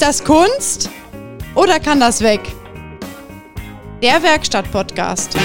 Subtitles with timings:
[0.00, 0.88] Ist das Kunst
[1.54, 2.40] oder kann das weg?
[4.02, 5.36] Der Werkstatt-Podcast.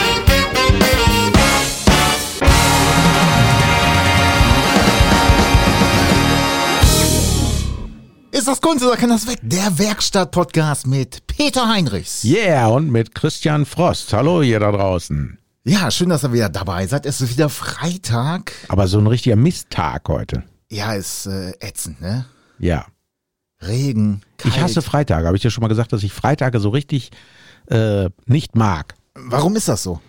[8.32, 9.40] Ist das Kunst oder kann das weg?
[9.42, 12.24] Der Werkstatt-Podcast mit Peter Heinrichs.
[12.24, 14.14] Yeah, und mit Christian Frost.
[14.14, 15.38] Hallo ihr da draußen.
[15.66, 17.06] Ja, schön, dass ihr wieder dabei seid.
[17.06, 18.54] Es ist wieder Freitag.
[18.70, 20.46] Aber so ein richtiger Misttag heute.
[20.70, 22.26] Ja, ist äh, ätzend, ne?
[22.58, 22.86] Ja.
[23.62, 24.56] Regen, kalt.
[24.56, 25.26] Ich hasse Freitage.
[25.26, 27.12] Habe ich dir schon mal gesagt, dass ich Freitage so richtig
[27.68, 28.96] äh, nicht mag.
[29.16, 30.00] Warum ist das so?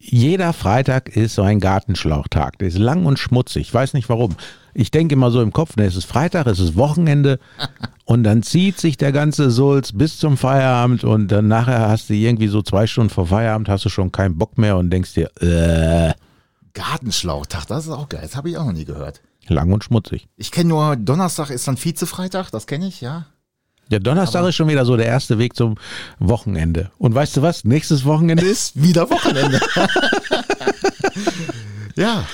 [0.00, 2.58] Jeder Freitag ist so ein Gartenschlauchtag.
[2.58, 3.62] Der ist lang und schmutzig.
[3.62, 4.36] Ich weiß nicht warum.
[4.72, 7.40] Ich denke immer so im Kopf, ne, es ist Freitag, es ist Wochenende
[8.04, 12.14] und dann zieht sich der ganze Sulz bis zum Feierabend und dann nachher hast du
[12.14, 15.30] irgendwie so zwei Stunden vor Feierabend, hast du schon keinen Bock mehr und denkst dir,
[15.42, 16.14] äh,
[16.74, 18.20] Gartenschlauchtag, das ist auch geil.
[18.22, 19.20] Das habe ich auch noch nie gehört.
[19.54, 20.28] Lang und schmutzig.
[20.36, 23.26] Ich kenne nur Donnerstag ist dann Vize-Freitag, das kenne ich, ja.
[23.90, 25.76] Der Donnerstag ist schon wieder so der erste Weg zum
[26.18, 26.90] Wochenende.
[26.98, 27.64] Und weißt du was?
[27.64, 29.60] Nächstes Wochenende ist wieder Wochenende.
[31.96, 32.24] ja.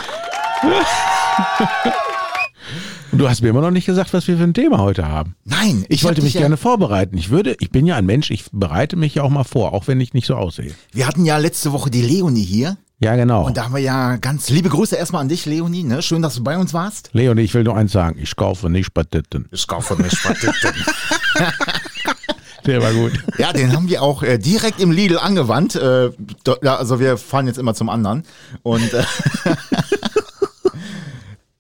[3.12, 5.37] Und du hast mir immer noch nicht gesagt, was wir für ein Thema heute haben.
[5.45, 7.17] Nein, Ich, hab wollte mich ja, gerne vorbereiten.
[7.17, 9.87] Ich würde, ich bin ja ein Mensch, ich bereite mich ja auch mal vor, auch
[9.87, 10.75] wenn ich nicht so aussehe.
[10.93, 12.77] Wir hatten ja letzte Woche die Leonie hier.
[13.05, 13.47] Ja, genau.
[13.47, 15.84] Und da haben wir ja ganz liebe Grüße erstmal an dich, Leonie.
[15.84, 16.00] Ne?
[16.00, 17.10] Schön, dass du bei uns warst.
[17.12, 18.19] Leonie, ich will nur eins sagen.
[18.19, 19.47] Ich kaufe nicht Patenten.
[19.50, 20.72] Ich kaufe mich Patenten.
[22.64, 23.12] Der war gut.
[23.36, 25.77] Ja, den haben wir auch äh, direkt im Lidl angewandt.
[25.77, 26.12] Äh,
[26.44, 28.22] do, ja, also wir fahren jetzt immer zum anderen.
[28.62, 29.05] Und äh,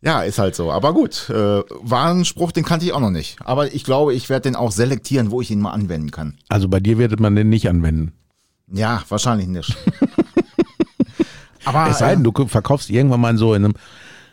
[0.00, 0.72] ja, ist halt so.
[0.72, 3.36] Aber gut, äh, war ein Spruch, den kannte ich auch noch nicht.
[3.44, 6.38] Aber ich glaube, ich werde den auch selektieren, wo ich ihn mal anwenden kann.
[6.48, 8.14] Also bei dir wird man den nicht anwenden.
[8.72, 9.76] Ja, wahrscheinlich nicht.
[11.64, 13.74] Aber Es sei denn, du verkaufst irgendwann mal so in einem,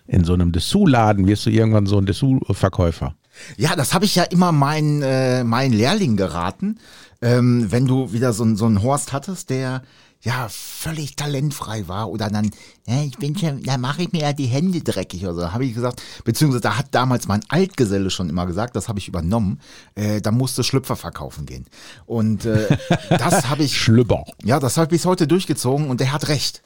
[0.08, 3.16] in so einem Dessous-Laden, wirst du irgendwann so ein Dessous-Verkäufer.
[3.58, 6.80] Ja, das habe ich ja immer meinen äh, meinen Lehrlingen geraten.
[7.22, 9.84] Ähm, wenn du wieder so, so einen Horst hattest, der
[10.24, 12.52] ja völlig talentfrei war oder dann,
[12.88, 15.66] ja, ich bin schon, da mache ich mir ja die Hände dreckig oder so, habe
[15.66, 19.60] ich gesagt, beziehungsweise da hat damals mein Altgeselle schon immer gesagt, das habe ich übernommen,
[19.96, 21.66] äh, da musste Schlüpfer verkaufen gehen.
[22.06, 22.78] Und äh,
[23.10, 24.24] das habe ich Schlüpper.
[24.44, 26.62] ja, das habe ich bis heute durchgezogen und der hat recht.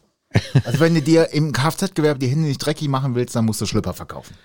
[0.63, 3.65] Also wenn du dir im Kfz-Gewerbe die Hände nicht dreckig machen willst, dann musst du
[3.65, 4.35] Schlüpper verkaufen.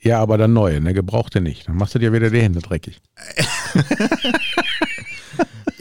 [0.00, 0.94] Ja, aber dann neue, ne?
[0.94, 1.68] Gebrauchte nicht.
[1.68, 3.00] Dann machst du dir wieder die Hände dreckig.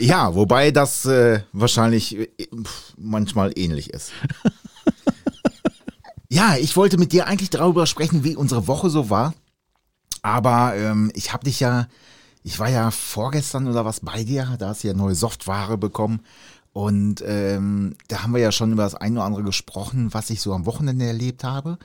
[0.02, 2.28] Ja, wobei das äh, wahrscheinlich äh,
[2.98, 4.12] manchmal ähnlich ist.
[6.28, 9.36] ja, ich wollte mit dir eigentlich darüber sprechen, wie unsere Woche so war.
[10.24, 11.88] Aber ähm, ich habe dich ja,
[12.42, 16.22] ich war ja vorgestern oder was bei dir, da hast du ja neue Software bekommen.
[16.74, 20.42] Und ähm, da haben wir ja schon über das eine oder andere gesprochen, was ich
[20.42, 21.78] so am Wochenende erlebt habe,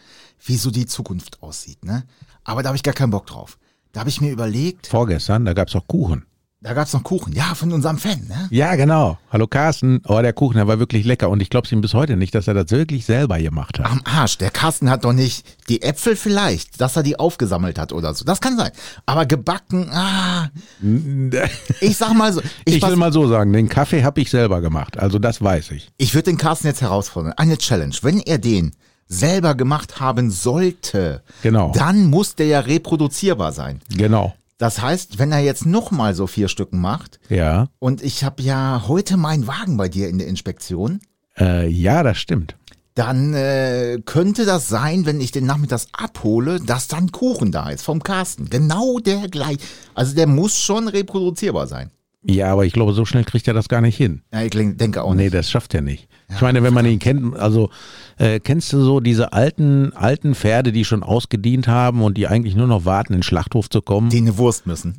[0.44, 1.84] wie so die Zukunft aussieht.
[1.84, 2.04] Ne?
[2.44, 3.58] Aber da habe ich gar keinen Bock drauf.
[3.92, 6.26] Da habe ich mir überlegt, Vorgestern, da gab's auch Kuchen.
[6.62, 7.32] Da gab's noch Kuchen.
[7.34, 8.26] Ja, von unserem Fan.
[8.28, 8.48] Ne?
[8.50, 9.18] Ja, genau.
[9.30, 10.00] Hallo Carsten.
[10.08, 11.28] Oh, der Kuchen, der war wirklich lecker.
[11.28, 13.86] Und ich glaube ihm bis heute nicht, dass er das wirklich selber gemacht hat.
[13.86, 14.38] Am Arsch.
[14.38, 18.24] Der Carsten hat doch nicht die Äpfel vielleicht, dass er die aufgesammelt hat oder so.
[18.24, 18.70] Das kann sein.
[19.04, 20.48] Aber gebacken, ah.
[21.80, 24.60] Ich sag mal so, ich, Ich will mal so sagen, den Kaffee habe ich selber
[24.62, 24.98] gemacht.
[24.98, 25.90] Also das weiß ich.
[25.98, 27.34] ich würde den Carsten jetzt herausfordern.
[27.36, 27.94] Eine Challenge.
[28.00, 28.72] Wenn er den
[29.08, 31.70] selber gemacht haben sollte, Genau.
[31.76, 33.80] dann muss der ja reproduzierbar sein.
[33.94, 34.34] Genau.
[34.58, 37.68] Das heißt, wenn er jetzt nochmal so vier Stücken macht, Ja.
[37.78, 41.00] und ich habe ja heute meinen Wagen bei dir in der Inspektion,
[41.38, 42.56] Äh, ja, das stimmt.
[42.94, 47.82] dann äh, könnte das sein, wenn ich den nachmittags abhole, dass dann Kuchen da ist
[47.84, 48.48] vom Carsten.
[48.48, 49.58] Genau der gleich.
[49.94, 51.90] Also der muss schon reproduzierbar sein.
[52.24, 54.22] Ja, aber ich glaube, so schnell kriegt er das gar nicht hin.
[54.32, 55.34] Ja, ich denk- denke auch Nee, nicht.
[55.34, 56.08] das schafft er nicht.
[56.28, 57.70] Ich meine, wenn man ihn kennt, also
[58.18, 62.56] äh, kennst du so diese alten, alten Pferde, die schon ausgedient haben und die eigentlich
[62.56, 64.10] nur noch warten, in den Schlachthof zu kommen?
[64.10, 64.98] Die eine Wurst müssen.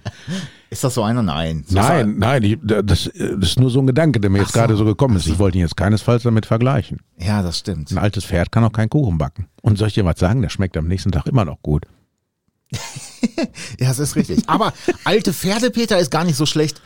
[0.70, 1.22] ist das so einer?
[1.22, 1.64] Nein.
[1.66, 4.60] So Nein, nein, ich, das, das ist nur so ein Gedanke, der mir jetzt so.
[4.60, 5.26] gerade so gekommen ist.
[5.26, 7.00] Ich wollte ihn jetzt keinesfalls damit vergleichen.
[7.18, 7.90] Ja, das stimmt.
[7.90, 9.48] Ein altes Pferd kann auch keinen Kuchen backen.
[9.62, 11.86] Und soll ich dir was sagen, der schmeckt am nächsten Tag immer noch gut.
[13.78, 14.48] Ja, das ist richtig.
[14.48, 14.72] Aber
[15.04, 16.80] alte Pferde, Peter, ist gar nicht so schlecht.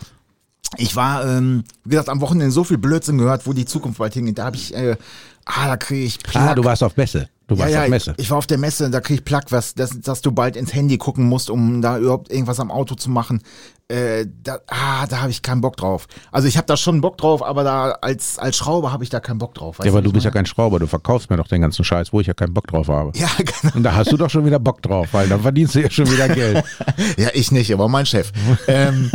[0.77, 4.15] Ich war, ähm, wie gesagt, am Wochenende so viel Blödsinn gehört, wo die Zukunft bald
[4.15, 4.39] hingeht.
[4.39, 4.97] Da habe ich, äh,
[5.45, 6.57] ah, da kriege ich Ah, Plack.
[6.57, 7.29] du warst auf Messe.
[7.49, 8.15] Du warst ja, auf ja, Messe.
[8.17, 10.55] Ich, ich war auf der Messe, da krieg ich Plack, was, dass, dass du bald
[10.55, 13.43] ins Handy gucken musst, um da überhaupt irgendwas am Auto zu machen.
[13.89, 16.07] Äh, da, ah, da habe ich keinen Bock drauf.
[16.31, 19.19] Also ich habe da schon Bock drauf, aber da als als Schrauber habe ich da
[19.19, 19.79] keinen Bock drauf.
[19.83, 22.21] ja, aber du bist ja kein Schrauber, du verkaufst mir doch den ganzen Scheiß, wo
[22.21, 23.11] ich ja keinen Bock drauf habe.
[23.19, 23.75] Ja, genau.
[23.75, 26.09] Und da hast du doch schon wieder Bock drauf, weil dann verdienst du ja schon
[26.09, 26.65] wieder Geld.
[27.17, 28.31] Ja, ich nicht, aber mein Chef.
[28.69, 29.11] ähm,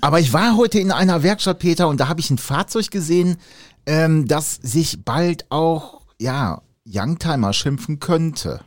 [0.00, 3.36] aber ich war heute in einer Werkstatt, Peter, und da habe ich ein Fahrzeug gesehen,
[3.86, 8.60] ähm, das sich bald auch, ja, Youngtimer schimpfen könnte.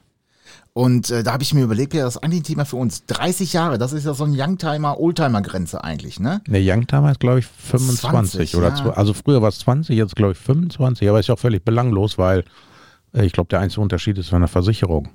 [0.74, 3.06] Und äh, da habe ich mir überlegt, ja, das ist eigentlich ein Thema für uns.
[3.08, 6.42] 30 Jahre, das ist ja so ein Youngtimer, Oldtimer-Grenze eigentlich, ne?
[6.48, 8.94] Der Youngtimer ist, glaube ich, 25 20, oder ja.
[8.94, 12.18] also früher war es 20, jetzt glaube ich 25, aber ist ja auch völlig belanglos,
[12.18, 12.46] weil
[13.14, 15.10] äh, ich glaube, der einzige Unterschied ist von der Versicherung.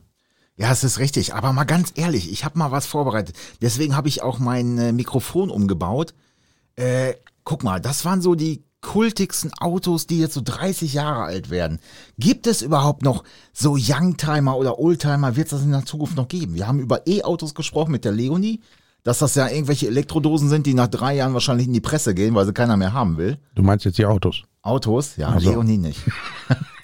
[0.56, 1.35] Ja, es ist richtig.
[1.35, 3.37] Aber mal ganz ehrlich, ich habe mal was vorbereitet.
[3.61, 6.14] Deswegen habe ich auch mein äh, Mikrofon umgebaut.
[6.76, 7.14] Äh,
[7.44, 11.81] guck mal, das waren so die kultigsten Autos, die jetzt so 30 Jahre alt werden.
[12.19, 15.37] Gibt es überhaupt noch so Youngtimer oder Oldtimer?
[15.37, 16.55] Wird es das in der Zukunft noch geben?
[16.55, 18.61] Wir haben über E-Autos gesprochen mit der Leonie,
[19.02, 22.35] dass das ja irgendwelche Elektrodosen sind, die nach drei Jahren wahrscheinlich in die Presse gehen,
[22.35, 23.38] weil sie keiner mehr haben will.
[23.55, 24.44] Du meinst jetzt die Autos?
[24.62, 25.50] Autos, ja, Ach so.
[25.50, 26.00] Leonie nicht.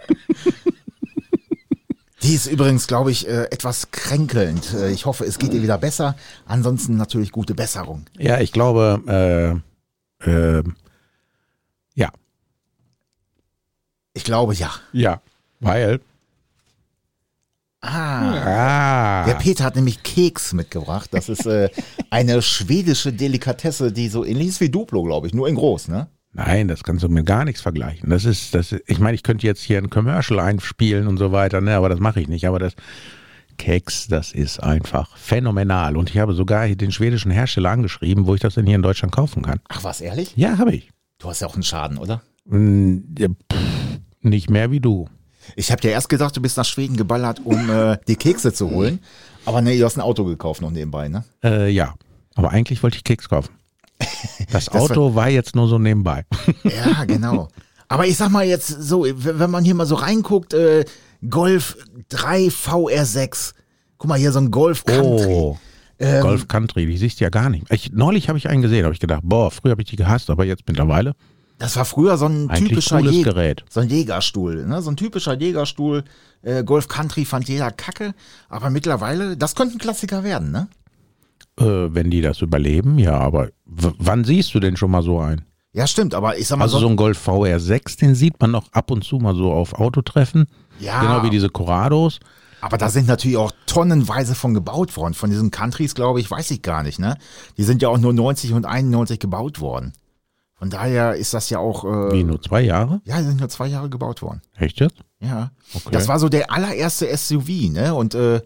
[2.22, 4.74] Die ist übrigens, glaube ich, äh, etwas kränkelnd.
[4.74, 6.16] Äh, Ich hoffe, es geht ihr wieder besser.
[6.46, 8.04] Ansonsten natürlich gute Besserung.
[8.18, 9.62] Ja, ich glaube,
[10.24, 10.62] äh, äh,
[11.94, 12.10] ja,
[14.14, 14.70] Ich glaube ja.
[14.92, 15.20] ja,
[15.60, 16.00] weil,
[17.84, 19.22] Ah.
[19.22, 21.08] ah, Der Peter hat nämlich Keks mitgebracht.
[21.12, 21.68] Das ist äh,
[22.10, 26.06] eine schwedische Delikatesse, die so ähnlich ist wie Duplo, glaube ich, nur in groß, ne?
[26.34, 28.08] Nein, das kannst du mit gar nichts vergleichen.
[28.08, 31.60] Das ist, das, ich meine, ich könnte jetzt hier ein Commercial einspielen und so weiter,
[31.60, 32.46] ne, aber das mache ich nicht.
[32.46, 32.74] Aber das
[33.58, 35.96] Keks, das ist einfach phänomenal.
[35.96, 39.12] Und ich habe sogar den schwedischen Hersteller angeschrieben, wo ich das denn hier in Deutschland
[39.14, 39.60] kaufen kann.
[39.68, 40.32] Ach was, ehrlich?
[40.36, 40.90] Ja, habe ich.
[41.18, 42.22] Du hast ja auch einen Schaden, oder?
[42.50, 45.08] Ja, pff, Nicht mehr wie du.
[45.54, 48.70] Ich habe ja erst gedacht, du bist nach Schweden geballert, um äh, die Kekse zu
[48.70, 49.00] holen.
[49.44, 51.24] Aber nee, du hast ein Auto gekauft noch nebenbei, ne?
[51.44, 51.94] Äh, ja,
[52.34, 53.52] aber eigentlich wollte ich Keks kaufen.
[54.52, 56.24] Das war- Auto war jetzt nur so nebenbei.
[56.64, 57.48] Ja, genau.
[57.88, 60.84] Aber ich sag mal jetzt so, wenn man hier mal so reinguckt, äh,
[61.28, 61.76] Golf
[62.08, 63.52] 3 VR6.
[63.98, 65.26] Guck mal, hier so ein Golf Country.
[65.26, 65.58] Oh,
[65.98, 67.64] Ähm, Golf Country, die siehst du ja gar nicht.
[67.70, 70.30] Ich, neulich habe ich einen gesehen, habe ich gedacht, boah, früher habe ich die gehasst,
[70.30, 71.14] aber jetzt mittlerweile
[71.58, 73.64] Das war früher so ein typischer Jäger, Gerät.
[73.70, 74.82] so ein Jägerstuhl, ne?
[74.82, 76.02] So ein typischer Jägerstuhl.
[76.42, 78.14] Äh, Golf Country fand jeder kacke,
[78.48, 80.66] aber mittlerweile, das könnte ein Klassiker werden, ne?
[81.58, 81.64] Äh,
[81.94, 85.44] wenn die das überleben, ja, aber wann siehst du denn schon mal so einen?
[85.74, 88.50] Ja, stimmt, aber ich sag mal Also so so, ein Golf VR6, den sieht man
[88.50, 90.46] noch ab und zu mal so auf Autotreffen.
[90.80, 91.00] Ja.
[91.00, 92.20] Genau wie diese Corrados.
[92.60, 95.14] aber da sind natürlich auch tonnenweise von gebaut worden.
[95.14, 97.16] Von diesen Countries, glaube ich, weiß ich gar nicht, ne?
[97.58, 99.92] Die sind ja auch nur 90 und 91 gebaut worden.
[100.54, 103.00] Von daher ist das ja auch, äh, Wie, nur zwei Jahre?
[103.04, 104.40] ja, die sind nur zwei Jahre gebaut worden.
[104.56, 104.96] Echt jetzt?
[105.20, 105.50] Ja.
[105.74, 105.88] Okay.
[105.90, 107.94] Das war so der allererste SUV, ne?
[107.94, 108.40] Und äh,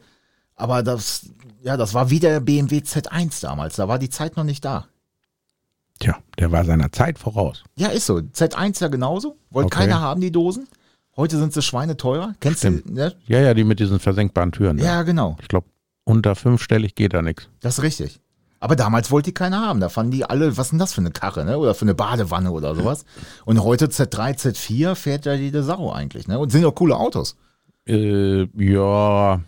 [0.54, 1.28] aber das,
[1.66, 3.76] ja, das war wie der BMW Z1 damals.
[3.76, 4.86] Da war die Zeit noch nicht da.
[5.98, 7.64] Tja, der war seiner Zeit voraus.
[7.76, 8.16] Ja, ist so.
[8.16, 9.36] Z1 ja genauso.
[9.50, 9.78] Wollte Okay.
[9.80, 10.68] keiner haben, die Dosen.
[11.16, 12.34] Heute sind sie schweineteuer.
[12.40, 12.86] Kennst Stimmt.
[12.88, 12.92] du?
[12.92, 13.14] Ne?
[13.26, 14.76] Ja, ja, die mit diesen versenkbaren Türen.
[14.76, 14.84] da.
[14.84, 15.36] Ja, genau.
[15.40, 15.66] Ich glaube,
[16.04, 17.48] unter fünfstellig geht da nichts.
[17.60, 18.20] Das ist richtig.
[18.60, 19.80] Aber damals wollte die keiner haben.
[19.80, 21.58] Da fanden die alle, was ist denn das für eine Karre, ne?
[21.58, 23.04] Oder für eine Badewanne oder sowas.
[23.44, 26.38] Und heute Z3, Z4 fährt ja jede Sau eigentlich, ne?
[26.38, 27.36] Und sind auch coole Autos.
[27.86, 29.40] Äh, ja.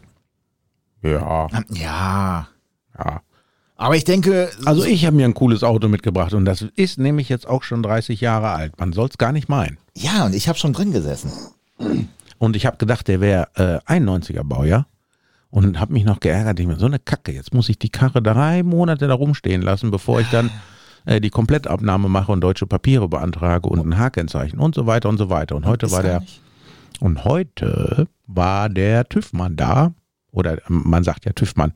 [1.03, 1.47] Ja.
[1.73, 2.49] Ja.
[2.99, 3.21] Ja.
[3.77, 7.29] Aber ich denke, Also ich habe mir ein cooles Auto mitgebracht und das ist nämlich
[7.29, 8.79] jetzt auch schon 30 Jahre alt.
[8.81, 9.79] Man soll es gar nicht meinen.
[9.97, 11.31] ja, und ich habe schon drin gesessen.
[12.39, 14.87] Und ich habe gedacht, der wäre äh, 91er Baujahr
[15.51, 16.59] und habe mich noch geärgert.
[16.59, 17.33] Ich mir so eine Kacke.
[17.33, 20.51] Jetzt muss ich die Karre drei Monate da rumstehen lassen, bevor ich dann
[21.07, 25.19] äh, die Komplettabnahme mache und deutsche Papiere beantrage und ein H-Kennzeichen und so weiter und
[25.19, 25.55] so weiter.
[25.55, 26.41] Und heute war der nicht.
[26.99, 29.93] und heute war der TÜV-Mann da
[30.33, 31.73] oder ähm, man sagt ja TÜV-Mann,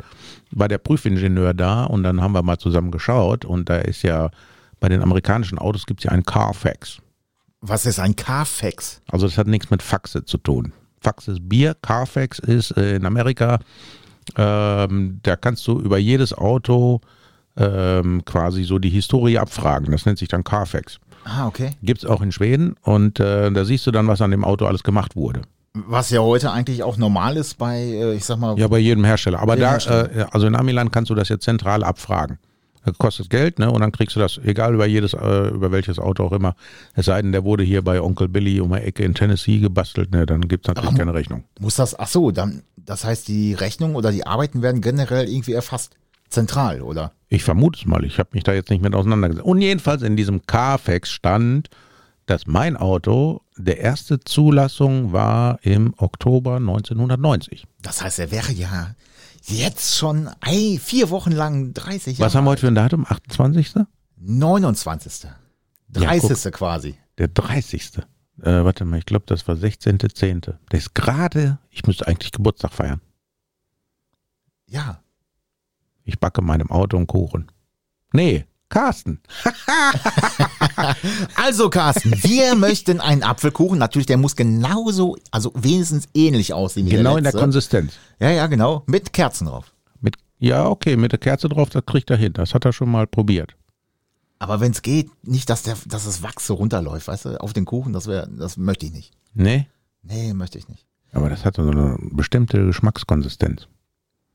[0.51, 4.31] war der Prüfingenieur da und dann haben wir mal zusammen geschaut und da ist ja
[4.81, 6.99] bei den amerikanischen Autos gibt es ja einen Carfax.
[7.61, 9.01] Was ist ein Carfax?
[9.11, 10.73] Also das hat nichts mit Faxe zu tun.
[11.01, 13.59] Fax ist Bier, Carfax ist äh, in Amerika,
[14.37, 17.01] ähm, da kannst du über jedes Auto
[17.57, 19.93] ähm, quasi so die Historie abfragen.
[19.93, 20.99] Das nennt sich dann Carfax.
[21.25, 21.71] Ah, okay.
[21.83, 24.67] Gibt es auch in Schweden und äh, da siehst du dann, was an dem Auto
[24.67, 25.43] alles gemacht wurde.
[25.75, 29.05] Was ja heute eigentlich auch normal ist bei, äh, ich sag mal, Ja, bei jedem
[29.05, 29.41] Hersteller.
[29.41, 30.14] Aber da, Hersteller.
[30.14, 32.38] äh, also in Amiland kannst du das jetzt zentral abfragen.
[32.85, 33.71] Das kostet Geld, ne?
[33.71, 36.57] Und dann kriegst du das, egal über jedes, äh, über welches Auto auch immer.
[36.95, 40.11] Es sei denn, der wurde hier bei Onkel Billy um die Ecke in Tennessee gebastelt,
[40.11, 40.26] ne?
[40.26, 41.45] Dann gibt's natürlich Aber- keine Rechnung.
[41.61, 45.52] muss das, ach so, dann, das heißt, die Rechnung oder die Arbeiten werden generell irgendwie
[45.52, 45.97] erfasst.
[46.29, 47.12] Zentral, oder?
[47.29, 49.47] Ich vermute es mal, ich habe mich da jetzt nicht mit auseinandergesetzt.
[49.47, 51.69] Und jedenfalls in diesem Carfax stand,
[52.33, 57.67] dass mein Auto der erste Zulassung war im Oktober 1990.
[57.83, 58.95] Das heißt, er wäre ja
[59.45, 63.05] jetzt schon ey, vier Wochen lang 30 Was Jahre haben wir heute für ein Datum?
[63.05, 63.85] 28.?
[64.17, 65.31] 29.
[65.91, 66.53] 30.
[66.53, 66.95] quasi.
[67.19, 67.99] Der 30.
[68.41, 70.55] Äh, warte mal, ich glaube, das war 16.10.
[70.71, 73.03] Der ist gerade, ich müsste eigentlich Geburtstag feiern.
[74.67, 75.03] Ja.
[76.05, 77.53] Ich backe meinem Auto einen Kuchen.
[78.15, 79.21] Nee, Carsten.
[81.37, 83.79] Also Carsten, wir möchten einen Apfelkuchen.
[83.79, 87.33] Natürlich, der muss genauso, also wenigstens ähnlich aussehen wie Genau der in der.
[87.33, 87.95] Konsistenz.
[88.21, 88.83] Ja, ja, genau.
[88.87, 89.73] Mit Kerzen drauf.
[90.00, 92.33] Mit, ja, okay, mit der Kerze drauf, das kriegt er hin.
[92.33, 93.55] Das hat er schon mal probiert.
[94.38, 97.52] Aber wenn es geht, nicht, dass, der, dass das Wachs so runterläuft, weißt du, auf
[97.52, 99.12] den Kuchen, das wäre, das möchte ich nicht.
[99.35, 99.67] Nee,
[100.05, 100.85] Nee, möchte ich nicht.
[101.12, 103.69] aber das hat so eine bestimmte Geschmackskonsistenz.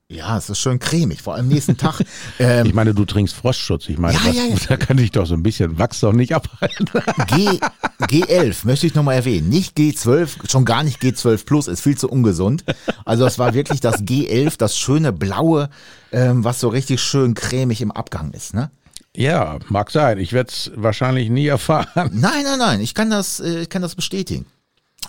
[0.10, 2.00] Ja, es ist schön cremig, vor allem nächsten Tag.
[2.40, 3.90] Ähm, Ich meine, du trinkst Frostschutz.
[3.90, 4.56] Ich meine, Ja, das, ja, ja.
[4.70, 6.86] da kann ich doch so ein bisschen Wachs doch nicht abhalten.
[7.28, 7.60] G,
[8.02, 9.50] G11 möchte ich nochmal erwähnen.
[9.50, 12.64] Nicht G12, schon gar nicht G12 Plus, ist viel zu ungesund.
[13.04, 15.70] Also das war wirklich das G11, das schöne blaue,
[16.14, 18.54] ähm, was so richtig schön cremig im Abgang ist.
[18.54, 18.72] Ne?
[19.16, 20.20] Ja, mag sein.
[20.20, 22.12] Ich werde es wahrscheinlich nie erfahren.
[22.14, 24.46] Nein, nein, nein, ich kann das, äh, ich kann das bestätigen.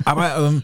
[0.05, 0.63] Aber ähm,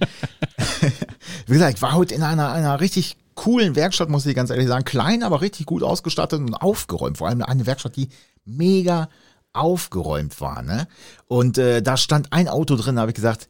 [1.46, 4.68] wie gesagt, ich war heute in einer, einer richtig coolen Werkstatt, muss ich ganz ehrlich
[4.68, 4.84] sagen.
[4.84, 7.18] Klein, aber richtig gut ausgestattet und aufgeräumt.
[7.18, 8.08] Vor allem eine Werkstatt, die
[8.44, 9.08] mega
[9.52, 10.62] aufgeräumt war.
[10.62, 10.88] Ne?
[11.26, 13.48] Und äh, da stand ein Auto drin, da habe ich gesagt,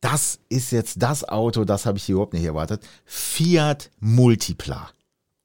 [0.00, 2.86] das ist jetzt das Auto, das habe ich überhaupt nicht erwartet.
[3.04, 4.90] Fiat Multipla.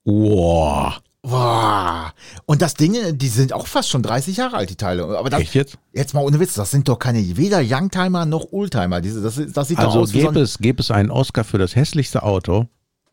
[0.04, 1.00] Wow.
[1.22, 2.12] Wow.
[2.44, 5.18] Und das Ding, die sind auch fast schon 30 Jahre alt, die Teile.
[5.18, 5.78] Aber das, Echt jetzt?
[5.94, 9.00] Jetzt mal ohne Witz, das sind doch keine weder Youngtimer noch Oldtimer.
[9.00, 11.10] Diese, das, das sieht doch Also aus wie so gäbe ein, es, gäbe es einen
[11.10, 12.68] Oscar für das hässlichste Auto.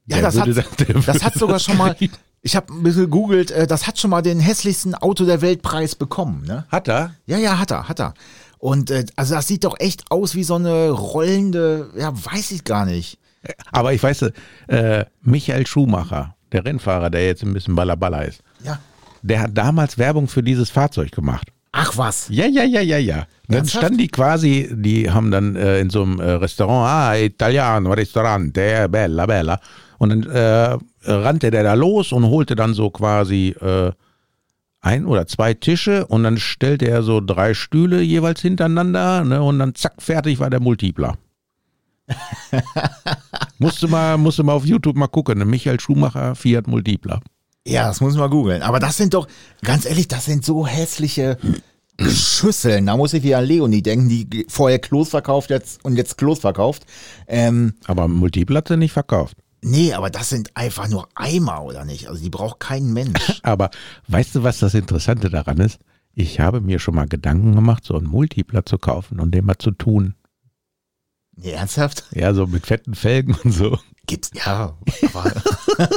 [0.08, 1.96] Ja, der das hat, das würde hat sogar schon mal,
[2.41, 5.96] ich habe ein bisschen gegoogelt, äh, das hat schon mal den hässlichsten Auto der Weltpreis
[5.96, 6.43] bekommen.
[6.46, 6.65] Ne?
[6.70, 7.15] Hat er?
[7.25, 8.13] Ja, ja, hat er, hat er.
[8.58, 12.63] Und äh, also das sieht doch echt aus wie so eine rollende, ja, weiß ich
[12.63, 13.17] gar nicht.
[13.72, 14.31] Aber ich weiß,
[14.67, 18.79] äh, Michael Schumacher, der Rennfahrer, der jetzt ein bisschen Ballaballa ist, Ja.
[19.24, 21.48] der hat damals Werbung für dieses Fahrzeug gemacht.
[21.72, 22.27] Ach was.
[22.29, 23.25] Ja, ja, ja, ja, ja.
[23.48, 23.81] Dann Ernsthaft?
[23.84, 28.88] standen die quasi, die haben dann äh, in so einem äh, Restaurant, ah, Italiano, Ristorante,
[28.89, 29.60] bella, bella.
[30.01, 33.91] Und dann äh, rannte der da los und holte dann so quasi äh,
[34.79, 39.60] ein oder zwei Tische und dann stellte er so drei Stühle jeweils hintereinander ne, und
[39.60, 41.20] dann zack, fertig war der Multipler.
[43.60, 45.46] musste, mal, musste mal auf YouTube mal gucken, ne?
[45.46, 47.22] Michael Schumacher, Fiat Multipler.
[47.67, 48.63] Ja, das muss man googeln.
[48.63, 49.27] Aber das sind doch,
[49.62, 51.38] ganz ehrlich, das sind so hässliche
[52.00, 52.88] Schüsseln.
[52.88, 56.39] Da muss ich wie an Leonie denken, die vorher Klos verkauft jetzt und jetzt Klos
[56.39, 56.88] verkauft.
[57.27, 59.38] Ähm, Aber Multipler hat er nicht verkauft.
[59.62, 62.08] Nee, aber das sind einfach nur Eimer, oder nicht?
[62.08, 63.39] Also die braucht kein Mensch.
[63.44, 63.70] Aber
[64.08, 65.80] weißt du, was das Interessante daran ist?
[66.13, 69.58] Ich habe mir schon mal Gedanken gemacht, so einen Multipler zu kaufen und den mal
[69.58, 70.15] zu tun.
[71.36, 72.03] Nee, ernsthaft?
[72.13, 73.80] Ja, so mit fetten Felgen und so.
[74.06, 74.77] Gibt's, ja.
[75.13, 75.32] Aber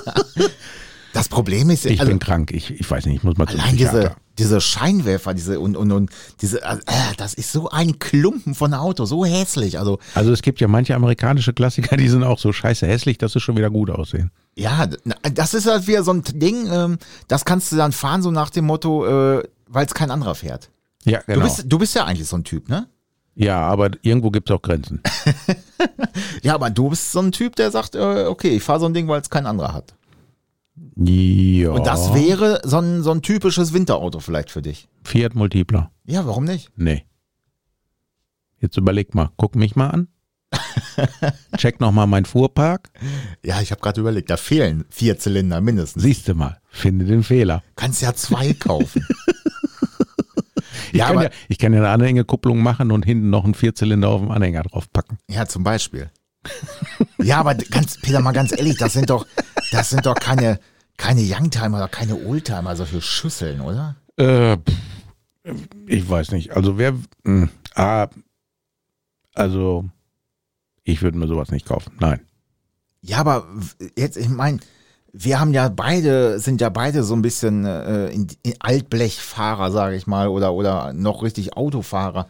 [1.13, 2.53] das Problem ist, Ich also, bin krank.
[2.53, 3.99] Ich, ich weiß nicht, ich muss mal zum allein Psychiater.
[4.01, 4.17] diese
[4.61, 6.11] Scheinwerfer, diese und, und, und
[6.41, 6.77] diese, äh,
[7.17, 9.79] das ist so ein Klumpen von Auto, so hässlich.
[9.79, 13.33] Also, Also es gibt ja manche amerikanische Klassiker, die sind auch so scheiße hässlich, dass
[13.33, 14.31] sie schon wieder gut aussehen.
[14.57, 14.89] Ja,
[15.33, 16.99] das ist halt wieder so ein Ding, ähm,
[17.29, 20.71] das kannst du dann fahren, so nach dem Motto, äh, weil es kein anderer fährt.
[21.05, 21.41] Ja, genau.
[21.41, 22.89] Du, bist, du bist ja eigentlich so ein Typ, ne?
[23.37, 25.03] ja, aber irgendwo gibt es auch Grenzen.
[26.43, 28.95] Ja, aber du bist so ein Typ, der sagt, äh, okay, ich fahre so ein
[28.95, 29.95] Ding, weil es kein anderer hat.
[30.97, 31.71] Ja.
[31.71, 34.89] Und das wäre so ein, so ein typisches Winterauto vielleicht für dich.
[35.05, 35.91] Fiat Multipler.
[36.05, 36.71] Ja, warum nicht?
[36.77, 37.05] Nee.
[38.59, 40.09] Jetzt überleg mal, guck mich mal an.
[41.57, 42.91] Check nochmal meinen Fuhrpark.
[43.45, 46.03] Ja, ich habe gerade überlegt, da fehlen vier Zylinder mindestens.
[46.03, 47.63] Siehst du mal, finde den Fehler.
[47.77, 49.07] Kannst ja zwei kaufen.
[50.93, 54.09] Ich, Ja, kann ja, ich kann ja eine Anhängekupplung machen und hinten noch einen Vierzylinder
[54.11, 55.19] auf dem Anhänger draufpacken.
[55.29, 56.09] ja, zum Beispiel.
[57.19, 59.27] Ja, aber ganz, Peter, mal ganz ehrlich, das sind doch,
[59.73, 60.61] das sind doch keine,
[60.97, 63.97] keine Youngtimer oder keine Oldtimer, solche Schüsseln, oder?
[64.17, 64.57] Äh,
[65.87, 66.53] ich weiß nicht.
[66.53, 66.95] Also wer.
[67.25, 68.09] Mh, ah,
[69.35, 69.85] also
[70.85, 71.93] ich würde mir sowas nicht kaufen.
[71.99, 72.21] Nein.
[73.01, 73.47] Ja, aber
[73.97, 74.61] jetzt, ich meine,
[75.13, 79.97] wir haben ja beide, sind ja beide so ein bisschen äh, in, in Altblechfahrer, sage
[79.97, 82.29] ich mal, oder, oder noch richtig Autofahrer.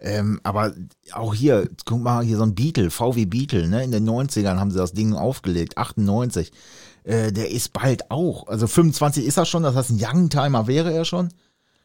[0.00, 0.72] Ähm, aber
[1.12, 3.84] auch hier, guck mal, hier so ein Beetle, VW Beetle, ne?
[3.84, 6.52] In den 90ern haben sie das Ding aufgelegt, 98.
[7.04, 10.92] Äh, der ist bald auch, also 25 ist er schon, das heißt ein Youngtimer wäre
[10.92, 11.28] er schon.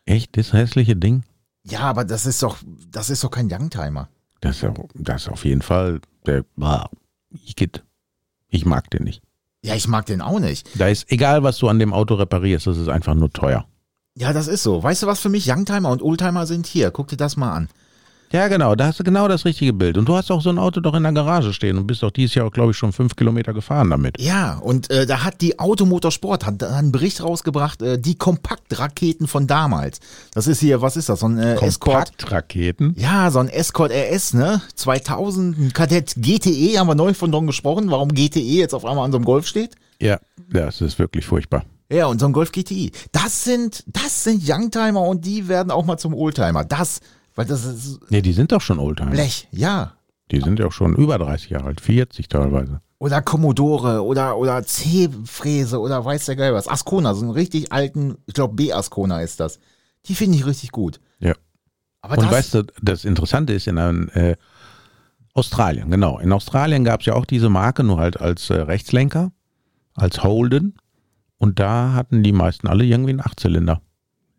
[0.06, 1.24] Echt, das hässliche Ding?
[1.64, 2.58] Ja, aber das ist doch,
[2.90, 4.08] das ist doch kein Youngtimer.
[4.42, 6.46] Das das ist auf jeden Fall der.
[6.62, 6.88] Ah,
[7.46, 7.84] Igitt.
[8.50, 9.22] Ich mag den nicht.
[9.64, 10.70] Ja, ich mag den auch nicht.
[10.80, 13.66] Da ist egal, was du an dem Auto reparierst, das ist einfach nur teuer.
[14.14, 14.82] Ja, das ist so.
[14.84, 16.68] Weißt du, was für mich Youngtimer und Oldtimer sind?
[16.68, 17.70] Hier, guck dir das mal an.
[18.36, 19.98] Ja, genau, da hast du genau das richtige Bild.
[19.98, 22.12] Und du hast auch so ein Auto doch in der Garage stehen und bist doch
[22.12, 24.20] dieses Jahr, glaube ich, schon fünf Kilometer gefahren damit.
[24.20, 29.48] Ja, und äh, da hat die Automotorsport hat einen Bericht rausgebracht, äh, die Kompaktraketen von
[29.48, 30.02] damals.
[30.34, 31.22] Das ist hier, was ist das?
[31.22, 32.10] So ein äh, Escort.
[32.18, 32.94] Kompaktraketen.
[32.98, 34.62] Ja, so ein Escort RS, ne?
[34.76, 39.06] 2000, ein Kadett GTE, haben wir neu von dran gesprochen, warum GTE jetzt auf einmal
[39.06, 39.76] an so einem Golf steht.
[40.02, 41.64] Ja, das ist wirklich furchtbar.
[41.90, 42.92] Ja, und so ein Golf GTI.
[43.14, 46.66] Das sind, das sind Youngtimer und die werden auch mal zum Oldtimer.
[46.66, 47.00] Das,
[47.36, 49.12] weil das ist Nee, die sind doch schon Oldtimer.
[49.12, 49.94] Blech, ja.
[50.32, 52.82] Die sind ja auch schon über 30 Jahre alt, 40 teilweise.
[52.98, 56.68] Oder Commodore oder, oder C-Fräse oder weiß der Geil was.
[56.68, 59.60] Ascona, so einen richtig alten, ich glaube B-Ascona ist das.
[60.08, 61.00] Die finde ich richtig gut.
[61.20, 61.34] Ja.
[62.02, 64.38] Aber Und das, weißt du, das Interessante ist in äh,
[65.34, 66.20] Australien, genau.
[66.20, 69.32] In Australien gab es ja auch diese Marke, nur halt als äh, Rechtslenker,
[69.94, 70.76] als Holden.
[71.38, 73.82] Und da hatten die meisten alle irgendwie einen Achtzylinder.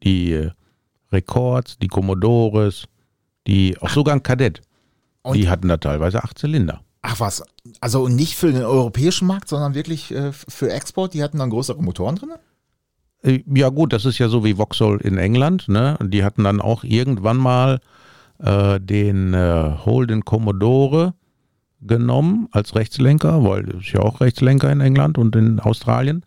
[0.03, 0.51] Die äh,
[1.17, 2.85] Records, die Commodores,
[3.47, 4.61] die, auch sogar ein Kadett.
[5.23, 6.83] Und- die hatten da teilweise acht Zylinder.
[7.03, 7.43] ach was,
[7.81, 11.81] also nicht für den europäischen Markt, sondern wirklich äh, für Export, die hatten dann größere
[11.83, 12.31] Motoren drin?
[13.23, 15.69] Äh, Ja gut, das ist ja so wie Vauxhall in England.
[15.69, 15.97] Ne?
[16.01, 17.81] Und Die hatten dann auch irgendwann mal
[18.39, 21.15] äh, den äh, Holden Commodore
[21.81, 26.25] genommen als Rechtslenker, weil das ist ja auch Rechtslenker in England und in Australien.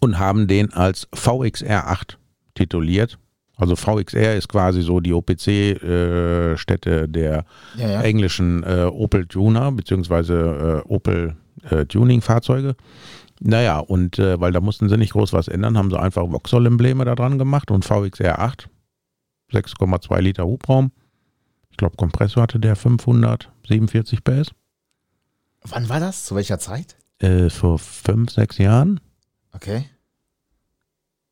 [0.00, 2.16] Und haben den als VXR8
[2.54, 3.18] tituliert.
[3.56, 7.44] Also VXR ist quasi so die OPC-Stätte der
[7.76, 8.02] Ja, ja.
[8.02, 11.36] englischen äh, Opel Tuner beziehungsweise äh, Opel
[11.70, 12.76] äh, Tuning-Fahrzeuge.
[13.40, 17.04] Naja, und äh, weil da mussten sie nicht groß was ändern, haben sie einfach Vauxhall-Embleme
[17.04, 18.68] da dran gemacht und VXR 8,
[19.52, 20.90] 6,2 Liter Hubraum.
[21.70, 24.50] Ich glaube, Kompressor hatte der 547 PS.
[25.62, 26.24] Wann war das?
[26.24, 26.96] Zu welcher Zeit?
[27.18, 29.00] Äh, vor fünf, sechs Jahren.
[29.52, 29.84] Okay.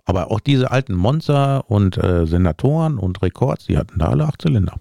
[0.04, 4.42] Aber auch diese alten Monster und äh, Senatoren und Records, die hatten da alle acht
[4.42, 4.78] Zylinder.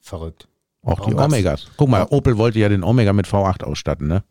[0.00, 0.48] Verrückt.
[0.82, 1.66] Auch Warum die Omegas.
[1.76, 2.10] Guck mal, Ja.
[2.10, 4.22] Opel wollte ja den Omega mit V8 ausstatten, ne?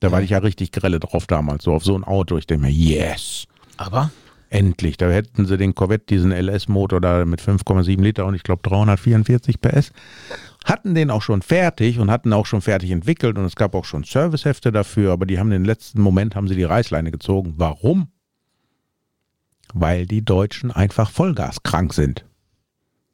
[0.00, 0.24] Da war Ja.
[0.24, 2.36] ich ja richtig grelle drauf damals, so auf so ein Auto.
[2.36, 3.46] Ich denke mir, yes,
[3.78, 4.10] Aber
[4.50, 4.96] endlich.
[4.98, 9.60] Da hätten sie den Corvette, diesen LS-Motor da mit 5,7 Liter und ich glaube 344
[9.60, 9.90] PS.
[10.64, 13.84] Hatten den auch schon fertig und hatten auch schon fertig entwickelt und es gab auch
[13.84, 17.54] schon Servicehefte dafür, aber die haben den letzten Moment, haben sie die Reißleine gezogen.
[17.56, 18.08] Warum?
[19.78, 22.24] Weil die Deutschen einfach vollgaskrank sind.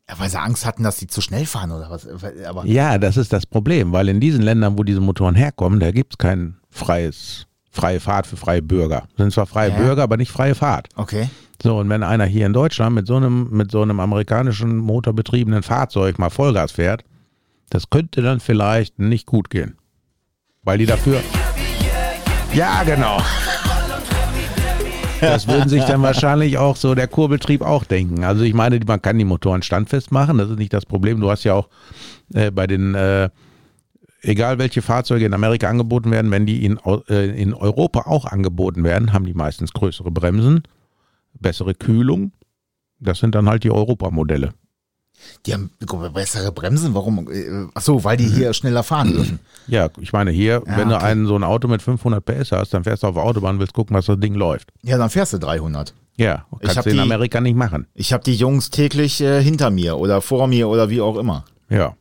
[0.08, 2.06] ja, weil sie Angst hatten, dass sie zu schnell fahren oder was.
[2.46, 5.90] Aber Ja, das ist das Problem, weil in diesen Ländern, wo diese Motoren herkommen, da
[5.90, 9.08] gibt es kein freies, freie Fahrt für freie Bürger.
[9.16, 9.76] Sind zwar freie Ja.
[9.76, 10.88] Bürger, aber nicht freie Fahrt.
[10.96, 11.28] okay.
[11.64, 15.62] So, und wenn einer hier in Deutschland mit so einem, mit so einem amerikanischen motorbetriebenen
[15.62, 17.04] Fahrzeug mal Vollgas fährt,
[17.70, 19.76] das könnte dann vielleicht nicht gut gehen.
[20.64, 21.20] Weil die dafür.
[22.52, 23.18] Ja, genau.
[25.22, 28.24] Das würden sich dann wahrscheinlich auch so der Kurbeltrieb auch denken.
[28.24, 31.20] Also ich meine, man kann die Motoren standfest machen, das ist nicht das Problem.
[31.20, 31.68] Du hast ja auch
[32.34, 33.30] äh, bei den, äh,
[34.22, 38.82] egal welche Fahrzeuge in Amerika angeboten werden, wenn die in, äh, in Europa auch angeboten
[38.84, 40.64] werden, haben die meistens größere Bremsen,
[41.38, 42.32] bessere Kühlung.
[42.98, 44.54] Das sind dann halt die Europamodelle.
[45.46, 45.70] Die haben
[46.14, 46.94] bessere Bremsen.
[46.94, 47.28] Warum?
[47.30, 48.32] Äh, Ach so, weil die Mhm.
[48.34, 49.38] hier schneller fahren dürfen.
[49.66, 51.04] Ja, ich meine hier, Ja, wenn du okay.
[51.04, 53.74] einen, so ein Auto mit 500 PS hast, dann fährst du auf der Autobahn, willst
[53.74, 54.70] gucken, was das Ding läuft.
[54.82, 55.94] Ja, dann fährst du 300.
[56.16, 57.86] Ja, Ich kannst du in die- Amerika nicht machen.
[57.94, 61.44] Ich habe die Jungs täglich äh, hinter mir oder vor mir oder wie auch immer.
[61.70, 61.94] Ja.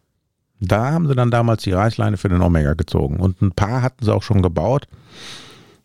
[0.60, 3.20] Da haben sie dann damals die Reißleine für den Omega gezogen.
[3.20, 4.88] Und ein paar hatten sie auch schon gebaut.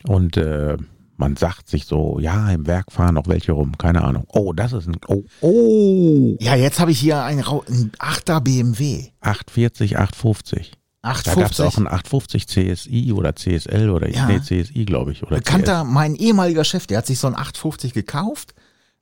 [0.06, 0.76] Und äh,
[1.16, 3.76] man sagt sich so, ja, im Werk fahren auch welche rum.
[3.78, 4.24] Keine Ahnung.
[4.28, 8.40] Oh, das ist ein, oh, oh, Ja, jetzt habe ich hier einen, Rau- einen 8er
[8.40, 9.08] BMW.
[9.20, 10.72] 840, 850.
[11.02, 11.64] Da gab es 850.
[11.66, 14.26] auch ein 850 CSI oder CSL oder Ja.
[14.26, 15.22] nee, CSI, glaube ich.
[15.22, 18.54] Oder Bekannter, mein ehemaliger Chef, der hat sich so ein 850 gekauft.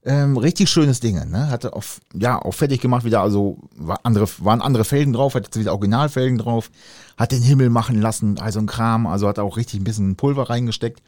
[0.06, 1.48] Ähm, richtig schönes Ding, ne?
[1.48, 5.58] Hatte auf, ja, auch fertig gemacht wieder, also war andere, waren andere Felgen drauf, hatte
[5.58, 6.70] wieder Originalfelgen drauf,
[7.16, 10.50] hat den Himmel machen lassen, also ein Kram, also hat auch richtig ein bisschen Pulver
[10.50, 11.00] reingesteckt.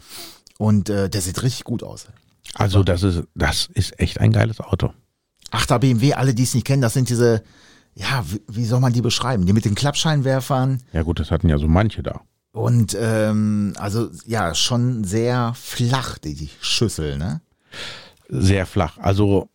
[0.59, 2.07] Und äh, der sieht richtig gut aus.
[2.55, 4.92] Also das ist, das ist echt ein geiles Auto.
[5.53, 7.42] 8er BMW, alle, die es nicht kennen, das sind diese,
[7.95, 9.47] ja, wie, wie soll man die beschreiben?
[9.47, 12.21] Die mit den Klappscheinwerfern Ja gut, das hatten ja so manche da.
[12.53, 17.40] und ähm, also ja, schon sehr flach, die, die Schüssel, ne?
[18.29, 18.99] Sehr flach.
[18.99, 19.49] Also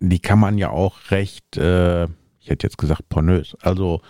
[0.00, 2.04] die kann man ja auch recht, äh,
[2.40, 4.00] ich hätte jetzt gesagt pornös, also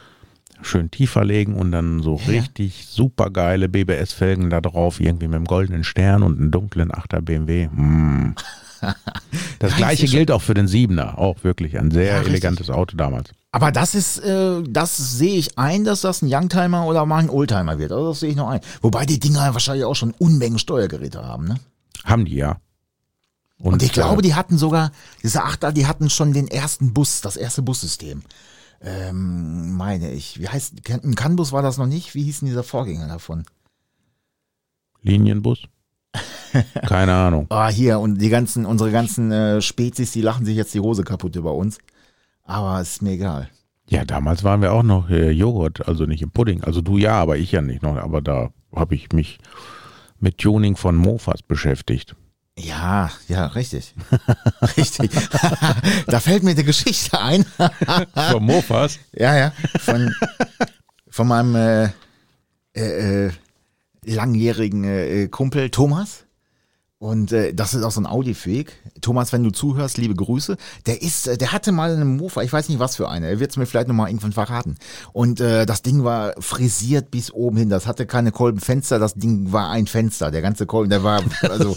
[0.63, 2.33] schön tiefer legen und dann so Ja.
[2.33, 7.21] richtig super geile BBS-Felgen da drauf, irgendwie mit einem goldenen Stern und einem dunklen 8er
[7.21, 7.69] BMW.
[7.69, 8.35] Hm.
[9.59, 13.31] Das gleiche gilt auch für den 7er, auch wirklich ein sehr Ja, elegantes Auto damals.
[13.51, 17.31] Aber das ist, äh, das sehe ich ein, dass das ein Youngtimer oder mal ein
[17.31, 17.91] Oldtimer wird.
[17.93, 18.61] Also das sehe ich noch ein.
[18.83, 21.57] Wobei die Dinger wahrscheinlich auch schon Unmengen Steuergeräte haben, ne?
[22.05, 22.59] Haben die ja.
[23.59, 24.93] Und, ich glaube, äh, die hatten sogar,
[25.25, 28.23] diese Achter, die hatten schon den ersten Bus, das erste Bussystem.
[28.81, 30.41] Ähm, meine ich.
[30.41, 32.15] Wie heißt, ein CAN-Bus war das noch nicht?
[32.15, 33.45] Wie hieß denn dieser Vorgänger davon?
[35.03, 35.65] Linienbus?
[36.87, 37.47] Keine Ahnung.
[37.51, 41.05] Ah, hier, und die ganzen, unsere ganzen äh, Spezies, die lachen sich jetzt die Hose
[41.05, 41.79] kaputt über uns.
[42.45, 43.49] Aber ist mir egal.
[43.89, 46.63] Ja, damals waren wir auch noch äh, Joghurt, also nicht im Pudding.
[46.63, 47.97] Also du ja, aber ich ja nicht noch.
[47.97, 49.39] Aber da habe ich mich
[50.21, 52.15] mit Tuning von Mofas beschäftigt.
[52.59, 53.95] Ja, ja, richtig.
[54.77, 55.11] richtig.
[56.07, 57.47] da fällt mir eine Geschichte ein.
[58.33, 58.99] Vom Mofas.
[59.13, 59.53] ja, ja.
[59.81, 60.13] Von,
[61.09, 61.85] von meinem äh,
[62.77, 63.33] äh, äh,
[64.05, 66.25] langjährigen äh, Kumpel Thomas.
[67.01, 68.73] Und äh, das ist auch so ein Audiophähig.
[69.01, 70.57] Thomas, wenn du zuhörst, liebe Grüße.
[70.87, 73.29] Der ist, äh, der hatte mal einen Mofa, ich weiß nicht was für eine.
[73.29, 74.77] Er wird es mir vielleicht nochmal irgendwann verraten.
[75.13, 77.69] Und äh, das Ding war frisiert bis oben hin.
[77.69, 80.33] Das hatte keine Kolbenfenster, das Ding war ein Fenster.
[80.33, 81.77] Der ganze Kolben, der war, also,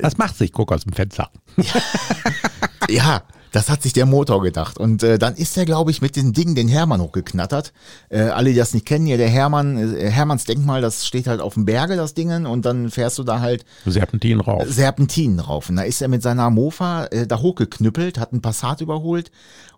[0.00, 0.52] Was macht sich?
[0.52, 1.30] Guck aus dem Fenster.
[2.88, 3.22] ja,
[3.52, 4.78] das hat sich der Motor gedacht.
[4.78, 7.72] Und äh, dann ist er, glaube ich, mit dem Ding den Hermann hochgeknattert.
[8.08, 11.40] Äh, alle, die das nicht kennen, hier der Hermann, äh, Hermanns Denkmal, das steht halt
[11.40, 12.46] auf dem Berge, das Dingen.
[12.46, 14.64] Und dann fährst du da halt Serpentin rauf.
[14.68, 15.68] Serpentinen rauf.
[15.68, 19.30] Und da ist er mit seiner Mofa äh, da hochgeknüppelt, hat einen Passat überholt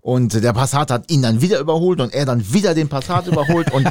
[0.03, 3.73] und der Passat hat ihn dann wieder überholt und er dann wieder den Passat überholt
[3.73, 3.89] und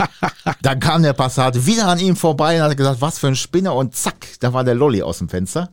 [0.66, 3.76] dann kam der Passat wieder an ihm vorbei und hat gesagt, was für ein Spinner
[3.76, 5.70] und zack, da war der Lolly aus dem Fenster.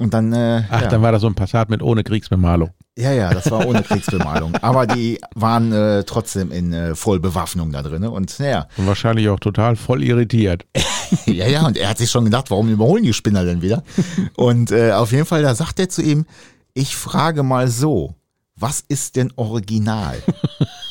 [0.00, 0.88] Und dann, äh, Ach, ja.
[0.88, 2.70] dann war das so ein Passat mit ohne Kriegsbemalung.
[2.98, 4.56] ja, ja, das war ohne Kriegsbemalung.
[4.60, 8.04] Aber die waren äh, trotzdem in äh, Vollbewaffnung da drin.
[8.04, 10.66] Und naja, Und wahrscheinlich auch total voll irritiert.
[11.26, 13.84] ja, ja, und er hat sich schon gedacht, warum überholen die Spinner denn wieder?
[14.36, 16.26] Und äh, auf jeden Fall, da sagt er zu ihm,
[16.72, 18.16] ich frage mal so,
[18.56, 20.20] was ist denn original?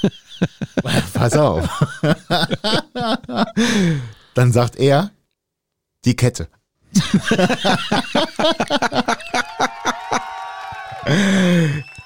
[1.13, 1.67] Pass auf.
[4.33, 5.11] Dann sagt er,
[6.05, 6.47] die Kette.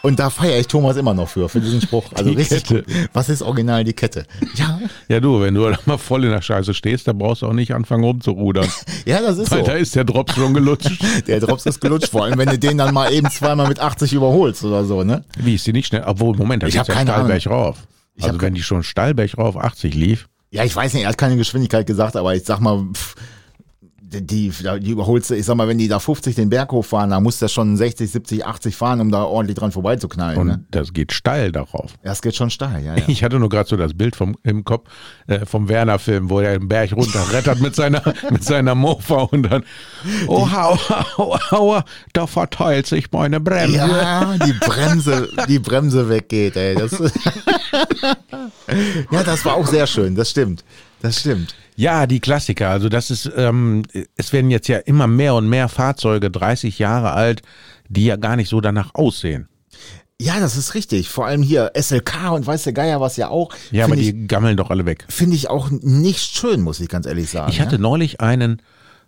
[0.03, 2.05] Und da feiere ich Thomas immer noch für, für diesen Spruch.
[2.13, 2.85] Also Die richtig Kette.
[3.13, 4.25] Was ist original die Kette?
[4.55, 7.47] Ja, Ja, du, wenn du da mal voll in der Scheiße stehst, dann brauchst du
[7.47, 8.67] auch nicht anfangen rumzurudern.
[9.05, 9.65] ja, das ist Weil so.
[9.65, 11.03] da ist der Drops schon gelutscht.
[11.27, 14.13] Der Drops ist gelutscht, vor allem wenn du den dann mal eben zweimal mit 80
[14.13, 15.25] überholst oder so, ne?
[15.37, 16.03] Wie ist die nicht schnell?
[16.05, 17.77] Obwohl, Moment, da Ich geht's hab ja keine Stahlberg rauf.
[18.17, 21.17] Ich Also wenn die schon Stahlberg rauf 80 lief, Ja, ich weiß nicht, er hat
[21.17, 23.15] keine Geschwindigkeit gesagt, aber ich sag mal, pff,
[24.09, 27.19] die, die, überholst du, ich sag mal, wenn die da 50 den Berg hochfahren, da
[27.19, 30.39] muss der schon 60, 70, 80 fahren, um da ordentlich dran vorbeizuknallen.
[30.39, 30.63] und Ne?
[30.71, 31.93] das geht steil darauf.
[32.03, 33.03] Das geht schon steil, ja, ja.
[33.07, 34.87] Ich hatte nur gerade so das Bild vom, im Kopf
[35.27, 39.63] äh, vom Werner-Film, wo er den Berg runterrettert mit seiner, mit seiner Mofa und dann,
[40.27, 43.77] oh, aua, aua, aua, da verteilt sich meine Bremse.
[43.77, 46.75] Ja, die Bremse, die Bremse weggeht, ey.
[46.75, 46.91] Das,
[49.11, 50.63] ja, das war auch sehr schön, das stimmt.
[51.01, 51.55] Das stimmt.
[51.77, 52.69] Ja, die Klassiker.
[52.69, 53.83] Also das ist, ähm,
[54.15, 57.43] es werden jetzt ja immer mehr und mehr Fahrzeuge 30 Jahre alt,
[57.87, 59.47] die ja gar nicht so danach aussehen.
[60.19, 61.09] Ja, das ist richtig.
[61.09, 63.53] Vor allem hier SLK und weiß der Geier was ja auch.
[63.69, 65.05] Ja, aber Finde die ich, gammeln doch alle weg.
[65.07, 67.51] finde ich auch nicht schön, muss ich ganz ehrlich sagen.
[67.51, 67.81] Ich hatte ja?
[67.81, 68.59] neulich einen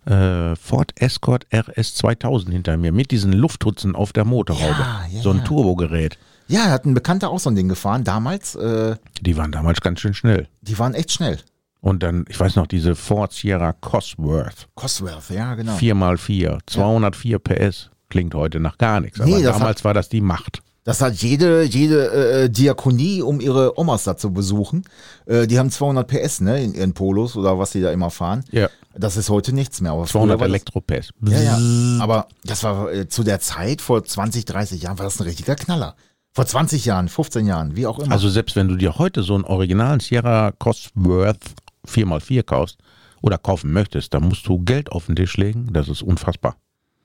[0.06, 4.76] äh, Ford Escort RS 2000 hinter mir mit diesen Lufthutzen auf der Motorhaube.
[4.78, 5.44] Ja, ja, so ein.
[5.44, 6.16] Turbogerät.
[6.46, 8.54] Ja, hat ein Bekannter auch so ein Ding gefahren damals.
[8.54, 10.46] Äh, Die waren damals ganz schön schnell.
[10.62, 11.38] die waren echt schnell.
[11.80, 14.68] Und dann, ich weiß noch, diese Ford Sierra Cosworth.
[14.74, 15.72] Cosworth, ja, genau.
[15.76, 17.90] 4x4, 204 PS.
[18.08, 19.20] Klingt heute nach gar nichts.
[19.20, 20.60] Aber Nee, das damals war das die Macht.
[20.84, 24.82] Das hat jede, jede äh, Diakonie, um ihre Omas da zu besuchen.
[25.26, 28.44] Äh, die haben 200 PS, ne, in ihren Polos oder was die da immer fahren.
[28.50, 28.68] Ja.
[28.94, 29.92] Das ist heute nichts mehr.
[29.92, 31.10] Aber 200 früher war das- Elektro-PS.
[31.28, 32.02] Ja, ja.
[32.02, 35.54] Aber das war äh, zu der Zeit, vor 20, 30 Jahren, war das ein richtiger
[35.54, 35.94] Knaller.
[36.32, 38.12] Vor 20 Jahren, 15 Jahren, wie auch immer.
[38.12, 41.38] Also selbst wenn du dir heute so einen originalen Sierra Cosworth
[41.88, 42.78] 4x4 kaufst
[43.22, 45.68] oder kaufen möchtest, dann musst du Geld auf den Tisch legen.
[45.72, 46.56] Das ist unfassbar.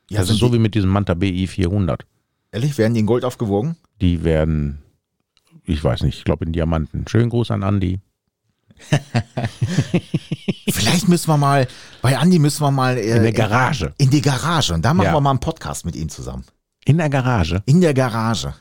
[0.10, 2.06] ja, das ist so wie mit diesem Manta BI 400.
[2.52, 3.76] ehrlich, werden die in Gold aufgewogen?
[4.02, 4.82] Die werden,
[5.64, 7.08] ich weiß nicht, ich glaube in Diamanten.
[7.08, 8.00] Schönen Gruß an Andi.
[10.70, 11.68] Vielleicht müssen wir mal,
[12.02, 13.94] bei Andi müssen wir mal äh, In der Garage.
[13.98, 15.14] in die Garage und da machen Ja.
[15.14, 16.44] wir mal einen Podcast mit ihm zusammen.
[16.86, 17.64] In der Garage.
[17.66, 18.54] In der Garage.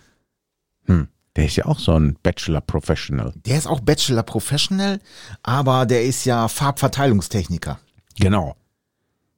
[1.36, 3.32] Der ist ja auch so ein Bachelor Professional.
[3.44, 5.00] Der ist auch Bachelor Professional,
[5.42, 7.78] aber der ist ja Farbverteilungstechniker.
[8.18, 8.56] Genau.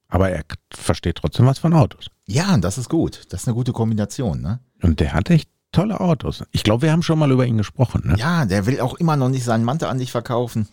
[0.07, 2.07] Aber er versteht trotzdem was von Autos.
[2.27, 3.23] Ja, das ist gut.
[3.29, 4.59] Das ist eine gute Kombination, ne?
[4.81, 6.43] Und der hat echt tolle Autos.
[6.51, 8.03] Ich glaube, wir haben schon mal über ihn gesprochen.
[8.05, 8.15] Ne?
[8.17, 10.67] Ja, der will auch immer noch nicht seinen Mantel an dich verkaufen.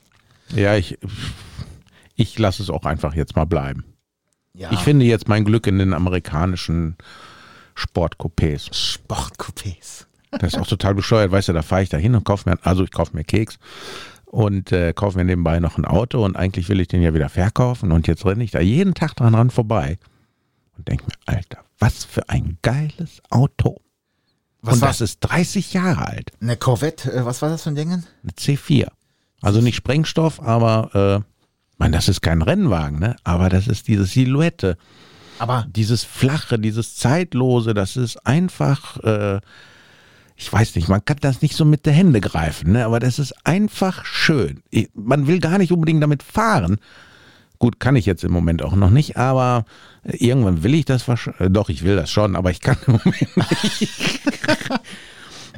[0.54, 0.98] Ja, ich,
[2.14, 3.84] ich lasse es auch einfach jetzt mal bleiben.
[4.52, 6.96] Ja, Ich finde jetzt mein Glück in den amerikanischen
[7.74, 8.72] Sportcoupés.
[8.72, 10.06] Sportcoupés.
[10.38, 12.59] Das ist auch total bescheuert, weißt du, da fahre ich da hin und kaufe mir,
[12.62, 13.59] also ich kaufe mir Keks
[14.27, 17.29] und äh, kaufe mir nebenbei noch ein Auto und eigentlich will ich den ja wieder
[17.29, 19.99] verkaufen und jetzt renne ich da jeden Tag dran ran vorbei
[20.77, 23.81] und denke mir, Alter, was für ein geiles Auto.
[24.62, 27.70] Was und war das ist 30 Jahre alt, Eine Corvette, äh, was war das für
[27.70, 27.92] ein Ding?
[27.92, 28.88] eine C4.
[29.42, 31.31] Also nicht Sprengstoff, aber äh,
[31.77, 33.14] man, das ist kein Rennwagen, ne?
[33.25, 34.79] Aber das ist diese Silhouette,
[35.38, 39.40] Aber dieses Flache, dieses Zeitlose, das ist einfach, äh,
[40.37, 42.85] ich weiß nicht, man kann das nicht so mit der Hände greifen, ne?
[42.85, 44.62] aber das ist einfach schön.
[44.70, 46.79] Ich- Man will gar nicht unbedingt damit fahren,
[47.61, 49.64] Gut, kann ich jetzt im Moment auch noch nicht, aber
[50.03, 51.51] irgendwann will ich das wahrscheinlich.
[51.53, 53.37] Doch, ich will das schon, aber ich kann im Moment
[53.81, 54.20] nicht.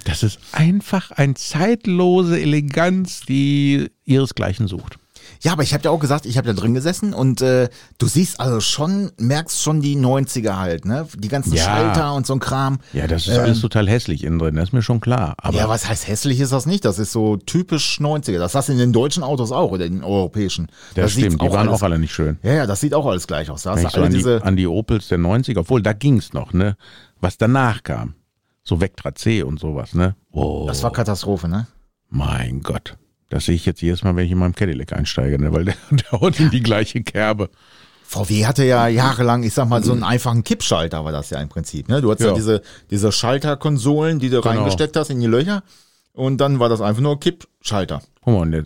[0.04, 4.98] Das ist einfach eine zeitlose Eleganz, die ihresgleichen sucht.
[5.46, 8.08] Ja, aber ich habe ja auch gesagt, ich habe da drin gesessen und äh, du
[8.08, 11.06] siehst also schon, merkst schon die 90er halt, ne?
[11.16, 11.62] Die ganzen Ja.
[11.62, 12.80] Schalter und so ein Kram.
[12.92, 15.34] Ja, das ist Ähm, alles total hässlich innen drin, das ist mir schon klar.
[15.38, 16.84] Aber ja, was heißt hässlich ist das nicht?
[16.84, 18.38] Das ist so typisch 90er.
[18.40, 20.66] Das hast du in den deutschen Autos auch oder in den europäischen.
[20.96, 22.38] das sieht stimmt, die waren alles, auch alle nicht schön.
[22.42, 23.62] Ja, ja, das sieht auch alles gleich aus.
[23.62, 24.42] Da hast du so alle an, die, diese.
[24.44, 26.76] an die Opels der 90er, obwohl da ging's noch, ne?
[27.20, 28.14] Was danach kam.
[28.64, 30.16] So Vectra C und sowas, ne?
[30.32, 31.68] Oh, Das war Katastrophe, ne?
[32.08, 32.96] mein Gott.
[33.28, 35.52] Das sehe ich jetzt jedes Mal, wenn ich in meinem Cadillac einsteige, ne?
[35.52, 37.50] Weil der, der haut in die gleiche Kerbe.
[38.04, 41.48] VW hatte ja jahrelang, ich sag mal, so einen einfachen Kippschalter war das ja im
[41.48, 41.88] Prinzip.
[41.88, 42.00] Ne?
[42.00, 42.34] Du hattest ja, Ja.
[42.36, 44.54] diese, diese Schalterkonsolen, die du Genau.
[44.54, 45.64] reingesteckt hast in die Löcher.
[46.12, 48.00] Und dann war das einfach nur Kippschalter.
[48.26, 48.64] Guck mal, der-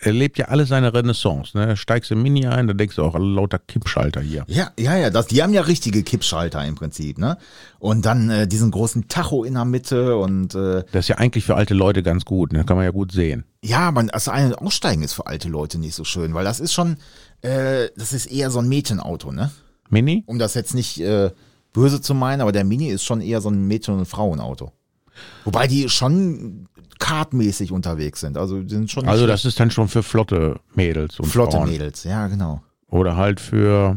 [0.00, 1.76] er lebt ja alle seine Renaissance, ne?
[1.76, 4.44] Steigst im Mini ein, da denkst du auch, lauter Kippschalter hier.
[4.48, 7.36] Ja, ja, ja, das, die haben ja richtige Kippschalter im Prinzip, ne?
[7.78, 11.44] Und dann äh, diesen großen Tacho in der Mitte und äh, Das ist ja eigentlich
[11.44, 12.64] für alte Leute ganz gut, ne?
[12.64, 13.44] Kann man ja gut sehen.
[13.62, 16.72] ja, man, also ein Aussteigen ist für alte Leute nicht so schön, weil das ist
[16.72, 16.96] schon,
[17.42, 19.50] äh, das ist eher so ein Mädchenauto, ne?
[19.90, 20.24] Mini?
[20.26, 21.30] Um das jetzt nicht äh,
[21.74, 24.72] böse zu meinen, aber der Mini ist schon eher so ein Mädchen- und Frauenauto.
[25.44, 30.02] Wobei die schon kartmäßig unterwegs sind, also sind schon Also das ist dann schon für
[30.02, 31.70] flotte Mädels und flotte Frauen.
[31.70, 32.62] Mädels, ja genau.
[32.88, 33.96] Oder halt für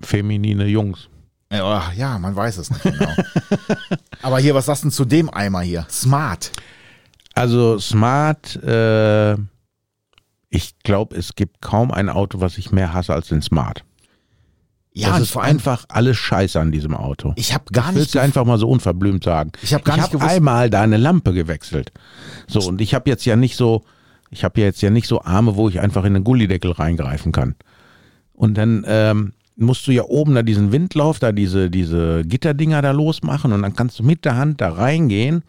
[0.00, 1.08] feminine Jungs.
[1.50, 3.10] Ja, ja, man weiß es nicht genau.
[4.22, 5.86] aber hier, was sagst du denn zu dem Eimer hier?
[5.88, 6.50] Smart.
[7.34, 9.34] Also Smart, äh,
[10.48, 13.84] ich glaube, es gibt kaum ein Auto, was ich mehr hasse als den Smart.
[14.96, 17.32] Ja, das ist vor allem, einfach alles Scheiße an diesem Auto.
[17.36, 19.50] ich habe gar Ich nicht willst du einfach mal so unverblümt sagen.
[19.62, 21.92] Ich hab gar ich nicht hab gewusst- einmal da eine Lampe gewechselt.
[22.46, 23.82] So, und ich habe jetzt ja nicht so,
[24.30, 27.56] ich habe jetzt ja nicht so Arme, wo ich einfach in den Gullideckel reingreifen kann.
[28.34, 32.92] Und dann ähm, musst du ja oben da diesen Windlauf, da diese, diese Gitterdinger da
[32.92, 35.42] losmachen und dann kannst du mit der Hand da reingehen,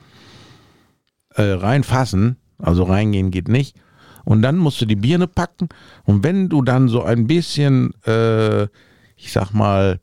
[1.36, 3.76] äh, reinfassen, also reingehen geht nicht.
[4.24, 5.70] Und dann musst du die Birne packen
[6.04, 8.68] und wenn du dann so ein bisschen, äh,
[9.16, 10.00] ich sag mal,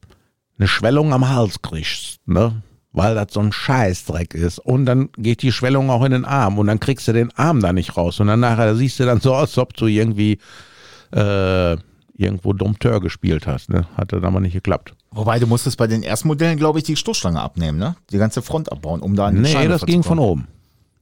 [0.59, 2.63] eine Schwellung am Hals kriegst, ne?
[2.93, 4.59] Weil das so ein Scheißdreck ist.
[4.59, 7.61] Und dann geht die Schwellung auch in den Arm und dann kriegst du den Arm
[7.61, 8.21] da nicht raus.
[8.21, 10.39] Und dann nachher siehst du dann so aus, als ob du irgendwie
[11.13, 11.77] äh,
[12.15, 13.71] irgendwo Dompteur gespielt hast.
[13.71, 13.87] Ne?
[13.97, 14.95] Hat dann aber nicht geklappt.
[15.11, 17.97] Wobei du musstest bei den ersten Modellen, glaube ich, die Stoßstange abnehmen, ne?
[18.11, 20.49] Die ganze Front abbauen, um da den Nee, das ging von oben.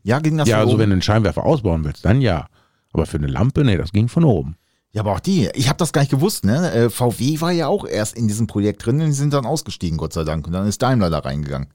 [0.03, 0.83] Ja, ging das ja, von also oben?
[0.83, 2.47] wenn du einen Scheinwerfer ausbauen willst, dann ja.
[2.93, 4.57] Aber für eine Lampe, nee, das ging von oben.
[4.93, 5.49] Ja, aber auch die.
[5.55, 6.73] Ich habe das gar nicht gewusst, ne?
[6.73, 9.99] Äh, VW war ja auch erst in diesem Projekt drin und die sind dann ausgestiegen,
[9.99, 10.47] Gott sei Dank.
[10.47, 11.69] Und dann ist Daimler da reingegangen.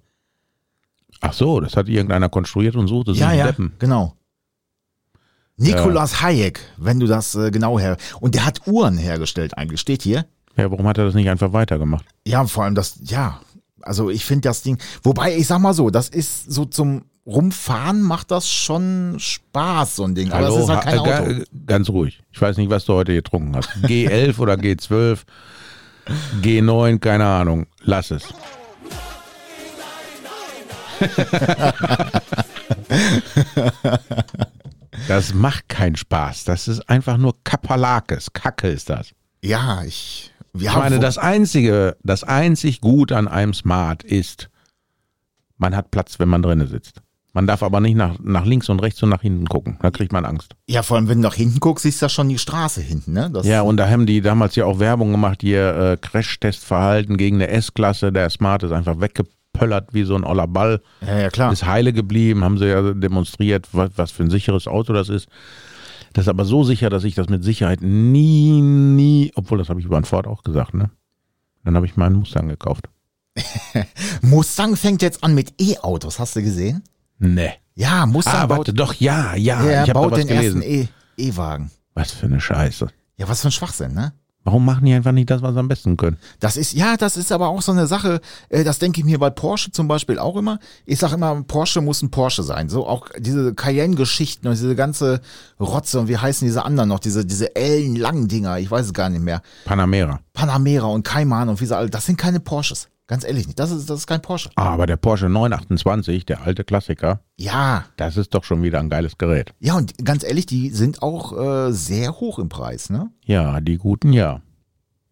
[1.21, 3.73] Ach so, das hat irgendeiner konstruiert und suchte ja, ja, Deppen.
[3.79, 4.15] genau.
[5.57, 7.95] Nikolaus Hayek, wenn du das äh, genau her.
[8.19, 10.25] Und der hat Uhren hergestellt eigentlich, steht hier.
[10.57, 12.05] Ja, warum hat er das nicht einfach weitergemacht?
[12.27, 13.39] Ja, vor allem das, ja.
[13.81, 18.01] Also ich finde das Ding, wobei ich sag mal so, das ist so zum Rumfahren
[18.03, 20.31] macht das schon Spaß, so ein Ding.
[20.31, 21.33] Aber es ist halt kein ha- Auto.
[21.33, 22.21] ga- Ganz ruhig.
[22.31, 23.69] Ich weiß nicht, was du heute getrunken hast.
[23.83, 25.21] G11 oder G12,
[26.41, 27.65] G9, keine Ahnung.
[27.81, 28.25] Lass es.
[35.07, 36.45] Das macht keinen Spaß.
[36.45, 38.31] Das ist einfach nur Kapalakes.
[38.33, 39.11] Kacke ist das.
[39.43, 40.31] Ja, ich.
[40.57, 44.49] Ich meine, das einzige, das einzig Gut an einem Smart ist,
[45.57, 47.01] man hat Platz, wenn man drinnen sitzt.
[47.35, 49.77] Man darf aber nicht nach, nach links und rechts und nach hinten gucken.
[49.81, 50.55] Da kriegt man Angst.
[50.67, 53.11] ja, vor allem, wenn du nach hinten guckst, siehst du ja schon die Straße hinten,
[53.11, 53.29] ne?
[53.29, 57.35] Das, Ja, und da haben die damals ja auch Werbung gemacht, hier äh, Crash-Testverhalten gegen
[57.35, 58.13] eine S-Klasse.
[58.13, 60.81] Der Smart ist einfach weggepöllert wie so ein oller Ball.
[61.05, 61.51] ja, ja, klar.
[61.51, 65.27] Ist heile geblieben, haben sie ja demonstriert, was, was für ein sicheres Auto das ist.
[66.13, 69.81] Das ist aber so sicher, dass ich das mit Sicherheit nie, nie, obwohl das habe
[69.81, 70.89] ich über einen Ford auch gesagt, ne?
[71.65, 72.87] Dann habe ich meinen Mustang gekauft.
[74.21, 76.81] Mustang fängt jetzt an mit E-Autos, hast du gesehen?
[77.19, 77.53] Ne.
[77.75, 80.61] Ja, Mustang Ah, baut, warte, doch, ja, ja, er ich baut was den gelesen.
[80.61, 81.71] ersten E- E-Wagen.
[81.93, 82.87] was für eine Scheiße.
[83.17, 84.13] ja, was für ein Schwachsinn, ne?
[84.47, 86.17] Warum machen die einfach nicht das, was sie am besten können?
[86.39, 89.17] Das ist, ja, das ist aber auch so eine Sache, äh, das denke ich mir
[89.17, 90.59] bei Porsche zum Beispiel auch immer.
[90.85, 92.69] Ich sage immer, Porsche muss ein Porsche sein.
[92.69, 95.21] So auch diese Cayenne-Geschichten und diese ganze
[95.59, 99.09] Rotze und wie heißen diese anderen noch, diese, diese ellenlangen Dinger, ich weiß es gar
[99.09, 99.41] nicht mehr.
[99.65, 100.19] Panamera.
[100.33, 102.87] Panamera und Cayman und wie sie alle, das sind keine Porsches.
[103.07, 103.59] Ganz ehrlich nicht.
[103.59, 104.49] Das ist, das ist kein Porsche.
[104.55, 108.89] Ah, aber der Porsche 928, der alte Klassiker, Ja, das ist doch schon wieder ein
[108.89, 109.53] geiles Gerät.
[109.59, 111.37] ja, und ganz ehrlich, die sind auch
[111.67, 113.11] äh, sehr hoch im Preis, ne?
[113.23, 114.41] Ja, die guten, ja.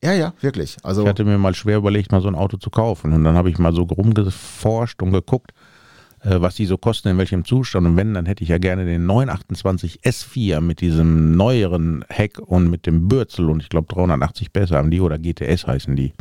[0.04, 0.78] Ja, ja, wirklich.
[0.84, 3.14] Also, Ich hatte mir mal schwer überlegt, mal so ein Auto zu kaufen.
[3.14, 5.52] Und dann habe ich mal so rumgeforscht und geguckt.
[6.22, 7.86] äh, was die so kosten, in welchem Zustand.
[7.86, 12.70] Und wenn, dann hätte ich ja gerne den 928 S4 mit diesem neueren Heck und
[12.70, 16.14] mit dem Bürzel und ich glaube 380 besser haben die oder GTS heißen die.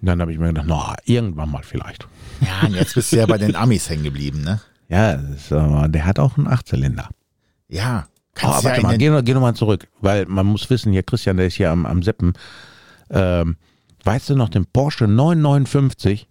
[0.00, 2.06] Und dann habe ich mir gedacht, na, irgendwann mal vielleicht.
[2.40, 4.60] Ja, und jetzt bist du ja bei den Amis hängen geblieben, ne?
[4.88, 7.08] Ja, ist, der hat auch einen Achtzylinder.
[7.68, 8.06] Ja.
[8.40, 10.92] Oh, ja warte in mal, geh, noch- geh noch mal zurück, weil man muss wissen,
[10.92, 12.34] hier Christian, der ist hier am, am Seppen.
[13.10, 13.56] Ähm,
[14.04, 16.28] weißt du noch den Porsche 959?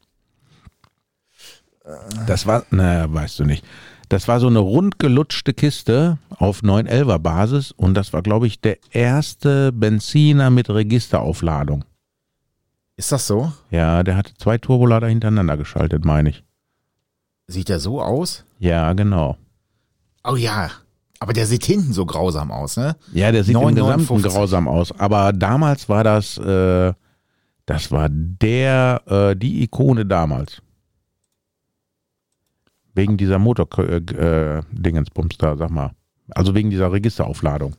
[2.25, 3.63] Das war, naja, weißt du nicht.
[4.09, 8.77] Das war so eine rundgelutschte Kiste auf 911er Basis und das war, glaube ich, der
[8.91, 11.83] erste Benziner mit Registeraufladung.
[12.97, 13.53] Ist das so?
[13.69, 16.43] Ja, der hatte zwei Turbolader hintereinander geschaltet, meine ich.
[17.45, 18.43] Sieht der so aus?
[18.59, 19.37] Ja, genau.
[20.23, 20.71] Oh ja.
[21.19, 22.95] Aber der sieht hinten so grausam aus, ne?
[23.13, 24.23] Ja, der sieht im 959.
[24.23, 24.91] Gesamten grausam aus.
[24.99, 26.93] Aber damals war das, äh,
[27.67, 30.61] das war der, äh, die Ikone damals.
[32.93, 35.91] Wegen dieser Motor-Dingensbums da, sag mal.
[36.31, 37.75] Also wegen dieser Registeraufladung.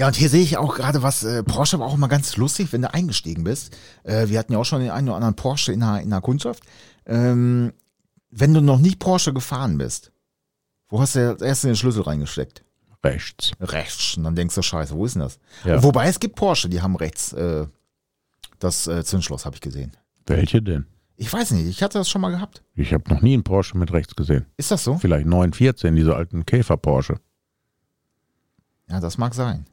[0.00, 2.72] Ja, und hier sehe ich auch gerade was, äh, Porsche war auch immer ganz lustig,
[2.72, 3.76] wenn du eingestiegen bist.
[4.02, 6.22] Äh, wir hatten ja auch schon den einen oder anderen Porsche in der, in der
[6.22, 6.62] Kundschaft.
[7.04, 7.74] Ähm,
[8.30, 10.10] wenn du noch nie Porsche gefahren bist,
[10.88, 12.64] wo hast du erstes den Schlüssel reingesteckt?
[13.04, 13.50] Rechts.
[13.60, 14.16] Rechts.
[14.16, 15.38] Und dann denkst du, scheiße, wo ist denn das?
[15.66, 15.82] Ja.
[15.82, 17.66] Wobei es gibt Porsche, die haben rechts äh,
[18.58, 19.94] das äh, Zündschloss, habe ich gesehen.
[20.26, 20.86] Welche denn?
[21.16, 22.62] Ich weiß nicht, ich hatte das schon mal gehabt.
[22.74, 24.46] Ich habe noch nie einen Porsche mit rechts gesehen.
[24.56, 24.96] Ist das so?
[24.96, 27.20] Vielleicht 914, diese alten Käfer-Porsche.
[28.88, 29.66] Ja, das mag sein.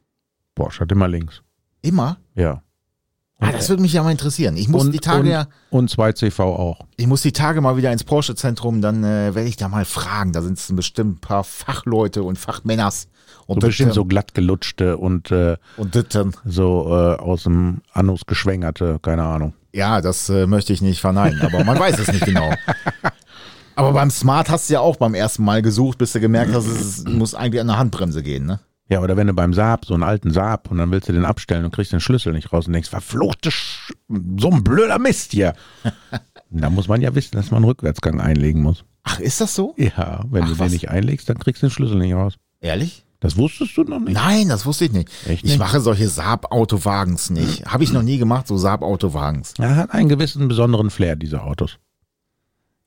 [0.58, 1.42] Porsche hat immer links.
[1.82, 2.18] Immer?
[2.34, 2.62] Ja.
[3.40, 4.56] Ah, das würde mich ja mal interessieren.
[4.56, 6.80] Ich muss und, die Tage und, ja, und 2CV auch.
[6.96, 10.32] ich muss die Tage mal wieder ins Porsche-Zentrum, dann äh, werde ich da mal fragen.
[10.32, 13.06] Da sind es bestimmt ein paar Fachleute und Fachmänners.
[13.46, 17.82] So Und bestimmt das, so glatt gelutschte und äh, Und ähm, so äh, aus dem
[17.92, 19.54] Anus geschwängerte, keine Ahnung.
[19.72, 22.50] ja, das äh, möchte ich nicht verneinen, aber man weiß es nicht genau.
[23.76, 26.66] Aber beim Smart hast du ja auch beim ersten Mal gesucht, bis du gemerkt hast,
[26.66, 28.58] es muss eigentlich an der Handbremse gehen, ne?
[28.90, 31.24] Ja, oder wenn du beim Saab, so einen alten Saab, und dann willst du den
[31.26, 33.92] abstellen und kriegst den Schlüssel nicht raus und denkst, verfluchte Sch
[34.38, 35.52] so ein blöder Mist hier.
[36.50, 38.84] da muss man ja wissen, dass man einen Rückwärtsgang einlegen muss.
[39.02, 39.74] Ach, ist das so?
[39.76, 40.68] Ja, wenn Ach, du was?
[40.68, 42.34] den nicht einlegst, dann kriegst du den Schlüssel nicht raus.
[42.60, 43.04] Ehrlich?
[43.20, 44.14] Das wusstest du noch nicht?
[44.14, 45.08] Nein, das wusste ich nicht.
[45.26, 45.58] Echt Ich nicht?
[45.58, 47.66] mache solche Saab-Autowagens nicht.
[47.66, 49.54] Habe ich noch nie gemacht, so Saab-Autowagens.
[49.58, 51.78] Er hat einen gewissen besonderen Flair, diese Autos.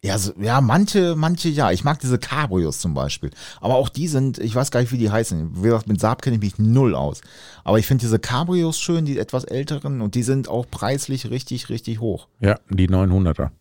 [0.04, 1.72] Ja, so, ja, manche, manche ja.
[1.72, 3.30] Ich mag diese Cabrios zum Beispiel.
[3.60, 5.58] Aber auch die sind, ich weiß gar nicht, wie die heißen.
[5.58, 7.22] Wie gesagt, mit Saab kenne ich mich null aus.
[7.64, 11.70] Aber ich finde diese Cabrios schön, die etwas älteren, und die sind auch preislich richtig,
[11.70, 12.28] richtig hoch.
[12.40, 13.52] Ja, die 900er.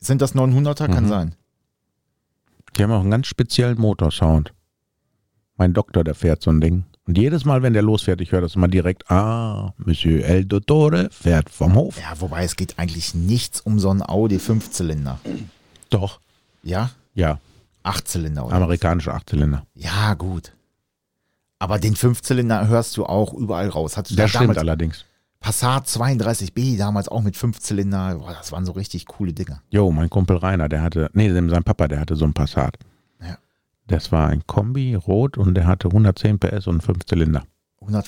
[0.00, 0.86] Sind das 900er?
[0.92, 1.08] Kann Mhm.
[1.08, 1.34] sein.
[2.76, 4.52] Die haben auch einen ganz speziellen Motorsound.
[5.56, 6.84] Mein Doktor, der fährt so ein Ding.
[7.06, 11.08] Und jedes Mal, wenn der losfährt, ich höre das immer direkt, ah, Monsieur El Dottore
[11.10, 11.98] fährt vom Hof.
[11.98, 15.18] Ja, wobei es geht eigentlich nichts um so einen Audi Fünfzylinder.
[15.90, 16.20] Doch,
[16.62, 16.90] Ja?
[17.14, 17.38] ja,
[17.82, 18.56] Achtzylinder oder?
[18.56, 19.64] amerikanische Achtzylinder.
[19.74, 20.52] Ja, gut.
[21.58, 23.96] Aber den Fünfzylinder hörst du auch überall raus.
[23.96, 25.04] Hattest du Das da stimmt allerdings.
[25.40, 28.16] Passat 32B damals auch mit Fünfzylinder.
[28.16, 29.62] Boah, das waren so richtig coole Dinger.
[29.70, 32.78] Jo, mein Kumpel Rainer, der hatte, nee, sein Papa, der hatte so ein Passat.
[33.22, 33.38] Ja.
[33.86, 37.44] Das war ein Kombi, rot und der hatte 110 PS und 5 Zylinder.
[37.80, 38.06] 100,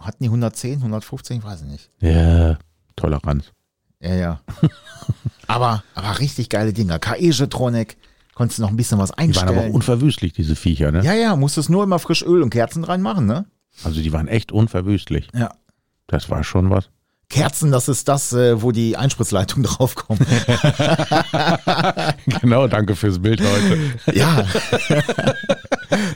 [0.00, 1.38] hatten die 110, 115?
[1.38, 1.90] Ich weiß es nicht.
[2.00, 2.58] Ja,
[2.96, 3.52] Toleranz.
[4.00, 4.40] Ja, ja.
[5.48, 6.98] aber, aber richtig geile Dinger.
[6.98, 7.96] KE-Jetronic.
[8.34, 9.74] Konntest du noch ein bisschen was Die waren aber auch einstellen.
[9.74, 11.02] unverwüstlich, diese Viecher, ne?
[11.02, 13.46] Ja, ja, musstest nur immer frisch Öl und Kerzen reinmachen, ne?
[13.82, 15.28] Also die waren echt unverwüstlich.
[15.34, 15.50] Ja.
[16.06, 16.88] Das war schon was.
[17.30, 20.20] Kerzen, das ist das, äh, wo die Einspritzleitung draufkommt.
[22.40, 24.16] genau, danke fürs Bild heute.
[24.16, 24.44] ja.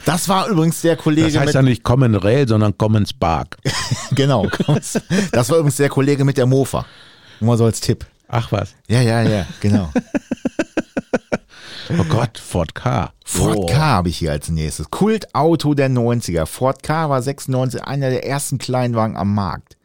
[0.05, 3.57] Das war übrigens der Kollege Das heißt ja nicht Common Rail, sondern Common Spark.
[4.11, 4.47] genau.
[5.31, 6.85] Das war übrigens der Kollege mit der Mofa.
[7.39, 8.05] Nur mal so als Tipp.
[8.27, 8.75] Ach was.
[8.87, 9.89] Ja, ja, ja, genau.
[11.89, 13.11] Oh Gott, Ford K.
[13.25, 13.65] Ford oh.
[13.65, 14.89] K habe ich hier als nächstes.
[14.89, 16.45] Kultauto der 90er.
[16.45, 19.77] Ford K war 96 einer der ersten Kleinwagen am Markt.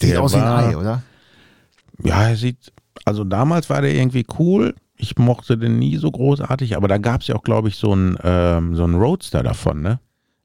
[0.00, 1.02] Sieht Der aus wie ein Ei, oder?
[2.02, 2.72] Ja, er sieht,
[3.04, 4.74] also damals war der irgendwie cool.
[4.96, 7.92] Ich mochte den nie so großartig, aber da gab es ja auch, glaube ich, so
[7.92, 9.98] einen ähm, so einen Roadster davon, ne?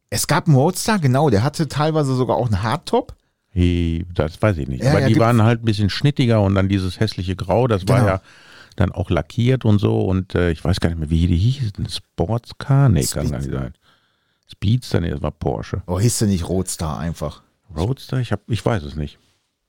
[0.10, 3.16] Es gab einen Roadster, genau, der hatte teilweise sogar auch einen Hardtop.
[3.54, 4.84] Das weiß ich nicht.
[4.84, 7.88] Ja, aber ja, die waren halt ein bisschen schnittiger und dann dieses hässliche Grau, das
[7.88, 8.10] war Genau.
[8.12, 8.22] ja
[8.78, 11.90] dann auch lackiert und so und äh, ich weiß gar nicht mehr, wie die hießen.
[11.90, 12.88] Sportscar?
[12.88, 13.74] Nee, kann gar nicht sein.
[14.50, 15.82] Speedster, nee, das war Porsche.
[15.88, 17.42] Oh, hieß der nicht Roadster einfach?
[17.76, 19.18] Roadster, ich, hab, ich weiß es nicht.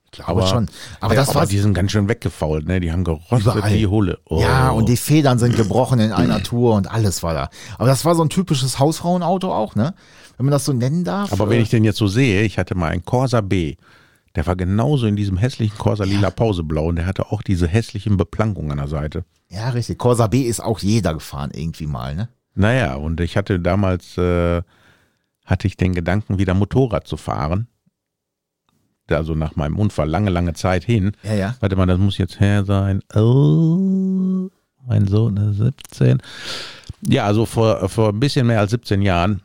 [0.05, 0.69] Ich glaube schon.
[0.99, 2.79] Aber ja, das aber war die sind ganz schön weggefault, ne?
[2.79, 3.73] Die haben gerostet Überall.
[3.73, 4.19] wie Hulle.
[4.29, 4.39] Oh.
[4.41, 7.49] Ja, und die Federn sind gebrochen in einer Tour und alles war da.
[7.77, 9.95] Aber das war so ein typisches Hausfrauenauto auch, ne?
[10.37, 11.31] Wenn man das so nennen darf.
[11.31, 13.75] Aber Äh, wenn ich den jetzt so sehe, ich hatte mal einen Corsa B.
[14.35, 18.17] Der war genauso in diesem hässlichen Corsa lila Pauseblau und der hatte auch diese hässlichen
[18.17, 19.25] Beplankungen an der Seite.
[19.49, 19.99] Ja, richtig.
[19.99, 22.29] Corsa B ist auch jeder gefahren irgendwie mal, ne?
[22.55, 24.61] Naja, und ich hatte damals, äh,
[25.45, 27.67] hatte ich den Gedanken, wieder Motorrad zu fahren.
[29.09, 31.11] Also nach meinem Unfall lange, lange Zeit hin.
[31.23, 31.55] Ja, ja.
[31.59, 33.01] Warte mal, das muss jetzt her sein.
[33.13, 34.49] Oh,
[34.87, 36.19] mein Sohn ist 17.
[37.07, 39.41] Ja, also vor, vor ein bisschen mehr als 17 Jahren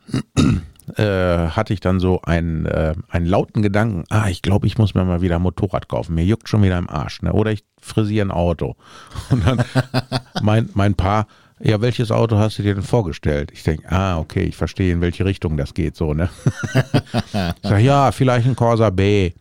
[0.97, 4.93] äh, hatte ich dann so einen, äh, einen lauten Gedanken, ah, ich glaube, ich muss
[4.93, 6.15] mir mal wieder ein Motorrad kaufen.
[6.15, 7.21] Mir juckt schon wieder im Arsch.
[7.21, 7.33] Ne?
[7.33, 8.75] Oder ich frisiere ein Auto.
[9.29, 9.63] Und dann
[10.41, 11.27] mein, mein Paar,
[11.61, 13.51] ja, welches Auto hast du dir denn vorgestellt?
[13.53, 16.29] Ich denke, ah, okay, ich verstehe, in welche Richtung das geht, so, ne?
[16.73, 17.23] ich
[17.63, 19.31] sag, ja, vielleicht ein Corsa B.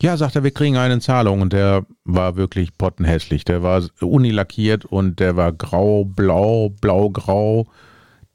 [0.00, 3.44] Ja, sagt er, wir kriegen eine Zahlung und der war wirklich pottenhässlich.
[3.44, 7.66] Der war unilackiert und der war grau, blau, blau-grau.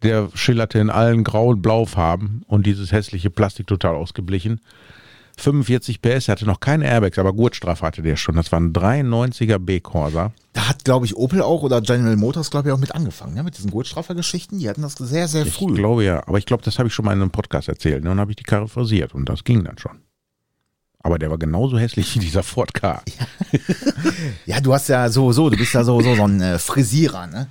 [0.04, 4.62] Der schillerte in allen grau- und blaufarben und dieses hässliche Plastik total ausgeblichen.
[5.38, 8.36] 45 PS, er hatte noch keine Airbags, aber Gurtstrafe hatte der schon.
[8.36, 10.34] Das war ein 93er B-Corsa.
[10.52, 13.44] Da hat, glaube ich, Opel auch oder General Motors, glaube ich, auch mit angefangen, ne?
[13.44, 14.60] mit diesen Gurtstraffer-Geschichten.
[14.60, 15.74] Die hatten das sehr, sehr Ich früh.
[15.74, 18.04] glaube ja, aber ich glaube, das habe ich schon mal in einem Podcast erzählt.
[18.04, 18.10] Ne?
[18.10, 20.00] Und dann habe ich die Karre frisiert und das ging dann schon.
[21.02, 23.02] Aber der war genauso hässlich wie dieser Ford K.
[24.46, 27.28] Ja, du hast ja so, so, du bist ja so, so, so ein äh, Frisierer,
[27.28, 27.48] ne?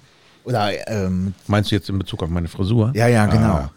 [0.49, 2.93] Oder, ähm, Meinst du jetzt in Bezug auf meine Frisur?
[2.95, 3.55] ja, ja, genau.
[3.55, 3.73] Ah,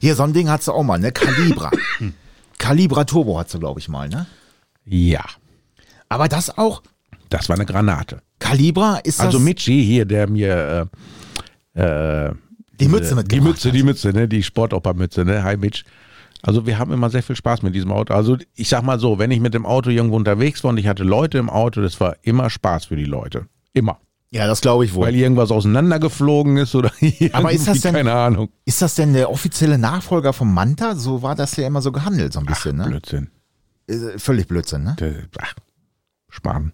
[0.00, 1.12] Hier, so ein Ding hat sie auch mal, ne?
[1.12, 1.70] Calibra.
[2.58, 4.26] Calibra Turbo hat sie, glaube ich, mal, ne?
[4.86, 5.24] ja,
[6.08, 6.82] Aber das auch,
[7.28, 8.22] das war eine Granate.
[8.38, 10.88] Calibra ist Also das, Michi hier, der mir
[11.74, 11.80] äh,
[12.28, 12.34] äh,
[12.80, 13.74] Die Mütze die mitgebracht Mütze, hat.
[13.74, 15.84] die Mütze, ne, die Sportoper-Mütze, ne, hi Mitch.
[16.42, 18.14] Also wir haben immer sehr viel Spaß mit diesem Auto.
[18.14, 20.86] Also ich sag mal so, wenn ich mit dem Auto irgendwo unterwegs war und ich
[20.86, 23.46] hatte Leute im Auto, das war immer Spaß für die Leute.
[23.72, 23.98] Immer.
[24.36, 25.06] Ja, das glaube ich wohl.
[25.06, 26.90] Weil irgendwas auseinandergeflogen ist oder
[27.32, 28.48] Aber ist das denn- keine Ahnung.
[28.64, 30.94] ist das denn der offizielle Nachfolger vom Manta?
[30.94, 32.84] So war das ja immer so gehandelt, so ein bisschen, ne?
[32.86, 33.30] Blödsinn.
[33.88, 34.96] Äh, Völlig Blödsinn, ne?
[35.00, 35.54] Der, ach,
[36.28, 36.72] Sparen.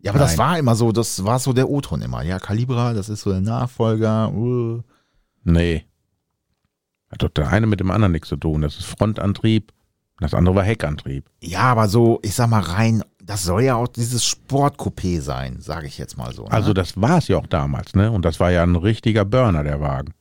[0.00, 0.46] Ja, aber das Nein.
[0.46, 2.22] war immer so, das war so der O-Ton immer.
[2.22, 4.30] Ja, Calibra, das ist so der Nachfolger.
[4.32, 4.82] Uh.
[5.44, 5.84] Nee.
[7.10, 8.60] Hat doch der eine mit dem anderen nichts zu tun.
[8.62, 9.72] Das ist Frontantrieb,
[10.18, 11.24] das andere war Heckantrieb.
[11.40, 15.86] Ja, aber so, ich sag mal rein, das soll ja auch dieses Sportcoupé sein, sage
[15.86, 16.44] ich jetzt mal so.
[16.44, 16.52] Ne?
[16.52, 18.10] Also das war es ja auch damals, ne?
[18.10, 20.14] Und das war ja ein richtiger Burner, der Wagen.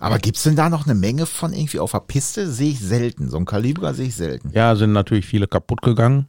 [0.00, 2.50] aber gibt's denn da noch eine Menge von irgendwie auf der Piste?
[2.50, 3.30] Sehe ich selten.
[3.30, 4.50] So ein Calibra sehe ich selten.
[4.52, 6.28] Ja, sind natürlich viele kaputt gegangen.